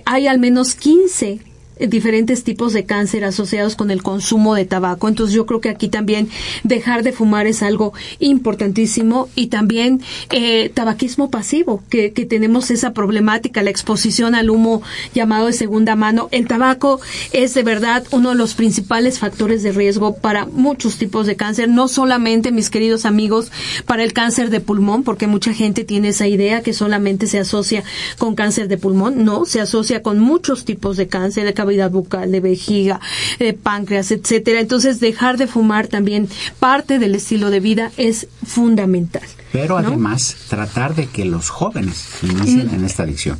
hay 0.06 0.26
al 0.26 0.40
menos 0.40 0.74
15 0.74 1.51
diferentes 1.78 2.44
tipos 2.44 2.72
de 2.72 2.84
cáncer 2.84 3.24
asociados 3.24 3.76
con 3.76 3.90
el 3.90 4.02
consumo 4.02 4.54
de 4.54 4.64
tabaco. 4.64 5.08
Entonces 5.08 5.34
yo 5.34 5.46
creo 5.46 5.60
que 5.60 5.68
aquí 5.68 5.88
también 5.88 6.28
dejar 6.64 7.02
de 7.02 7.12
fumar 7.12 7.46
es 7.46 7.62
algo 7.62 7.92
importantísimo 8.18 9.28
y 9.34 9.48
también 9.48 10.00
eh, 10.30 10.70
tabaquismo 10.70 11.30
pasivo, 11.30 11.82
que, 11.88 12.12
que 12.12 12.26
tenemos 12.26 12.70
esa 12.70 12.92
problemática, 12.92 13.62
la 13.62 13.70
exposición 13.70 14.34
al 14.34 14.50
humo 14.50 14.82
llamado 15.14 15.46
de 15.46 15.52
segunda 15.52 15.96
mano. 15.96 16.28
El 16.30 16.46
tabaco 16.46 17.00
es 17.32 17.54
de 17.54 17.62
verdad 17.62 18.04
uno 18.10 18.30
de 18.30 18.36
los 18.36 18.54
principales 18.54 19.18
factores 19.18 19.62
de 19.62 19.72
riesgo 19.72 20.14
para 20.16 20.46
muchos 20.46 20.96
tipos 20.96 21.26
de 21.26 21.36
cáncer, 21.36 21.68
no 21.68 21.88
solamente, 21.88 22.52
mis 22.52 22.70
queridos 22.70 23.04
amigos, 23.04 23.50
para 23.86 24.04
el 24.04 24.12
cáncer 24.12 24.50
de 24.50 24.60
pulmón, 24.60 25.02
porque 25.02 25.26
mucha 25.26 25.52
gente 25.52 25.84
tiene 25.84 26.08
esa 26.08 26.26
idea 26.26 26.62
que 26.62 26.72
solamente 26.72 27.26
se 27.26 27.38
asocia 27.38 27.84
con 28.18 28.34
cáncer 28.34 28.68
de 28.68 28.78
pulmón. 28.78 29.24
No, 29.24 29.44
se 29.44 29.60
asocia 29.60 30.02
con 30.02 30.18
muchos 30.18 30.64
tipos 30.64 30.96
de 30.96 31.08
cáncer 31.08 31.46
cavidad 31.62 31.90
bucal, 31.90 32.32
de 32.32 32.40
vejiga, 32.40 33.00
de 33.38 33.52
páncreas, 33.52 34.10
etcétera. 34.10 34.60
Entonces, 34.60 34.98
dejar 34.98 35.38
de 35.38 35.46
fumar 35.46 35.86
también 35.86 36.28
parte 36.58 36.98
del 36.98 37.14
estilo 37.14 37.50
de 37.50 37.60
vida 37.60 37.92
es 37.96 38.26
fundamental. 38.44 39.22
Pero 39.52 39.76
además, 39.76 40.36
tratar 40.48 40.94
de 40.94 41.06
que 41.06 41.24
los 41.24 41.50
jóvenes 41.50 42.18
inicien 42.22 42.70
en 42.74 42.84
esta 42.84 43.04
adicción. 43.04 43.38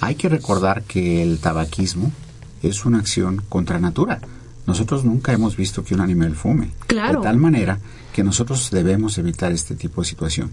Hay 0.00 0.14
que 0.14 0.28
recordar 0.28 0.82
que 0.82 1.22
el 1.22 1.38
tabaquismo 1.38 2.12
es 2.62 2.84
una 2.84 2.98
acción 2.98 3.42
contra 3.48 3.80
natura. 3.80 4.20
Nosotros 4.66 5.04
nunca 5.04 5.32
hemos 5.32 5.56
visto 5.56 5.82
que 5.82 5.94
un 5.94 6.00
animal 6.00 6.36
fume. 6.36 6.70
Claro. 6.86 7.20
De 7.20 7.26
tal 7.26 7.38
manera 7.38 7.78
que 8.12 8.22
nosotros 8.22 8.70
debemos 8.70 9.18
evitar 9.18 9.52
este 9.52 9.74
tipo 9.74 10.02
de 10.02 10.08
situación. 10.08 10.50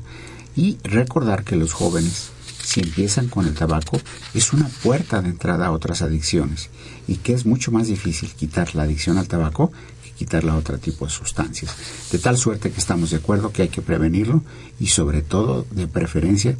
Y 0.55 0.77
recordar 0.83 1.43
que 1.43 1.55
los 1.55 1.73
jóvenes, 1.73 2.31
si 2.63 2.79
empiezan 2.79 3.27
con 3.27 3.45
el 3.45 3.53
tabaco, 3.53 3.99
es 4.33 4.53
una 4.53 4.67
puerta 4.81 5.21
de 5.21 5.29
entrada 5.29 5.67
a 5.67 5.71
otras 5.71 6.01
adicciones. 6.01 6.69
Y 7.07 7.17
que 7.17 7.33
es 7.33 7.45
mucho 7.45 7.71
más 7.71 7.87
difícil 7.87 8.29
quitar 8.29 8.73
la 8.73 8.83
adicción 8.83 9.17
al 9.17 9.27
tabaco 9.27 9.71
que 10.03 10.11
quitarla 10.11 10.53
a 10.53 10.57
otro 10.57 10.77
tipo 10.79 11.05
de 11.05 11.11
sustancias. 11.11 11.75
De 12.11 12.19
tal 12.19 12.37
suerte 12.37 12.71
que 12.71 12.79
estamos 12.79 13.11
de 13.11 13.17
acuerdo 13.17 13.51
que 13.51 13.63
hay 13.63 13.69
que 13.69 13.81
prevenirlo 13.81 14.41
y 14.79 14.87
sobre 14.87 15.21
todo, 15.21 15.67
de 15.71 15.87
preferencia, 15.87 16.57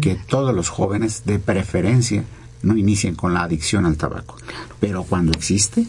que 0.00 0.14
todos 0.14 0.54
los 0.54 0.68
jóvenes, 0.68 1.24
de 1.26 1.38
preferencia, 1.38 2.24
no 2.62 2.76
inicien 2.76 3.16
con 3.16 3.34
la 3.34 3.42
adicción 3.42 3.86
al 3.86 3.96
tabaco. 3.96 4.36
Pero 4.78 5.02
cuando 5.02 5.32
existe, 5.32 5.86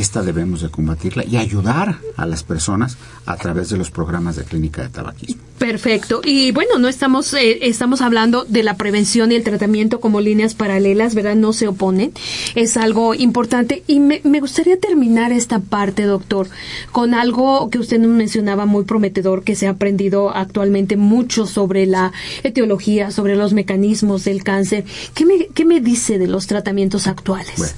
esta 0.00 0.22
debemos 0.22 0.62
de 0.62 0.70
combatirla 0.70 1.24
y 1.24 1.36
ayudar 1.36 1.98
a 2.16 2.26
las 2.26 2.42
personas 2.42 2.96
a 3.26 3.36
través 3.36 3.68
de 3.68 3.76
los 3.76 3.90
programas 3.90 4.36
de 4.36 4.44
clínica 4.44 4.82
de 4.82 4.88
tabaquismo. 4.88 5.42
Perfecto. 5.58 6.22
Y 6.24 6.50
bueno, 6.50 6.78
no 6.78 6.88
estamos 6.88 7.32
eh, 7.34 7.68
estamos 7.68 8.00
hablando 8.00 8.44
de 8.44 8.62
la 8.62 8.76
prevención 8.76 9.30
y 9.30 9.36
el 9.36 9.44
tratamiento 9.44 10.00
como 10.00 10.20
líneas 10.20 10.54
paralelas, 10.54 11.14
¿verdad? 11.14 11.36
No 11.36 11.52
se 11.52 11.68
oponen. 11.68 12.12
Es 12.54 12.76
algo 12.76 13.14
importante 13.14 13.84
y 13.86 14.00
me, 14.00 14.20
me 14.24 14.40
gustaría 14.40 14.78
terminar 14.78 15.32
esta 15.32 15.60
parte, 15.60 16.02
doctor, 16.04 16.48
con 16.90 17.14
algo 17.14 17.70
que 17.70 17.78
usted 17.78 18.00
nos 18.00 18.10
mencionaba 18.10 18.66
muy 18.66 18.84
prometedor 18.84 19.44
que 19.44 19.54
se 19.54 19.66
ha 19.66 19.70
aprendido 19.70 20.34
actualmente 20.34 20.96
mucho 20.96 21.46
sobre 21.46 21.86
la 21.86 22.12
etiología, 22.42 23.10
sobre 23.10 23.36
los 23.36 23.52
mecanismos 23.52 24.24
del 24.24 24.42
cáncer. 24.42 24.84
¿Qué 25.14 25.26
me, 25.26 25.46
qué 25.46 25.64
me 25.64 25.80
dice 25.80 26.18
de 26.18 26.26
los 26.26 26.46
tratamientos 26.46 27.06
actuales? 27.06 27.54
Bueno, 27.56 27.72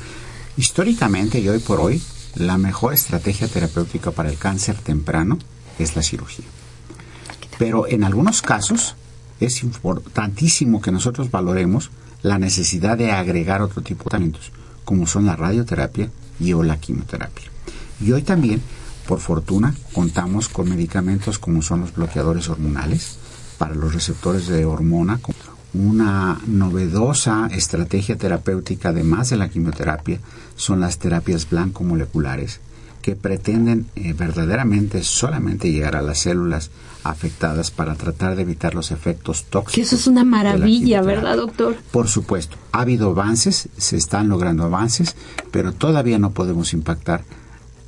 históricamente 0.57 1.41
y 1.41 1.49
hoy 1.49 1.59
por 1.59 1.81
hoy, 1.81 2.03
la 2.37 2.59
mejor 2.59 2.95
estrategia 2.95 3.49
terapéutica 3.49 4.11
para 4.11 4.29
el 4.29 4.39
cáncer 4.39 4.77
temprano 4.77 5.39
es 5.79 5.97
la 5.97 6.03
cirugía. 6.03 6.47
Pero 7.59 7.87
en 7.87 8.05
algunos 8.05 8.43
casos 8.43 8.97
es 9.41 9.63
importantísimo 9.63 10.81
que 10.81 10.93
nosotros 10.93 11.31
valoremos 11.31 11.91
la 12.23 12.39
necesidad 12.39 12.97
de 12.97 13.13
agregar 13.13 13.63
otro 13.63 13.83
tipo 13.83 14.05
de 14.05 14.11
tratamientos, 14.11 14.51
como 14.85 15.07
son 15.07 15.27
la 15.27 15.37
radioterapia 15.37 16.11
y 16.41 16.53
o 16.53 16.63
la 16.63 16.79
quimioterapia. 16.79 17.51
Y 18.01 18.13
hoy 18.13 18.23
también, 18.23 18.63
por 19.07 19.21
fortuna, 19.21 19.75
contamos 19.93 20.49
con 20.49 20.69
medicamentos 20.69 21.39
como 21.39 21.63
son 21.63 21.81
los 21.81 21.95
bloqueadores 21.95 22.49
hormonales 22.49 23.19
para 23.59 23.75
los 23.75 23.95
receptores 23.95 24.47
de 24.49 24.65
hormona, 24.65 25.21
una 25.75 26.41
novedosa 26.47 27.49
estrategia 27.53 28.17
terapéutica, 28.17 28.91
además 28.91 29.31
de 29.31 29.37
la 29.37 29.49
quimioterapia, 29.49 30.21
son 30.57 30.81
las 30.81 30.99
terapias 30.99 31.51
blanco-moleculares, 31.51 32.61
que 33.03 33.17
pretenden 33.17 33.87
eh, 33.97 34.15
verdaderamente 34.15 35.03
solamente 35.03 35.71
llegar 35.71 35.95
a 35.97 36.01
las 36.01 36.21
células 36.21 36.71
afectadas 37.03 37.71
para 37.71 37.97
tratar 37.97 38.35
de 38.35 38.43
evitar 38.43 38.75
los 38.75 38.93
efectos 38.93 39.45
tóxicos. 39.45 39.75
Que 39.75 39.83
eso 39.83 39.97
es 39.97 40.07
una 40.07 40.25
maravilla. 40.25 41.03
¿verdad, 41.03 41.37
doctor? 41.37 41.77
Por 41.91 42.09
supuesto, 42.09 42.57
ha 42.73 42.81
habido 42.81 43.11
avances, 43.11 43.69
se 43.77 43.97
están 43.99 44.29
logrando 44.29 44.65
avances, 44.65 45.17
pero 45.51 45.73
todavía 45.73 46.19
no 46.19 46.31
podemos 46.31 46.73
impactar 46.73 47.25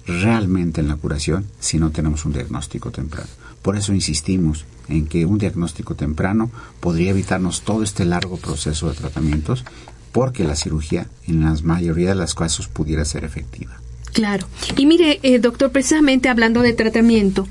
realmente 0.07 0.81
en 0.81 0.89
la 0.89 0.97
curación 0.97 1.47
si 1.61 1.79
no 1.79 1.91
tenemos 1.91 2.27
un 2.27 2.33
diagnóstico 2.33 2.91
temprano. 2.91 3.29
Por 3.63 3.77
eso 3.77 3.95
insistimos 3.95 4.67
en 4.89 5.07
que 5.07 5.27
un 5.27 5.39
diagnóstico 5.39 5.95
temprano 5.95 6.51
podría 6.81 7.11
evitarnos 7.11 7.63
todo 7.63 7.83
este 7.83 8.05
largo 8.05 8.37
proceso 8.37 8.89
de 8.89 8.95
tratamientos 8.97 9.65
porque 10.13 10.45
la 10.45 10.57
cirugía 10.57 11.09
en 11.27 11.43
la 11.43 11.55
mayoría 11.63 12.11
de 12.11 12.15
los 12.15 12.35
casos 12.35 12.69
pudiera 12.69 13.05
ser 13.05 13.25
efectiva. 13.25 13.81
Claro. 14.17 14.47
Y 14.79 14.87
mire, 14.87 15.21
eh, 15.23 15.39
doctor, 15.39 15.71
precisamente 15.71 16.31
hablando 16.31 16.63
de 16.63 16.73
tratamiento, 16.73 17.47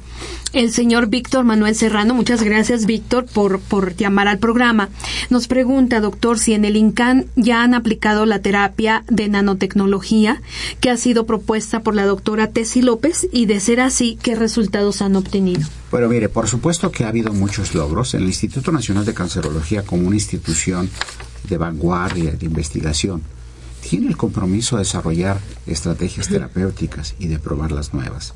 el 0.51 0.71
señor 0.71 1.09
Víctor 1.09 1.45
Manuel 1.45 1.75
Serrano, 1.75 2.15
muchas 2.15 2.41
gracias 2.41 2.87
Víctor 2.87 3.27
por, 3.31 3.59
por 3.59 3.95
llamar 3.95 4.27
al 4.27 4.39
programa, 4.39 4.89
nos 5.29 5.47
pregunta, 5.47 5.99
doctor, 5.99 6.39
si 6.39 6.55
en 6.55 6.65
el 6.65 6.75
INCAN 6.75 7.27
ya 7.35 7.61
han 7.61 7.75
aplicado 7.75 8.25
la 8.25 8.39
terapia 8.39 9.03
de 9.07 9.29
nanotecnología 9.29 10.41
que 10.79 10.89
ha 10.89 10.97
sido 10.97 11.27
propuesta 11.27 11.81
por 11.81 11.93
la 11.93 12.07
doctora 12.07 12.47
Tessie 12.47 12.81
López 12.81 13.27
y 13.31 13.45
de 13.45 13.59
ser 13.59 13.79
así, 13.79 14.17
¿qué 14.23 14.33
resultados 14.33 15.03
han 15.03 15.15
obtenido? 15.15 15.61
Bueno, 15.91 16.09
mire, 16.09 16.29
por 16.29 16.47
supuesto 16.47 16.89
que 16.89 17.03
ha 17.03 17.09
habido 17.09 17.31
muchos 17.31 17.75
logros. 17.75 18.15
El 18.15 18.23
Instituto 18.23 18.71
Nacional 18.71 19.05
de 19.05 19.13
Cancerología, 19.13 19.83
como 19.83 20.07
una 20.07 20.15
institución 20.15 20.89
de 21.47 21.57
vanguardia, 21.59 22.31
de 22.31 22.45
investigación, 22.47 23.21
tiene 23.87 24.07
el 24.07 24.17
compromiso 24.17 24.77
de 24.77 24.83
desarrollar 24.83 25.39
estrategias 25.67 26.27
terapéuticas 26.27 27.13
y 27.19 27.27
de 27.27 27.37
probar 27.37 27.71
las 27.71 27.93
nuevas. 27.93 28.33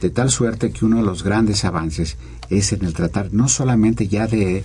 De 0.00 0.08
tal 0.08 0.30
suerte 0.30 0.70
que 0.70 0.84
uno 0.84 0.98
de 0.98 1.02
los 1.02 1.24
grandes 1.24 1.64
avances 1.64 2.16
es 2.48 2.72
en 2.72 2.84
el 2.84 2.94
tratar 2.94 3.32
no 3.32 3.48
solamente 3.48 4.06
ya 4.06 4.28
de 4.28 4.62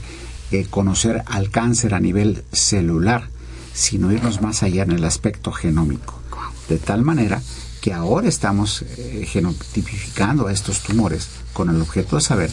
eh, 0.51 0.67
conocer 0.69 1.23
al 1.25 1.49
cáncer 1.49 1.95
a 1.95 1.99
nivel 1.99 2.43
celular, 2.51 3.29
sino 3.73 4.11
irnos 4.11 4.41
más 4.41 4.61
allá 4.61 4.83
en 4.83 4.91
el 4.91 5.03
aspecto 5.03 5.51
genómico. 5.51 6.19
De 6.67 6.77
tal 6.77 7.01
manera 7.01 7.41
que 7.81 7.93
ahora 7.93 8.27
estamos 8.27 8.83
eh, 8.83 9.25
genotipificando 9.27 10.47
a 10.47 10.51
estos 10.51 10.83
tumores 10.83 11.27
con 11.53 11.69
el 11.69 11.81
objeto 11.81 12.17
de 12.17 12.21
saber 12.21 12.51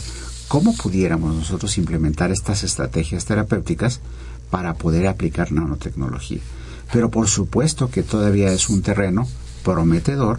cómo 0.49 0.75
pudiéramos 0.75 1.35
nosotros 1.35 1.77
implementar 1.77 2.31
estas 2.31 2.63
estrategias 2.63 3.27
terapéuticas 3.27 4.01
para 4.51 4.75
poder 4.75 5.09
aplicar 5.09 5.53
nanotecnología. 5.53 6.41
Pero 6.93 7.11
por 7.11 7.29
supuesto 7.29 7.91
que 7.91 8.03
todavía 8.03 8.53
es 8.53 8.69
un 8.69 8.83
terreno 8.83 9.27
prometedor, 9.65 10.39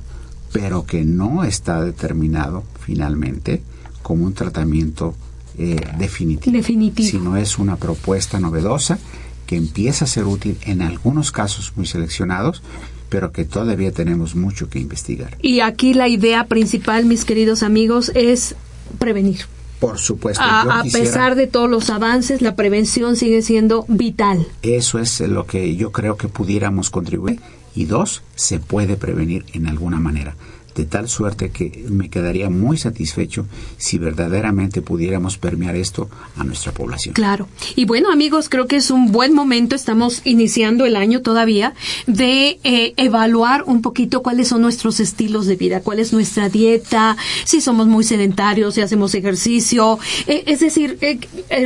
pero 0.54 0.86
que 0.86 1.04
no 1.04 1.44
está 1.44 1.84
determinado 1.84 2.64
finalmente 2.80 3.62
como 4.02 4.26
un 4.26 4.34
tratamiento 4.34 5.14
eh, 5.58 5.76
definitivo, 5.98 6.56
Definitivo. 6.56 7.10
sino 7.10 7.38
es 7.38 7.58
una 7.58 7.76
propuesta 7.76 8.40
novedosa 8.40 8.98
que 9.46 9.56
empieza 9.58 10.06
a 10.06 10.08
ser 10.08 10.26
útil 10.26 10.58
en 10.64 10.82
algunos 10.82 11.32
casos 11.32 11.74
muy 11.76 11.86
seleccionados, 11.86 12.62
pero 13.10 13.32
que 13.32 13.46
todavía 13.46 13.92
tenemos 13.92 14.36
mucho 14.36 14.70
que 14.70 14.80
investigar. 14.80 15.38
Y 15.42 15.62
aquí 15.62 15.94
la 15.94 16.08
idea 16.10 16.46
principal, 16.48 17.06
mis 17.06 17.26
queridos 17.26 17.64
amigos, 17.64 18.12
es 18.16 18.56
prevenir. 19.00 19.46
Por 19.80 20.00
supuesto, 20.00 20.44
A, 20.44 20.64
yo 20.64 20.72
a 20.72 20.82
quisiera- 20.84 21.06
pesar 21.06 21.36
de 21.36 21.48
todos 21.48 21.70
los 21.70 21.90
avances, 21.90 22.42
la 22.42 22.56
prevención 22.56 23.16
sigue 23.16 23.42
siendo 23.42 23.86
vital. 23.88 24.48
Eso 24.64 24.98
es 25.00 25.20
lo 25.22 25.46
que 25.46 25.76
yo 25.76 25.92
creo 25.92 26.18
que 26.18 26.28
pudiéramos 26.28 26.90
contribuir. 26.90 27.40
Y 27.76 27.86
dos, 27.86 28.24
se 28.36 28.58
puede 28.60 28.98
prevenir 28.98 29.46
en 29.54 29.68
alguna 29.68 30.00
manera. 30.00 30.36
De 30.78 30.86
tal 30.86 31.10
suerte 31.10 31.50
que 31.50 31.86
me 31.90 32.08
quedaría 32.08 32.52
muy 32.52 32.78
satisfecho 32.78 33.48
si 33.78 33.98
verdaderamente 33.98 34.84
pudiéramos 34.84 35.40
permear 35.40 35.76
esto 35.76 36.08
a 36.36 36.44
nuestra 36.44 36.72
población. 36.72 37.16
Claro. 37.16 37.48
Y 37.76 37.86
bueno, 37.86 38.12
amigos, 38.12 38.48
creo 38.48 38.68
que 38.68 38.76
es 38.76 38.92
un 38.92 39.12
buen 39.12 39.34
momento, 39.34 39.76
estamos 39.76 40.22
iniciando 40.24 40.86
el 40.86 40.96
año 40.96 41.24
todavía, 41.24 41.74
de 42.06 42.60
eh, 42.64 42.94
evaluar 42.98 43.64
un 43.64 43.82
poquito 43.82 44.22
cuáles 44.22 44.50
son 44.50 44.62
nuestros 44.62 45.00
estilos 45.00 45.48
de 45.48 45.56
vida, 45.56 45.82
cuál 45.82 45.98
es 45.98 46.14
nuestra 46.14 46.48
dieta, 46.48 47.18
si 47.44 47.60
somos 47.60 47.88
muy 47.88 48.04
sedentarios, 48.04 48.76
si 48.76 48.82
hacemos 48.82 49.16
ejercicio, 49.16 49.98
eh, 50.28 50.44
es 50.46 50.60
decir, 50.60 51.00
eh, 51.02 51.20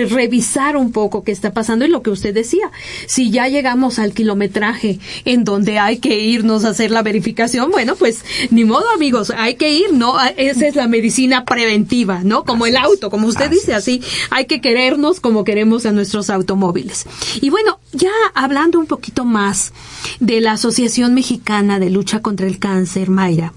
revisar 0.05 0.77
un 0.77 0.93
poco 0.93 1.25
qué 1.25 1.33
está 1.33 1.51
pasando 1.51 1.83
y 1.83 1.89
lo 1.89 2.01
que 2.01 2.11
usted 2.11 2.33
decía. 2.33 2.71
Si 3.07 3.29
ya 3.29 3.49
llegamos 3.49 3.99
al 3.99 4.13
kilometraje 4.13 4.99
en 5.25 5.43
donde 5.43 5.79
hay 5.79 5.97
que 5.97 6.17
irnos 6.17 6.63
a 6.63 6.69
hacer 6.69 6.91
la 6.91 7.03
verificación, 7.03 7.71
bueno, 7.71 7.97
pues 7.97 8.23
ni 8.51 8.63
modo, 8.63 8.85
amigos, 9.01 9.33
hay 9.35 9.55
que 9.55 9.73
ir, 9.73 9.93
¿no? 9.93 10.15
Ah, 10.15 10.31
Esa 10.37 10.67
es 10.67 10.75
la 10.75 10.87
medicina 10.87 11.43
preventiva, 11.43 12.21
¿no? 12.23 12.43
Como 12.43 12.67
el 12.67 12.77
auto, 12.77 13.09
como 13.09 13.25
usted 13.25 13.49
dice, 13.49 13.73
así 13.73 13.99
hay 14.29 14.45
que 14.45 14.61
querernos 14.61 15.19
como 15.19 15.43
queremos 15.43 15.87
a 15.87 15.91
nuestros 15.91 16.29
automóviles. 16.29 17.07
Y 17.41 17.49
bueno, 17.49 17.79
ya 17.93 18.11
hablando 18.35 18.77
un 18.77 18.85
poquito 18.85 19.25
más 19.25 19.73
de 20.19 20.39
la 20.39 20.51
Asociación 20.51 21.15
Mexicana 21.15 21.79
de 21.79 21.89
Lucha 21.89 22.21
contra 22.21 22.45
el 22.45 22.59
Cáncer, 22.59 23.09
Mayra. 23.09 23.53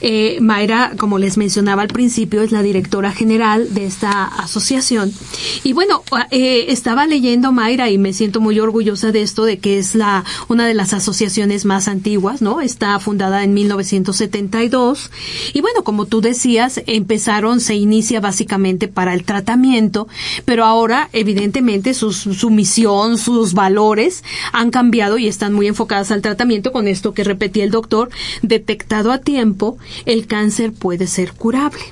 Eh, 0.00 0.38
Mayra, 0.40 0.92
como 0.98 1.18
les 1.18 1.36
mencionaba 1.36 1.82
al 1.82 1.88
principio, 1.88 2.42
es 2.42 2.52
la 2.52 2.62
directora 2.62 3.12
general 3.12 3.72
de 3.74 3.86
esta 3.86 4.24
asociación. 4.24 5.12
Y 5.62 5.72
bueno, 5.72 6.02
eh, 6.30 6.66
estaba 6.68 7.06
leyendo 7.06 7.52
Mayra 7.52 7.90
y 7.90 7.98
me 7.98 8.12
siento 8.12 8.40
muy 8.40 8.60
orgullosa 8.60 9.12
de 9.12 9.22
esto, 9.22 9.44
de 9.44 9.58
que 9.58 9.78
es 9.78 9.94
la 9.94 10.24
una 10.48 10.66
de 10.66 10.74
las 10.74 10.92
asociaciones 10.92 11.64
más 11.64 11.88
antiguas, 11.88 12.42
¿no? 12.42 12.60
Está 12.60 12.98
fundada 12.98 13.44
en 13.44 13.54
1972. 13.54 15.10
Y 15.52 15.60
bueno, 15.60 15.84
como 15.84 16.06
tú 16.06 16.20
decías, 16.20 16.82
empezaron, 16.86 17.60
se 17.60 17.74
inicia 17.74 18.20
básicamente 18.20 18.88
para 18.88 19.14
el 19.14 19.24
tratamiento, 19.24 20.08
pero 20.44 20.64
ahora, 20.64 21.08
evidentemente, 21.12 21.94
su 21.94 22.50
misión, 22.50 23.18
sus 23.18 23.54
valores 23.54 24.24
han 24.52 24.70
cambiado 24.70 25.18
y 25.18 25.28
están 25.28 25.52
muy 25.52 25.66
enfocadas 25.66 26.10
al 26.10 26.22
tratamiento 26.22 26.72
con 26.72 26.88
esto 26.88 27.14
que 27.14 27.24
repetía 27.24 27.64
el 27.64 27.70
doctor, 27.70 28.10
detectado 28.42 29.12
a 29.12 29.18
tiempo, 29.18 29.53
el 30.06 30.26
cáncer 30.26 30.72
puede 30.72 31.06
ser 31.06 31.32
curable. 31.32 31.82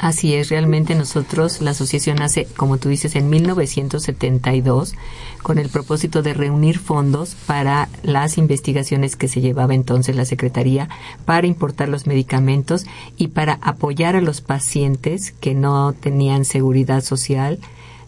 Así 0.00 0.32
es, 0.32 0.48
realmente 0.48 0.94
nosotros, 0.94 1.60
la 1.60 1.72
asociación 1.72 2.22
hace, 2.22 2.46
como 2.56 2.78
tú 2.78 2.88
dices, 2.88 3.16
en 3.16 3.28
1972, 3.28 4.94
con 5.42 5.58
el 5.58 5.68
propósito 5.68 6.22
de 6.22 6.32
reunir 6.32 6.78
fondos 6.78 7.36
para 7.46 7.90
las 8.02 8.38
investigaciones 8.38 9.14
que 9.14 9.28
se 9.28 9.42
llevaba 9.42 9.74
entonces 9.74 10.16
la 10.16 10.24
Secretaría 10.24 10.88
para 11.26 11.46
importar 11.46 11.90
los 11.90 12.06
medicamentos 12.06 12.86
y 13.18 13.28
para 13.28 13.58
apoyar 13.60 14.16
a 14.16 14.22
los 14.22 14.40
pacientes 14.40 15.32
que 15.32 15.54
no 15.54 15.92
tenían 15.92 16.46
seguridad 16.46 17.04
social 17.04 17.58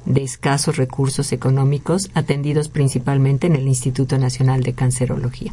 de 0.06 0.22
escasos 0.22 0.78
recursos 0.78 1.30
económicos, 1.32 2.10
atendidos 2.14 2.70
principalmente 2.70 3.48
en 3.48 3.54
el 3.54 3.68
Instituto 3.68 4.16
Nacional 4.16 4.62
de 4.62 4.72
Cancerología. 4.72 5.52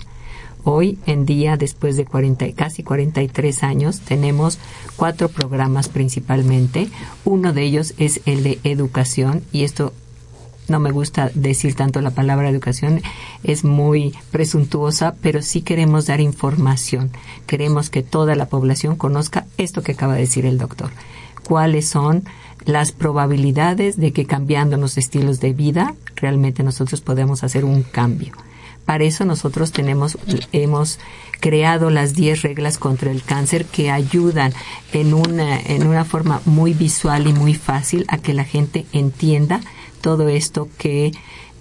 Hoy 0.64 1.00
en 1.06 1.26
día, 1.26 1.56
después 1.56 1.96
de 1.96 2.06
40, 2.06 2.52
casi 2.54 2.84
43 2.84 3.64
años, 3.64 4.02
tenemos 4.02 4.60
cuatro 4.98 5.30
programas 5.30 5.88
principalmente. 5.88 6.90
Uno 7.24 7.54
de 7.54 7.64
ellos 7.64 7.94
es 7.98 8.22
el 8.26 8.44
de 8.44 8.60
educación 8.64 9.42
y 9.52 9.64
esto 9.64 9.94
no 10.70 10.80
me 10.80 10.92
gusta 10.92 11.32
decir 11.34 11.74
tanto 11.74 12.02
la 12.02 12.12
palabra 12.12 12.50
educación, 12.50 13.02
es 13.44 13.64
muy 13.64 14.14
presuntuosa, 14.32 15.16
pero 15.22 15.42
sí 15.42 15.62
queremos 15.62 16.06
dar 16.06 16.22
información. 16.22 17.10
Queremos 17.48 17.90
que 17.90 18.04
toda 18.04 18.36
la 18.36 18.48
población 18.48 18.96
conozca 18.96 19.48
esto 19.58 19.82
que 19.82 19.94
acaba 19.94 20.14
de 20.14 20.22
decir 20.22 20.46
el 20.46 20.60
doctor. 20.60 20.92
¿Cuáles 21.44 21.88
son 21.88 22.24
las 22.66 22.92
probabilidades 22.92 23.98
de 23.98 24.14
que 24.14 24.26
cambiando 24.26 24.78
los 24.78 24.98
estilos 24.98 25.40
de 25.40 25.54
vida 25.54 25.96
realmente 26.16 26.62
nosotros 26.62 27.02
podemos 27.02 27.44
hacer 27.44 27.66
un 27.66 27.82
cambio? 27.82 28.34
Para 28.90 29.04
eso 29.04 29.24
nosotros 29.24 29.72
tenemos, 29.72 30.18
hemos 30.52 30.98
creado 31.40 31.92
las 31.92 32.16
10 32.16 32.42
reglas 32.42 32.80
contra 32.80 33.12
el 33.12 33.22
cáncer 33.22 33.66
que 33.66 33.92
ayudan 33.92 34.52
en 34.94 35.14
una, 35.14 35.60
en 35.60 35.86
una 35.86 36.06
forma 36.06 36.42
muy 36.46 36.74
visual 36.74 37.28
y 37.28 37.34
muy 37.34 37.54
fácil 37.54 38.04
a 38.08 38.18
que 38.18 38.34
la 38.34 38.46
gente 38.46 38.88
entienda 38.92 39.62
todo 40.02 40.28
esto 40.28 40.70
que 40.80 41.12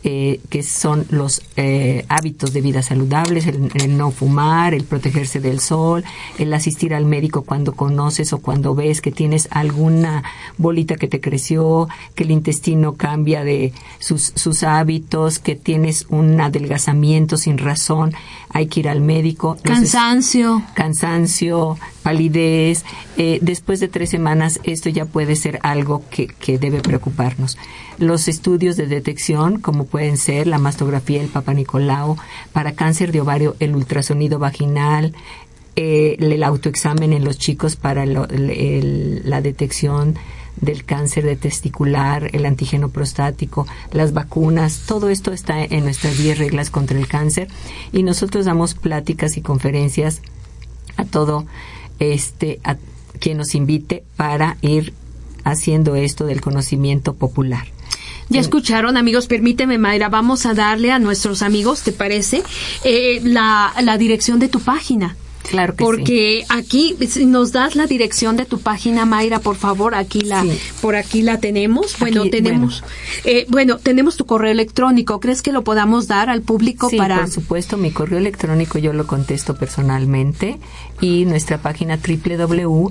eh, 0.04 0.40
que 0.48 0.62
son 0.62 1.06
los 1.10 1.42
eh, 1.56 2.04
hábitos 2.08 2.52
de 2.52 2.60
vida 2.60 2.82
saludables, 2.82 3.46
el, 3.46 3.96
no 3.96 4.10
fumar, 4.10 4.72
el 4.74 4.84
protegerse 4.84 5.40
del 5.40 5.60
sol, 5.60 6.04
el 6.38 6.54
asistir 6.54 6.94
al 6.94 7.04
médico 7.04 7.42
cuando 7.42 7.72
conoces 7.72 8.32
o 8.32 8.38
cuando 8.38 8.74
ves 8.74 9.00
que 9.00 9.10
tienes 9.10 9.48
alguna 9.50 10.22
bolita 10.56 10.96
que 10.96 11.08
te 11.08 11.20
creció, 11.20 11.88
que 12.14 12.24
el 12.24 12.30
intestino 12.30 12.94
cambia 12.94 13.42
de 13.42 13.72
sus, 13.98 14.32
sus 14.34 14.62
hábitos, 14.62 15.38
que 15.38 15.56
tienes 15.56 16.06
un 16.10 16.40
adelgazamiento 16.40 17.36
sin 17.36 17.58
razón, 17.58 18.14
hay 18.50 18.66
que 18.66 18.80
ir 18.80 18.88
al 18.88 19.00
médico. 19.00 19.56
Cansancio. 19.62 20.62
cansancio, 20.74 21.78
palidez. 22.02 22.84
Eh, 23.16 23.38
después 23.42 23.80
de 23.80 23.88
tres 23.88 24.10
semanas 24.10 24.60
esto 24.64 24.88
ya 24.88 25.04
puede 25.04 25.36
ser 25.36 25.58
algo 25.62 26.02
que, 26.10 26.26
que 26.26 26.58
debe 26.58 26.80
preocuparnos. 26.80 27.58
Los 27.98 28.28
estudios 28.28 28.76
de 28.76 28.86
detección, 28.86 29.60
como 29.60 29.84
pueden 29.84 30.16
ser 30.16 30.46
la 30.46 30.58
mastografía, 30.58 31.20
el 31.20 31.28
Papa 31.28 31.52
Nicolau, 31.54 32.16
para 32.52 32.72
cáncer 32.72 33.12
de 33.12 33.20
ovario, 33.20 33.56
el 33.58 33.74
ultrasonido 33.74 34.38
vaginal, 34.38 35.14
eh, 35.76 36.16
el 36.18 36.42
autoexamen 36.42 37.12
en 37.12 37.24
los 37.24 37.38
chicos 37.38 37.76
para 37.76 38.04
la 38.04 39.40
detección 39.40 40.16
del 40.60 40.84
cáncer 40.84 41.24
de 41.24 41.36
testicular, 41.36 42.30
el 42.34 42.46
antígeno 42.46 42.88
prostático, 42.88 43.66
las 43.92 44.12
vacunas, 44.12 44.84
todo 44.86 45.08
esto 45.08 45.32
está 45.32 45.62
en 45.62 45.84
nuestras 45.84 46.18
10 46.18 46.38
reglas 46.38 46.70
contra 46.70 46.98
el 46.98 47.06
cáncer 47.06 47.48
y 47.92 48.02
nosotros 48.02 48.44
damos 48.44 48.74
pláticas 48.74 49.36
y 49.36 49.42
conferencias 49.42 50.22
a 50.96 51.04
todo 51.04 51.46
este 51.98 52.60
a 52.64 52.76
quien 53.18 53.38
nos 53.38 53.54
invite 53.54 54.04
para 54.16 54.56
ir 54.62 54.92
haciendo 55.44 55.96
esto 55.96 56.26
del 56.26 56.40
conocimiento 56.40 57.14
popular. 57.14 57.66
Ya 58.30 58.40
escucharon, 58.40 58.98
amigos, 58.98 59.26
permíteme, 59.26 59.78
Mayra, 59.78 60.10
vamos 60.10 60.44
a 60.44 60.52
darle 60.52 60.92
a 60.92 60.98
nuestros 60.98 61.40
amigos, 61.40 61.82
¿te 61.82 61.92
parece? 61.92 62.42
Eh, 62.84 63.20
la, 63.24 63.72
la 63.82 63.96
dirección 63.96 64.38
de 64.38 64.48
tu 64.48 64.60
página. 64.60 65.16
Claro 65.50 65.74
que 65.74 65.84
Porque 65.84 66.44
aquí 66.48 66.96
si 67.08 67.24
nos 67.26 67.52
das 67.52 67.74
la 67.74 67.86
dirección 67.86 68.36
de 68.36 68.44
tu 68.44 68.60
página, 68.60 69.06
Mayra, 69.06 69.38
por 69.40 69.56
favor, 69.56 69.94
aquí 69.94 70.20
la, 70.20 70.44
por 70.82 70.94
aquí 70.96 71.22
la 71.22 71.38
tenemos. 71.40 71.98
Bueno, 71.98 72.28
tenemos, 72.28 72.82
bueno. 72.82 72.94
Eh, 73.24 73.46
bueno. 73.48 73.78
tenemos 73.78 74.16
tu 74.16 74.26
correo 74.26 74.52
electrónico. 74.52 75.20
¿Crees 75.20 75.40
que 75.42 75.52
lo 75.52 75.64
podamos 75.64 76.06
dar 76.06 76.28
al 76.28 76.42
público 76.42 76.90
sí, 76.90 76.96
para? 76.96 77.20
por 77.20 77.30
supuesto, 77.30 77.76
mi 77.76 77.90
correo 77.90 78.18
electrónico 78.18 78.78
yo 78.78 78.92
lo 78.92 79.06
contesto 79.06 79.56
personalmente 79.56 80.58
y 81.00 81.24
nuestra 81.24 81.58
página 81.58 81.98
www.amlcc.org 81.98 82.88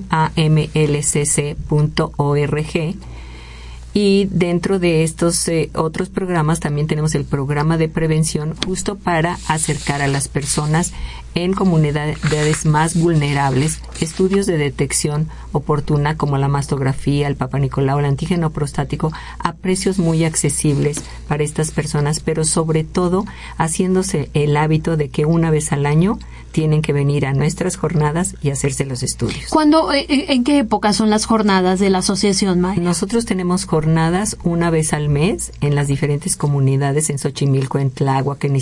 y 3.94 4.28
dentro 4.30 4.78
de 4.78 5.02
estos 5.02 5.48
eh, 5.48 5.70
otros 5.74 6.08
programas 6.08 6.60
también 6.60 6.86
tenemos 6.86 7.14
el 7.14 7.24
programa 7.24 7.78
de 7.78 7.88
prevención 7.88 8.54
justo 8.66 8.96
para 8.96 9.38
acercar 9.48 10.02
a 10.02 10.08
las 10.08 10.28
personas 10.28 10.92
en 11.34 11.52
comunidades 11.52 12.66
más 12.66 12.96
vulnerables 13.00 13.80
estudios 14.00 14.46
de 14.46 14.58
detección 14.58 15.28
oportuna 15.52 16.16
como 16.16 16.38
la 16.38 16.48
mastografía, 16.48 17.28
el 17.28 17.36
Papa 17.36 17.58
Nicolau, 17.58 17.98
el 17.98 18.06
antígeno 18.06 18.50
prostático 18.50 19.12
a 19.38 19.54
precios 19.54 19.98
muy 19.98 20.24
accesibles 20.24 21.02
para 21.26 21.44
estas 21.44 21.70
personas, 21.70 22.20
pero 22.20 22.44
sobre 22.44 22.84
todo 22.84 23.24
haciéndose 23.56 24.30
el 24.34 24.56
hábito 24.56 24.96
de 24.96 25.10
que 25.10 25.26
una 25.26 25.50
vez 25.50 25.72
al 25.72 25.86
año 25.86 26.18
tienen 26.52 26.82
que 26.82 26.92
venir 26.92 27.26
a 27.26 27.32
nuestras 27.32 27.76
jornadas 27.76 28.34
y 28.42 28.50
hacerse 28.50 28.84
los 28.84 29.02
estudios. 29.02 29.50
¿Cuándo, 29.50 29.92
eh, 29.92 30.06
en 30.08 30.44
qué 30.44 30.58
época 30.58 30.92
son 30.92 31.10
las 31.10 31.26
jornadas 31.26 31.80
de 31.80 31.90
la 31.90 31.98
asociación 31.98 32.60
Maya? 32.60 32.80
Nosotros 32.80 33.24
tenemos 33.24 33.64
jornadas 33.64 34.36
una 34.44 34.70
vez 34.70 34.92
al 34.92 35.08
mes 35.08 35.52
en 35.60 35.74
las 35.74 35.88
diferentes 35.88 36.36
comunidades 36.36 37.10
en 37.10 37.18
Xochimilco, 37.18 37.78
en 37.78 37.90
Tláhuac, 37.90 38.44
en 38.44 38.58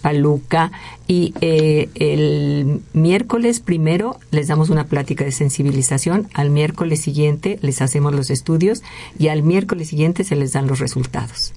Paluca 0.00 0.72
y 1.06 1.32
eh, 1.40 1.88
el 1.94 2.82
miércoles 2.92 3.60
primero 3.60 4.18
les 4.30 4.48
damos 4.48 4.68
una 4.68 4.84
plática 4.84 5.24
de 5.24 5.32
sensibilización, 5.32 6.28
al 6.34 6.50
miércoles 6.50 7.00
siguiente 7.00 7.58
les 7.62 7.80
hacemos 7.80 8.12
los 8.12 8.28
estudios 8.30 8.82
y 9.18 9.28
al 9.28 9.42
miércoles 9.42 9.88
siguiente 9.88 10.24
se 10.24 10.34
les 10.34 10.52
dan 10.52 10.66
los 10.66 10.80
resultados 10.80 11.52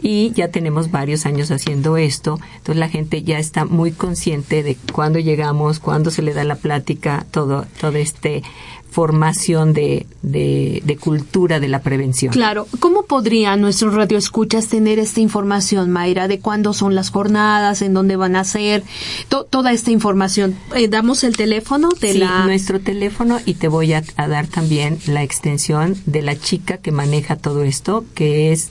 y 0.00 0.32
ya 0.32 0.48
tenemos 0.48 0.90
varios 0.90 1.26
años 1.26 1.50
haciendo 1.50 1.96
esto, 1.96 2.38
entonces 2.56 2.76
la 2.76 2.88
gente 2.88 3.22
ya 3.22 3.38
está 3.38 3.64
muy 3.64 3.92
consciente 3.92 4.62
de 4.62 4.76
cuándo 4.92 5.18
llegamos, 5.18 5.80
cuándo 5.80 6.10
se 6.10 6.22
le 6.22 6.34
da 6.34 6.44
la 6.44 6.56
plática, 6.56 7.26
todo, 7.30 7.66
todo 7.80 7.96
este 7.96 8.42
formación 8.90 9.74
de, 9.74 10.06
de, 10.22 10.82
de, 10.84 10.96
cultura 10.96 11.60
de 11.60 11.68
la 11.68 11.82
prevención. 11.82 12.32
Claro. 12.32 12.66
¿Cómo 12.80 13.04
podrían 13.04 13.60
nuestros 13.60 13.94
radioescuchas 13.94 14.68
tener 14.68 14.98
esta 14.98 15.20
información, 15.20 15.90
Mayra, 15.90 16.26
de 16.26 16.40
cuándo 16.40 16.72
son 16.72 16.94
las 16.94 17.10
jornadas, 17.10 17.82
en 17.82 17.94
dónde 17.94 18.16
van 18.16 18.34
a 18.36 18.44
ser, 18.44 18.82
to, 19.28 19.44
toda 19.44 19.72
esta 19.72 19.90
información? 19.90 20.56
Eh, 20.74 20.88
¿Damos 20.88 21.22
el 21.22 21.36
teléfono 21.36 21.90
de 22.00 22.12
sí, 22.12 22.18
la...? 22.18 22.44
nuestro 22.46 22.80
teléfono 22.80 23.38
y 23.44 23.54
te 23.54 23.68
voy 23.68 23.92
a, 23.92 24.02
a, 24.16 24.26
dar 24.26 24.46
también 24.46 24.98
la 25.06 25.22
extensión 25.22 25.96
de 26.06 26.22
la 26.22 26.38
chica 26.38 26.78
que 26.78 26.90
maneja 26.90 27.36
todo 27.36 27.62
esto, 27.62 28.04
que 28.14 28.52
es... 28.52 28.70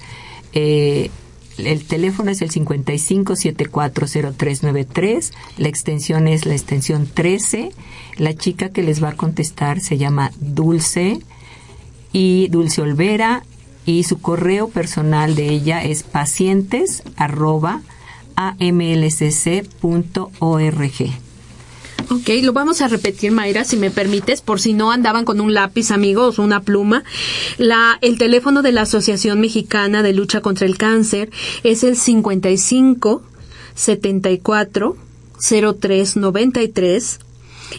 Eh, 0.54 1.10
el 1.58 1.84
teléfono 1.86 2.32
es 2.32 2.42
el 2.42 2.52
55740393, 2.52 5.34
la 5.58 5.68
extensión 5.68 6.28
es 6.28 6.46
la 6.46 6.54
extensión 6.54 7.10
13. 7.12 7.72
La 8.18 8.36
chica 8.36 8.70
que 8.70 8.84
les 8.84 9.04
va 9.04 9.10
a 9.10 9.16
contestar 9.16 9.80
se 9.80 9.98
llama 9.98 10.32
Dulce 10.40 11.20
y 12.14 12.48
Dulce 12.50 12.82
Olvera 12.82 13.44
y 13.86 14.04
su 14.04 14.22
correo 14.22 14.70
personal 14.70 15.36
de 15.36 15.50
ella 15.50 15.84
es 15.84 16.04
pacientes. 16.04 17.02
Ok, 22.10 22.30
lo 22.42 22.54
vamos 22.54 22.80
a 22.80 22.88
repetir, 22.88 23.34
Mayra, 23.34 23.66
si 23.66 23.76
me 23.76 23.92
permites, 23.92 24.40
por 24.40 24.62
si 24.62 24.72
no 24.72 24.92
andaban 24.92 25.26
con 25.26 25.42
un 25.42 25.54
lápiz, 25.54 25.92
amigos, 25.92 26.40
una 26.40 26.62
pluma. 26.62 27.04
La, 27.58 27.98
el 28.00 28.18
teléfono 28.18 28.62
de 28.62 28.72
la 28.72 28.84
Asociación 28.84 29.42
Mexicana 29.42 30.04
de 30.04 30.14
Lucha 30.14 30.40
contra 30.40 30.66
el 30.66 30.78
Cáncer 30.78 31.30
es 31.64 31.84
el 31.84 31.98
55 31.98 33.24
74 33.76 34.96
03 35.80 36.16
93 36.16 37.20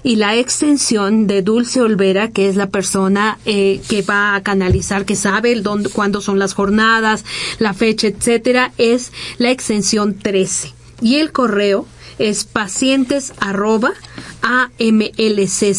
y 0.03 0.17
la 0.17 0.37
extensión 0.37 1.27
de 1.27 1.41
Dulce 1.41 1.81
Olvera, 1.81 2.31
que 2.31 2.51
es 2.51 2.57
la 2.57 2.69
persona 2.69 3.39
eh, 3.47 3.81
que 3.89 4.03
va 4.03 4.35
a 4.35 4.43
canalizar, 4.43 5.07
que 5.07 5.17
sabe 5.17 5.55
dónde, 5.61 5.89
cuándo 5.89 6.21
son 6.21 6.39
las 6.39 6.53
jornadas, 6.53 7.25
la 7.59 7.73
fecha, 7.73 8.09
etcétera, 8.09 8.73
es 8.77 9.11
la 9.39 9.51
extensión 9.51 10.19
13. 10.19 10.75
Y 11.01 11.17
el 11.17 11.33
correo 11.33 11.87
es 12.19 12.45
pacientes 12.45 13.33
arroba 13.41 13.93
amlcc.org. 14.43 15.79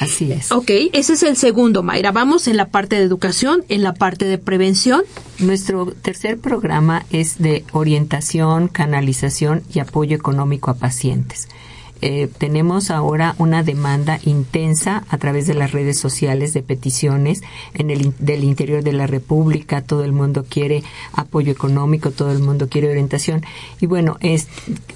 Así 0.00 0.30
es. 0.30 0.52
Ok, 0.52 0.70
ese 0.92 1.14
es 1.14 1.22
el 1.24 1.36
segundo, 1.36 1.82
Mayra. 1.82 2.12
Vamos 2.12 2.46
en 2.46 2.56
la 2.56 2.68
parte 2.68 2.96
de 2.96 3.02
educación, 3.02 3.64
en 3.68 3.82
la 3.82 3.94
parte 3.94 4.26
de 4.26 4.38
prevención. 4.38 5.02
Nuestro 5.40 5.86
tercer 5.86 6.38
programa 6.38 7.04
es 7.10 7.38
de 7.38 7.64
orientación, 7.72 8.68
canalización 8.68 9.62
y 9.74 9.80
apoyo 9.80 10.16
económico 10.16 10.70
a 10.70 10.74
pacientes. 10.74 11.48
Eh, 12.00 12.28
tenemos 12.38 12.90
ahora 12.90 13.34
una 13.38 13.62
demanda 13.62 14.20
intensa 14.24 15.04
a 15.08 15.18
través 15.18 15.46
de 15.46 15.54
las 15.54 15.72
redes 15.72 15.98
sociales 15.98 16.54
de 16.54 16.62
peticiones 16.62 17.42
en 17.74 17.90
el 17.90 18.14
del 18.18 18.44
interior 18.44 18.82
de 18.82 18.92
la 18.92 19.06
República. 19.06 19.82
Todo 19.82 20.04
el 20.04 20.12
mundo 20.12 20.44
quiere 20.48 20.82
apoyo 21.12 21.50
económico, 21.50 22.10
todo 22.10 22.30
el 22.30 22.38
mundo 22.38 22.68
quiere 22.68 22.90
orientación. 22.90 23.44
Y 23.80 23.86
bueno, 23.86 24.16
es 24.20 24.48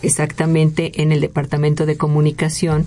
exactamente 0.02 1.02
en 1.02 1.12
el 1.12 1.20
Departamento 1.20 1.86
de 1.86 1.96
Comunicación 1.96 2.86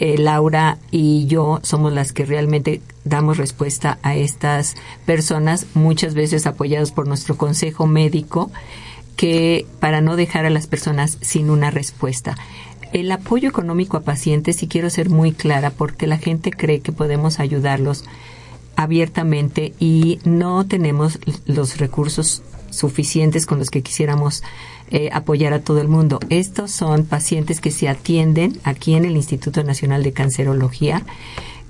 eh, 0.00 0.16
Laura 0.16 0.78
y 0.90 1.26
yo 1.26 1.60
somos 1.62 1.92
las 1.92 2.14
que 2.14 2.24
realmente 2.24 2.80
damos 3.04 3.36
respuesta 3.36 3.98
a 4.02 4.16
estas 4.16 4.74
personas, 5.04 5.66
muchas 5.74 6.14
veces 6.14 6.46
apoyados 6.46 6.90
por 6.90 7.06
nuestro 7.06 7.36
consejo 7.36 7.86
médico, 7.86 8.50
que 9.16 9.66
para 9.78 10.00
no 10.00 10.16
dejar 10.16 10.46
a 10.46 10.50
las 10.50 10.66
personas 10.66 11.18
sin 11.20 11.50
una 11.50 11.70
respuesta. 11.70 12.38
El 12.92 13.10
apoyo 13.12 13.48
económico 13.48 13.96
a 13.96 14.02
pacientes, 14.02 14.56
si 14.56 14.66
quiero 14.66 14.90
ser 14.90 15.10
muy 15.10 15.32
clara, 15.32 15.70
porque 15.70 16.06
la 16.06 16.18
gente 16.18 16.50
cree 16.50 16.80
que 16.80 16.92
podemos 16.92 17.38
ayudarlos 17.38 18.04
abiertamente 18.76 19.74
y 19.78 20.18
no 20.24 20.66
tenemos 20.66 21.18
los 21.46 21.78
recursos 21.78 22.42
suficientes 22.70 23.46
con 23.46 23.58
los 23.58 23.70
que 23.70 23.82
quisiéramos 23.82 24.42
eh, 24.90 25.10
apoyar 25.12 25.52
a 25.52 25.60
todo 25.60 25.80
el 25.80 25.88
mundo. 25.88 26.18
Estos 26.30 26.70
son 26.70 27.04
pacientes 27.04 27.60
que 27.60 27.70
se 27.70 27.88
atienden 27.88 28.58
aquí 28.64 28.94
en 28.94 29.04
el 29.04 29.16
Instituto 29.16 29.62
Nacional 29.62 30.02
de 30.02 30.12
Cancerología 30.12 31.04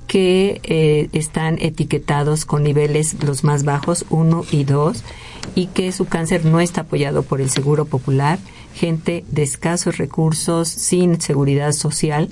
que 0.06 0.60
eh, 0.64 1.08
están 1.12 1.58
etiquetados 1.60 2.44
con 2.44 2.64
niveles 2.64 3.22
los 3.22 3.44
más 3.44 3.62
bajos, 3.62 4.04
1 4.10 4.44
y 4.50 4.64
2, 4.64 5.04
y 5.54 5.66
que 5.66 5.92
su 5.92 6.06
cáncer 6.06 6.44
no 6.44 6.58
está 6.60 6.80
apoyado 6.80 7.22
por 7.22 7.40
el 7.40 7.48
Seguro 7.48 7.84
Popular, 7.84 8.40
gente 8.74 9.24
de 9.30 9.42
escasos 9.42 9.98
recursos, 9.98 10.68
sin 10.68 11.20
seguridad 11.20 11.72
social, 11.72 12.28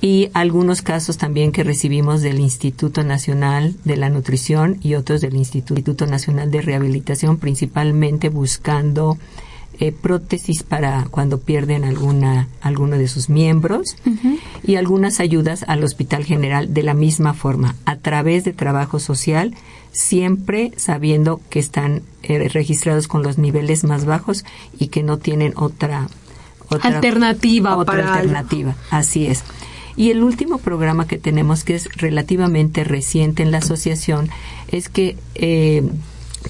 y 0.00 0.28
algunos 0.34 0.82
casos 0.82 1.16
también 1.16 1.50
que 1.50 1.64
recibimos 1.64 2.20
del 2.20 2.38
Instituto 2.38 3.02
Nacional 3.04 3.74
de 3.84 3.96
la 3.96 4.10
Nutrición 4.10 4.78
y 4.82 4.96
otros 4.96 5.22
del 5.22 5.34
Instituto 5.34 6.06
Nacional 6.06 6.50
de 6.50 6.60
Rehabilitación, 6.60 7.38
principalmente 7.38 8.28
buscando 8.28 9.16
eh, 9.80 9.92
prótesis 9.92 10.62
para 10.62 11.06
cuando 11.10 11.40
pierden 11.40 11.84
alguna 11.84 12.48
alguno 12.60 12.96
de 12.96 13.08
sus 13.08 13.28
miembros 13.28 13.96
y 14.62 14.76
algunas 14.76 15.20
ayudas 15.20 15.64
al 15.66 15.82
Hospital 15.82 16.24
General 16.24 16.72
de 16.72 16.82
la 16.82 16.94
misma 16.94 17.34
forma 17.34 17.74
a 17.84 17.96
través 17.96 18.44
de 18.44 18.52
trabajo 18.52 19.00
social 19.00 19.54
siempre 19.90 20.72
sabiendo 20.76 21.40
que 21.50 21.58
están 21.58 22.02
eh, 22.22 22.48
registrados 22.48 23.08
con 23.08 23.22
los 23.22 23.38
niveles 23.38 23.84
más 23.84 24.04
bajos 24.04 24.44
y 24.78 24.88
que 24.88 25.02
no 25.02 25.18
tienen 25.18 25.54
otra 25.56 26.08
alternativa 26.82 27.76
otra 27.76 28.14
alternativa. 28.14 28.74
Así 28.90 29.26
es. 29.26 29.44
Y 29.96 30.10
el 30.10 30.22
último 30.22 30.58
programa 30.58 31.06
que 31.06 31.18
tenemos 31.18 31.62
que 31.64 31.76
es 31.76 31.88
relativamente 31.96 32.84
reciente 32.84 33.42
en 33.42 33.52
la 33.52 33.58
asociación 33.58 34.28
es 34.68 34.88
que 34.88 35.16
eh, 35.36 35.82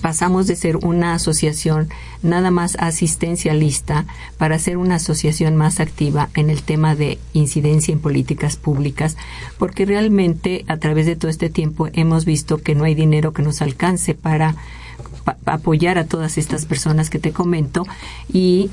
pasamos 0.01 0.47
de 0.47 0.57
ser 0.57 0.77
una 0.79 1.15
asociación 1.15 1.89
nada 2.23 2.51
más 2.51 2.77
asistencialista 2.79 4.07
para 4.39 4.59
ser 4.59 4.77
una 4.77 4.97
asociación 4.97 5.57
más 5.57 5.81
activa 5.81 6.31
en 6.35 6.51
el 6.51 6.63
tema 6.63 6.95
de 6.95 7.19
incidencia 7.33 7.93
en 7.93 8.01
políticas 8.01 8.57
públicas, 8.57 9.17
porque 9.59 9.87
realmente 9.87 10.65
a 10.69 10.77
través 10.79 11.07
de 11.07 11.17
todo 11.17 11.31
este 11.31 11.51
tiempo 11.51 11.89
hemos 11.93 12.25
visto 12.25 12.59
que 12.59 12.75
no 12.75 12.85
hay 12.85 12.95
dinero 12.95 13.33
que 13.33 13.43
nos 13.43 13.63
alcance 13.63 14.15
para 14.15 14.57
apoyar 15.47 15.99
a 15.99 16.07
todas 16.07 16.39
estas 16.39 16.67
personas 16.67 17.11
que 17.11 17.19
te 17.19 17.33
comento. 17.33 17.87
Y 18.33 18.71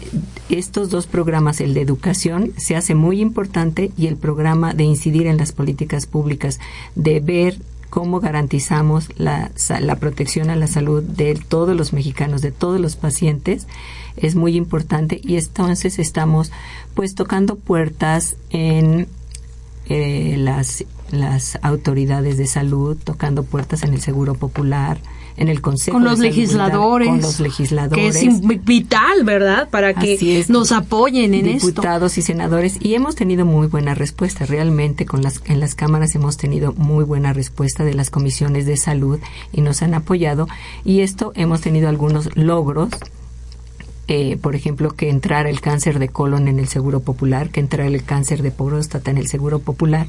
estos 0.50 0.90
dos 0.90 1.08
programas, 1.08 1.62
el 1.62 1.74
de 1.74 1.82
educación, 1.82 2.52
se 2.58 2.76
hace 2.76 2.96
muy 2.96 3.22
importante 3.22 3.92
y 3.98 4.08
el 4.08 4.18
programa 4.18 4.74
de 4.74 4.84
incidir 4.84 5.28
en 5.28 5.38
las 5.38 5.52
políticas 5.52 6.06
públicas, 6.06 6.60
de 6.96 7.20
ver 7.20 7.58
cómo 7.92 8.22
garantizamos 8.22 9.10
la, 9.18 9.52
la 9.82 9.96
protección 9.98 10.50
a 10.50 10.56
la 10.56 10.66
salud 10.66 11.04
de 11.04 11.36
todos 11.36 11.76
los 11.76 11.92
mexicanos, 11.92 12.42
de 12.42 12.52
todos 12.52 12.80
los 12.80 12.96
pacientes, 12.96 13.68
es 14.16 14.36
muy 14.36 14.56
importante. 14.56 15.20
Y 15.22 15.36
entonces 15.36 16.00
estamos 16.00 16.54
pues 16.96 17.16
tocando 17.16 17.58
puertas 17.58 18.38
en 18.50 19.08
eh, 19.88 20.36
las, 20.38 20.86
las 21.12 21.60
autoridades 21.62 22.38
de 22.38 22.48
salud, 22.48 22.98
tocando 23.04 23.44
puertas 23.44 23.84
en 23.84 23.94
el 23.94 24.00
Seguro 24.00 24.36
Popular, 24.36 24.98
en 25.38 25.48
el 25.48 25.62
Consejo. 25.62 25.96
Con 25.96 26.04
los 26.04 26.20
legisladores. 26.20 27.08
Con 27.08 27.22
los 27.22 27.40
legisladores. 27.40 28.18
Que 28.18 28.28
es 28.28 28.64
vital, 28.64 29.24
¿verdad? 29.24 29.70
Para 29.70 29.94
que 29.94 30.46
nos 30.50 30.72
apoyen 30.72 31.34
en 31.34 31.48
esto. 31.48 31.68
Diputados 31.68 32.18
y 32.18 32.22
senadores. 32.22 32.78
Y 32.80 32.96
hemos 32.96 33.16
tenido 33.16 33.46
muy 33.46 33.68
buena 33.68 33.96
respuesta. 33.96 34.46
Realmente 34.46 35.06
con 35.06 35.22
las, 35.22 35.42
en 35.46 35.60
las 35.60 35.76
cámaras 35.76 36.16
hemos 36.16 36.38
tenido 36.38 36.74
muy 36.74 37.04
buena 37.04 37.34
respuesta 37.34 37.84
de 37.84 37.94
las 37.94 38.10
comisiones 38.10 38.66
de 38.66 38.78
salud 38.78 39.20
y 39.52 39.62
nos 39.62 39.82
han 39.82 39.94
apoyado. 39.94 40.48
Y 40.84 41.02
esto 41.02 41.32
hemos 41.36 41.62
tenido 41.62 41.90
algunos 41.90 42.36
logros 42.36 42.90
eh, 44.14 44.36
por 44.36 44.58
ejemplo, 44.58 44.92
que 44.92 45.10
entrara 45.10 45.50
el 45.50 45.62
cáncer 45.62 45.98
de 45.98 46.10
colon 46.10 46.50
en 46.50 46.60
el 46.60 46.68
Seguro 46.68 47.00
Popular, 47.00 47.50
que 47.50 47.62
entrara 47.62 47.88
el 47.88 48.04
cáncer 48.04 48.42
de 48.42 48.52
próstata 48.52 49.10
en 49.10 49.18
el 49.18 49.30
Seguro 49.30 49.60
Popular. 49.60 50.06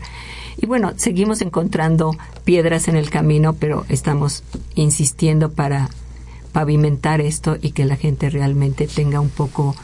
Y 0.57 0.67
bueno, 0.67 0.93
seguimos 0.97 1.41
encontrando 1.41 2.17
piedras 2.43 2.89
en 2.89 2.97
el 2.97 3.11
camino, 3.11 3.53
pero 3.53 3.87
estamos 3.89 4.43
insistiendo 4.75 5.53
para 5.53 5.89
pavimentar 6.51 7.21
esto 7.21 7.57
y 7.63 7.71
que 7.71 7.85
la 7.85 7.95
gente 7.95 8.29
realmente 8.29 8.89
tenga 8.89 9.21
un 9.21 9.29
poco 9.29 9.77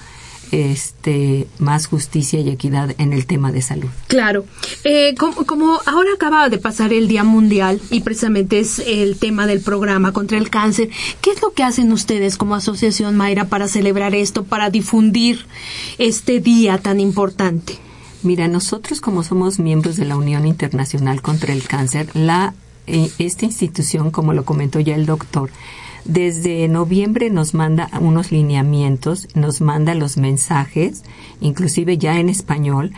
este 0.50 1.46
más 1.58 1.86
justicia 1.86 2.40
y 2.40 2.50
equidad 2.50 2.94
en 2.98 3.12
el 3.12 3.26
tema 3.26 3.52
de 3.52 3.62
salud. 3.62 3.88
Claro, 4.06 4.44
eh, 4.84 5.14
como, 5.16 5.80
ahora 5.86 6.10
acaba 6.14 6.48
de 6.48 6.58
pasar 6.58 6.92
el 6.92 7.08
Día 7.08 7.24
Mundial 7.24 7.80
y 7.90 8.00
precisamente 8.00 8.58
es 8.60 8.78
el 8.78 9.18
tema 9.18 9.46
del 9.46 9.60
programa 9.60 10.12
contra 10.12 10.38
el 10.38 10.50
cáncer, 10.50 10.90
¿qué 11.20 11.30
es 11.30 11.42
lo 11.42 11.52
que 11.52 11.62
hacen 11.64 11.92
ustedes 11.92 12.36
como 12.36 12.54
asociación 12.54 13.16
Mayra 13.16 13.46
para 13.46 13.68
celebrar 13.68 14.14
esto, 14.14 14.44
para 14.44 14.70
difundir 14.70 15.46
este 15.98 16.40
día 16.40 16.78
tan 16.78 17.00
importante? 17.00 17.78
Mira, 18.22 18.48
nosotros 18.48 19.00
como 19.00 19.22
somos 19.22 19.58
miembros 19.58 19.96
de 19.96 20.04
la 20.04 20.16
Unión 20.16 20.46
Internacional 20.46 21.22
contra 21.22 21.52
el 21.52 21.62
Cáncer, 21.62 22.08
la 22.14 22.54
eh, 22.86 23.10
esta 23.18 23.44
institución, 23.44 24.10
como 24.10 24.32
lo 24.32 24.44
comentó 24.44 24.80
ya 24.80 24.94
el 24.94 25.06
doctor, 25.06 25.50
desde 26.08 26.66
noviembre 26.68 27.28
nos 27.28 27.52
manda 27.52 27.90
unos 28.00 28.32
lineamientos, 28.32 29.28
nos 29.34 29.60
manda 29.60 29.94
los 29.94 30.16
mensajes, 30.16 31.04
inclusive 31.42 31.98
ya 31.98 32.18
en 32.18 32.30
español, 32.30 32.92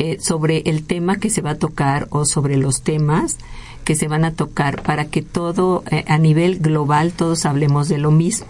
eh, 0.00 0.18
sobre 0.20 0.58
el 0.66 0.84
tema 0.84 1.16
que 1.16 1.30
se 1.30 1.42
va 1.42 1.50
a 1.50 1.58
tocar 1.58 2.08
o 2.10 2.24
sobre 2.24 2.56
los 2.56 2.82
temas 2.82 3.38
que 3.84 3.94
se 3.94 4.08
van 4.08 4.24
a 4.24 4.32
tocar 4.32 4.82
para 4.82 5.04
que 5.04 5.22
todo 5.22 5.84
eh, 5.92 6.04
a 6.08 6.18
nivel 6.18 6.58
global 6.58 7.12
todos 7.12 7.46
hablemos 7.46 7.88
de 7.88 7.98
lo 7.98 8.10
mismo. 8.10 8.48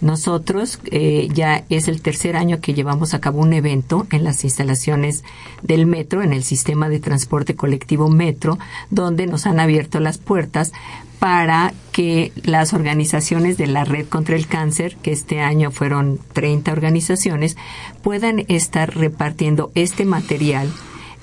Nosotros 0.00 0.78
eh, 0.90 1.28
ya 1.32 1.64
es 1.70 1.88
el 1.88 2.02
tercer 2.02 2.36
año 2.36 2.60
que 2.60 2.74
llevamos 2.74 3.14
a 3.14 3.20
cabo 3.20 3.40
un 3.40 3.52
evento 3.52 4.06
en 4.10 4.24
las 4.24 4.44
instalaciones 4.44 5.24
del 5.62 5.86
metro, 5.86 6.22
en 6.22 6.32
el 6.32 6.42
sistema 6.42 6.88
de 6.88 7.00
transporte 7.00 7.54
colectivo 7.54 8.08
metro, 8.10 8.58
donde 8.90 9.26
nos 9.26 9.46
han 9.46 9.58
abierto 9.58 10.00
las 10.00 10.18
puertas 10.18 10.72
para 11.18 11.72
que 11.92 12.32
las 12.44 12.72
organizaciones 12.72 13.56
de 13.56 13.66
la 13.66 13.84
Red 13.84 14.06
contra 14.06 14.36
el 14.36 14.46
Cáncer, 14.46 14.96
que 14.96 15.12
este 15.12 15.40
año 15.40 15.70
fueron 15.70 16.20
30 16.32 16.72
organizaciones, 16.72 17.56
puedan 18.02 18.44
estar 18.48 18.94
repartiendo 18.94 19.70
este 19.74 20.04
material 20.04 20.70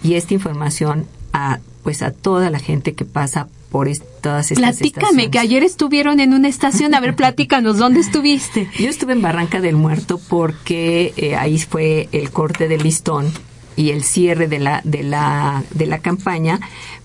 y 0.04 0.16
esta 0.16 0.34
información 0.34 1.06
a 1.32 1.60
pues 1.84 2.02
a 2.02 2.12
toda 2.12 2.50
la 2.50 2.60
gente 2.60 2.94
que 2.94 3.04
pasa 3.04 3.50
por 3.70 3.90
todas 4.22 4.52
estas 4.52 4.78
Platícame, 4.78 5.30
que 5.30 5.40
ayer 5.40 5.64
estuvieron 5.64 6.20
en 6.20 6.34
una 6.34 6.48
estación. 6.48 6.94
A 6.94 7.02
ver, 7.02 7.16
platícanos, 7.16 7.78
¿dónde 7.78 8.00
estuviste? 8.00 8.70
Yo 8.80 8.88
estuve 8.88 9.14
en 9.14 9.22
Barranca 9.22 9.60
del 9.60 9.76
Muerto 9.76 10.20
porque 10.30 11.12
eh, 11.18 11.36
ahí 11.36 11.58
fue 11.60 12.08
el 12.14 12.30
corte 12.32 12.68
del 12.68 12.84
listón 12.84 13.34
y 13.76 13.92
el 13.92 14.04
cierre 14.04 14.48
de 14.48 14.60
la, 14.60 14.82
de 14.84 15.04
la, 15.04 15.64
de 15.72 15.86
la 15.86 16.00
campaña, 16.00 16.60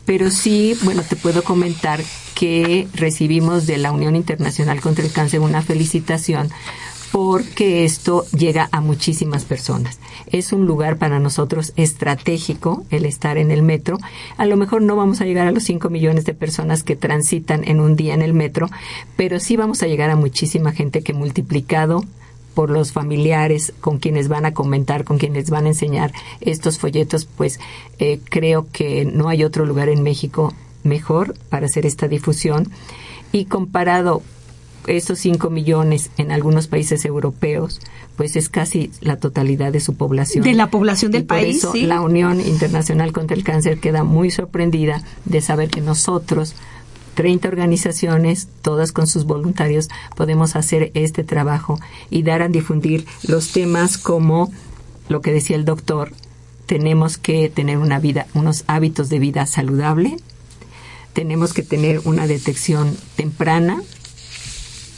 pero 0.05 0.31
sí, 0.31 0.77
bueno, 0.83 1.03
te 1.03 1.17
puedo 1.17 1.43
comentar 1.45 2.01
que 2.35 2.89
recibimos 2.95 3.67
de 3.67 3.79
la 3.79 3.93
Unión 3.93 4.17
Internacional 4.17 4.81
contra 4.81 5.05
el 5.05 5.13
Cáncer 5.13 5.41
una 5.41 5.63
felicitación 5.63 6.51
porque 7.13 7.85
esto 7.85 8.27
llega 8.37 8.69
a 8.71 8.81
muchísimas 8.81 9.45
personas. 9.45 9.99
Es 10.27 10.53
un 10.53 10.67
lugar 10.67 10.99
para 10.99 11.19
nosotros 11.19 11.73
estratégico 11.77 12.85
el 12.91 13.05
estar 13.07 13.39
en 13.39 13.51
el 13.51 13.63
metro. 13.63 13.99
A 14.37 14.47
lo 14.47 14.57
mejor 14.57 14.83
no 14.83 14.97
vamos 14.97 15.21
a 15.21 15.25
llegar 15.25 15.47
a 15.47 15.53
los 15.53 15.65
5 15.65 15.89
millones 15.91 16.25
de 16.25 16.35
personas 16.35 16.83
que 16.83 16.97
transitan 16.97 17.67
en 17.67 17.81
un 17.81 17.97
día 17.97 18.15
en 18.15 18.23
el 18.23 18.35
metro, 18.35 18.69
pero 19.17 19.41
sí 19.41 19.57
vamos 19.57 19.83
a 19.83 19.87
llegar 19.87 20.11
a 20.11 20.17
muchísima 20.17 20.73
gente 20.73 21.03
que 21.03 21.13
multiplicado 21.13 22.05
por 22.59 22.71
los 22.71 22.91
familiares 22.91 23.73
con 23.81 23.99
quienes 23.99 24.27
van 24.27 24.45
a 24.45 24.53
comentar, 24.53 25.05
con 25.05 25.19
quienes 25.19 25.49
van 25.49 25.67
a 25.67 25.69
enseñar 25.69 26.13
estos 26.41 26.81
folletos, 26.81 27.25
pues 27.25 27.61
eh, 28.01 28.19
creo 28.29 28.67
que 28.73 29.05
no 29.05 29.29
hay 29.29 29.45
otro 29.45 29.65
lugar 29.65 29.89
en 29.89 30.03
México 30.03 30.53
mejor 30.83 31.37
para 31.51 31.67
hacer 31.67 31.87
esta 31.87 32.09
difusión. 32.09 32.69
Y 33.31 33.45
comparado 33.45 34.23
estos 34.89 35.21
5 35.21 35.51
millones 35.51 36.11
en 36.19 36.33
algunos 36.33 36.67
países 36.67 37.05
europeos, 37.05 37.81
pues 38.17 38.35
es 38.35 38.49
casi 38.49 38.91
la 39.03 39.19
totalidad 39.19 39.71
de 39.71 39.79
su 39.79 39.95
población. 39.95 40.43
De 40.43 40.55
la 40.55 40.69
población 40.69 41.13
del 41.13 41.27
por 41.27 41.37
país, 41.37 41.59
eso 41.59 41.71
sí. 41.71 41.83
La 41.83 42.01
Unión 42.01 42.41
Internacional 42.41 43.13
contra 43.13 43.37
el 43.37 43.45
Cáncer 43.45 43.79
queda 43.79 44.03
muy 44.03 44.33
sorprendida 44.33 45.05
de 45.27 45.41
saber 45.43 45.71
que 45.71 45.81
nosotros 45.81 46.57
30 47.19 47.49
organizaciones, 47.49 48.47
todas 48.63 48.93
con 48.93 49.09
sus 49.09 49.25
voluntarios, 49.25 49.89
podemos 50.15 50.55
hacer 50.55 50.93
este 50.95 51.25
trabajo 51.25 51.81
y 52.11 52.23
dar 52.23 52.43
a 52.43 52.49
difundir 52.49 53.07
los 53.25 53.51
temas 53.51 53.99
como 53.99 54.53
lo 55.09 55.21
que 55.21 55.33
decía 55.33 55.57
el 55.57 55.65
doctor, 55.65 56.13
tenemos 56.67 57.19
que 57.19 57.49
tener 57.49 57.79
una 57.79 57.99
vida, 57.99 58.29
unos 58.35 58.63
hábitos 58.69 59.09
de 59.09 59.19
vida 59.19 59.47
saludable, 59.47 60.17
tenemos 61.13 61.55
que 61.55 61.65
tener 61.65 62.03
una 62.05 62.29
detección 62.29 62.97
temprana, 63.17 63.83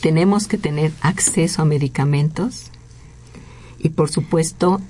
tenemos 0.02 0.46
que 0.46 0.58
tener 0.58 0.92
acceso 1.00 1.62
a 1.62 1.64
medicamentos 1.64 2.66
y, 3.78 3.88
por 3.88 4.10
supuesto, 4.10 4.82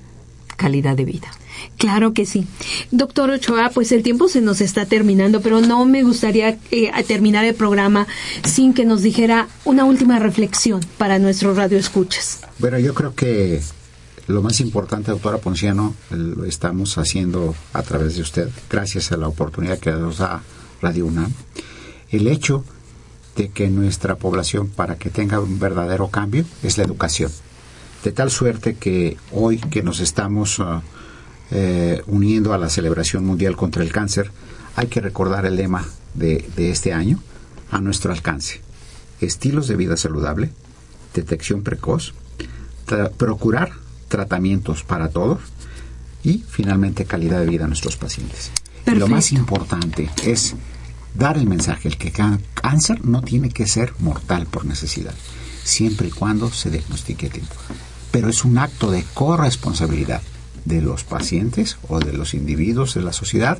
calidad 0.56 0.96
de 0.96 1.04
vida. 1.04 1.30
Claro 1.76 2.12
que 2.12 2.26
sí. 2.26 2.46
Doctor 2.90 3.30
Ochoa, 3.30 3.70
pues 3.70 3.92
el 3.92 4.02
tiempo 4.02 4.28
se 4.28 4.40
nos 4.40 4.60
está 4.60 4.86
terminando, 4.86 5.40
pero 5.40 5.60
no 5.60 5.84
me 5.84 6.02
gustaría 6.02 6.58
eh, 6.70 6.90
terminar 7.06 7.44
el 7.44 7.54
programa 7.54 8.06
sin 8.44 8.74
que 8.74 8.84
nos 8.84 9.02
dijera 9.02 9.48
una 9.64 9.84
última 9.84 10.18
reflexión 10.18 10.80
para 10.98 11.18
nuestros 11.18 11.56
radioescuchas. 11.56 12.40
Bueno, 12.58 12.78
yo 12.78 12.94
creo 12.94 13.14
que 13.14 13.60
lo 14.26 14.42
más 14.42 14.60
importante, 14.60 15.10
doctora 15.10 15.38
Ponciano, 15.38 15.94
lo 16.10 16.44
estamos 16.44 16.98
haciendo 16.98 17.54
a 17.72 17.82
través 17.82 18.16
de 18.16 18.22
usted, 18.22 18.48
gracias 18.70 19.10
a 19.12 19.16
la 19.16 19.28
oportunidad 19.28 19.78
que 19.78 19.90
nos 19.90 20.18
da 20.18 20.42
Radio 20.80 21.06
UNAM. 21.06 21.32
El 22.10 22.28
hecho 22.28 22.64
de 23.36 23.48
que 23.48 23.68
nuestra 23.68 24.16
población, 24.16 24.68
para 24.68 24.96
que 24.96 25.10
tenga 25.10 25.40
un 25.40 25.58
verdadero 25.58 26.08
cambio, 26.08 26.44
es 26.62 26.78
la 26.78 26.84
educación. 26.84 27.30
De 28.04 28.12
tal 28.12 28.30
suerte 28.30 28.76
que 28.76 29.16
hoy 29.32 29.58
que 29.58 29.82
nos 29.82 30.00
estamos 30.00 30.58
uh, 30.58 30.80
eh, 31.50 32.02
uniendo 32.06 32.54
a 32.54 32.58
la 32.58 32.68
celebración 32.68 33.24
mundial 33.24 33.56
contra 33.56 33.82
el 33.82 33.92
cáncer, 33.92 34.30
hay 34.76 34.86
que 34.86 35.00
recordar 35.00 35.46
el 35.46 35.56
lema 35.56 35.86
de, 36.14 36.48
de 36.56 36.70
este 36.70 36.92
año 36.92 37.20
a 37.70 37.80
nuestro 37.80 38.12
alcance. 38.12 38.60
Estilos 39.20 39.68
de 39.68 39.76
vida 39.76 39.96
saludable, 39.96 40.50
detección 41.14 41.62
precoz, 41.62 42.14
tra 42.86 43.10
procurar 43.10 43.72
tratamientos 44.08 44.82
para 44.82 45.08
todos 45.08 45.40
y 46.22 46.44
finalmente 46.48 47.04
calidad 47.04 47.40
de 47.40 47.46
vida 47.46 47.64
a 47.64 47.68
nuestros 47.68 47.96
pacientes. 47.96 48.50
Y 48.86 48.92
lo 48.92 49.08
más 49.08 49.32
importante 49.32 50.10
es 50.24 50.54
dar 51.14 51.36
el 51.36 51.46
mensaje, 51.46 51.88
el 51.88 51.96
que 51.96 52.12
cáncer 52.12 53.04
no 53.04 53.22
tiene 53.22 53.50
que 53.50 53.66
ser 53.66 53.92
mortal 53.98 54.46
por 54.46 54.64
necesidad, 54.64 55.14
siempre 55.64 56.08
y 56.08 56.10
cuando 56.10 56.50
se 56.50 56.70
diagnostique 56.70 57.26
a 57.26 57.30
tiempo. 57.30 57.54
Pero 58.10 58.28
es 58.28 58.44
un 58.44 58.58
acto 58.58 58.90
de 58.90 59.04
corresponsabilidad 59.14 60.22
de 60.64 60.80
los 60.80 61.04
pacientes 61.04 61.76
o 61.88 61.98
de 61.98 62.12
los 62.12 62.34
individuos 62.34 62.94
de 62.94 63.02
la 63.02 63.12
sociedad, 63.12 63.58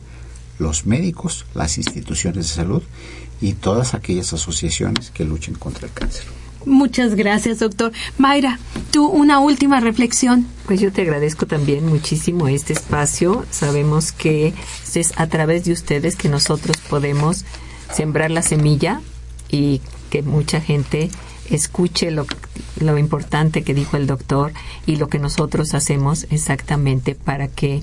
los 0.59 0.87
médicos, 0.87 1.47
las 1.55 1.79
instituciones 1.79 2.49
de 2.49 2.55
salud 2.55 2.83
y 3.41 3.55
todas 3.55 3.95
aquellas 3.95 4.33
asociaciones 4.33 5.11
que 5.11 5.25
luchen 5.25 5.55
contra 5.55 5.87
el 5.87 5.93
cáncer. 5.93 6.25
Muchas 6.67 7.15
gracias, 7.15 7.61
doctor. 7.61 7.93
Mayra, 8.19 8.59
tú 8.91 9.07
una 9.07 9.39
última 9.39 9.81
reflexión. 9.81 10.47
Pues 10.67 10.81
yo 10.81 10.93
te 10.93 11.03
agradezco 11.03 11.47
también 11.47 11.87
muchísimo 11.87 12.49
este 12.49 12.75
espacio. 12.75 13.47
Sabemos 13.51 14.13
que 14.13 14.53
es 14.95 15.13
a 15.17 15.27
través 15.27 15.65
de 15.65 15.73
ustedes 15.73 16.17
que 16.17 16.29
nosotros 16.29 16.77
podemos 16.77 17.45
sembrar 17.95 18.31
la 18.31 18.43
semilla 18.43 19.01
y 19.51 19.81
que 20.11 20.23
mucha 20.23 20.61
gente 20.61 21.11
escuche 21.51 22.11
lo, 22.11 22.27
lo 22.81 22.99
importante 22.99 23.63
que 23.63 23.75
dijo 23.75 23.97
el 23.97 24.07
doctor 24.07 24.53
y 24.87 24.97
lo 24.97 25.09
que 25.09 25.19
nosotros 25.19 25.75
hacemos 25.75 26.27
exactamente 26.31 27.15
para 27.15 27.49
que 27.49 27.83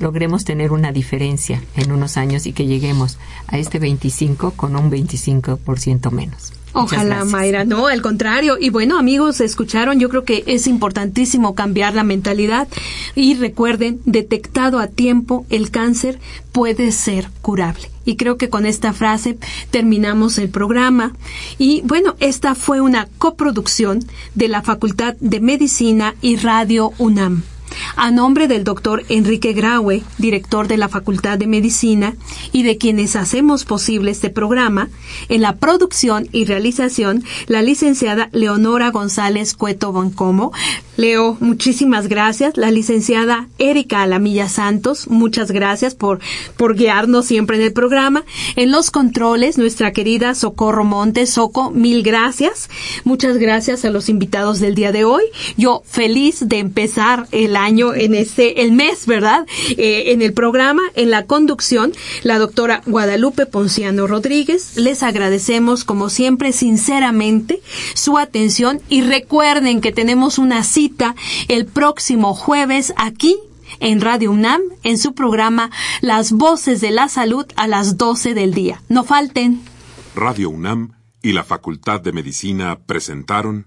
logremos 0.00 0.44
tener 0.44 0.72
una 0.72 0.92
diferencia 0.92 1.62
en 1.76 1.92
unos 1.92 2.16
años 2.16 2.46
y 2.46 2.52
que 2.52 2.66
lleguemos 2.66 3.18
a 3.48 3.58
este 3.58 3.78
25 3.78 4.52
con 4.52 4.76
un 4.76 4.90
25% 4.90 6.10
menos. 6.10 6.52
Ojalá, 6.78 7.24
Mayra, 7.24 7.64
no, 7.64 7.86
al 7.86 8.02
contrario. 8.02 8.58
Y 8.60 8.68
bueno, 8.68 8.98
amigos, 8.98 9.40
escucharon, 9.40 9.98
yo 9.98 10.10
creo 10.10 10.24
que 10.24 10.44
es 10.46 10.66
importantísimo 10.66 11.54
cambiar 11.54 11.94
la 11.94 12.04
mentalidad 12.04 12.68
y 13.14 13.34
recuerden, 13.34 14.00
detectado 14.04 14.78
a 14.78 14.86
tiempo, 14.86 15.46
el 15.48 15.70
cáncer 15.70 16.18
puede 16.52 16.92
ser 16.92 17.30
curable. 17.40 17.90
Y 18.04 18.16
creo 18.16 18.36
que 18.36 18.50
con 18.50 18.66
esta 18.66 18.92
frase 18.92 19.38
terminamos 19.70 20.36
el 20.36 20.50
programa. 20.50 21.14
Y 21.56 21.80
bueno, 21.86 22.14
esta 22.20 22.54
fue 22.54 22.82
una 22.82 23.08
coproducción 23.16 24.00
de 24.34 24.48
la 24.48 24.60
Facultad 24.60 25.16
de 25.18 25.40
Medicina 25.40 26.14
y 26.20 26.36
Radio 26.36 26.92
UNAM. 26.98 27.42
A 27.98 28.10
nombre 28.10 28.46
del 28.46 28.62
doctor 28.62 29.04
Enrique 29.08 29.54
Graue, 29.54 30.02
director 30.18 30.68
de 30.68 30.76
la 30.76 30.90
Facultad 30.90 31.38
de 31.38 31.46
Medicina, 31.46 32.14
y 32.52 32.62
de 32.62 32.76
quienes 32.76 33.16
hacemos 33.16 33.64
posible 33.64 34.10
este 34.10 34.28
programa, 34.28 34.90
en 35.30 35.40
la 35.40 35.56
producción 35.56 36.28
y 36.30 36.44
realización, 36.44 37.24
la 37.46 37.62
licenciada 37.62 38.28
Leonora 38.32 38.90
González 38.90 39.54
Cueto 39.54 39.92
Boncomo. 39.92 40.52
Leo, 40.96 41.36
muchísimas 41.40 42.08
gracias. 42.08 42.56
La 42.56 42.70
licenciada 42.70 43.48
Erika 43.58 44.02
Alamilla 44.02 44.48
Santos, 44.48 45.08
muchas 45.08 45.50
gracias 45.50 45.94
por, 45.94 46.20
por 46.56 46.74
guiarnos 46.74 47.26
siempre 47.26 47.56
en 47.56 47.62
el 47.62 47.72
programa. 47.72 48.24
En 48.56 48.72
los 48.72 48.90
controles, 48.90 49.58
nuestra 49.58 49.92
querida 49.92 50.34
Socorro 50.34 50.84
Montes, 50.84 51.30
Soco, 51.30 51.70
mil 51.70 52.02
gracias. 52.02 52.70
Muchas 53.04 53.36
gracias 53.36 53.84
a 53.84 53.90
los 53.90 54.08
invitados 54.08 54.58
del 54.60 54.74
día 54.74 54.92
de 54.92 55.04
hoy. 55.04 55.24
Yo 55.56 55.82
feliz 55.84 56.48
de 56.48 56.58
empezar 56.58 57.26
el 57.30 57.56
año 57.56 57.85
en 57.94 58.14
ese, 58.14 58.62
el 58.62 58.72
mes, 58.72 59.06
¿verdad? 59.06 59.46
Eh, 59.70 60.12
en 60.12 60.22
el 60.22 60.32
programa, 60.32 60.82
en 60.94 61.10
la 61.10 61.26
conducción, 61.26 61.92
la 62.22 62.38
doctora 62.38 62.82
Guadalupe 62.86 63.46
Ponciano 63.46 64.06
Rodríguez. 64.06 64.76
Les 64.76 65.02
agradecemos, 65.02 65.84
como 65.84 66.08
siempre, 66.08 66.52
sinceramente, 66.52 67.60
su 67.94 68.18
atención 68.18 68.80
y 68.88 69.02
recuerden 69.02 69.80
que 69.80 69.92
tenemos 69.92 70.38
una 70.38 70.64
cita 70.64 71.14
el 71.48 71.66
próximo 71.66 72.34
jueves 72.34 72.92
aquí 72.96 73.36
en 73.80 74.00
Radio 74.00 74.30
UNAM 74.30 74.60
en 74.82 74.98
su 74.98 75.14
programa 75.14 75.70
Las 76.00 76.32
Voces 76.32 76.80
de 76.80 76.90
la 76.90 77.08
Salud 77.08 77.46
a 77.56 77.66
las 77.66 77.96
12 77.96 78.34
del 78.34 78.54
día. 78.54 78.82
No 78.88 79.04
falten. 79.04 79.60
Radio 80.14 80.50
UNAM 80.50 80.92
y 81.22 81.32
la 81.32 81.44
Facultad 81.44 82.00
de 82.00 82.12
Medicina 82.12 82.78
presentaron 82.86 83.66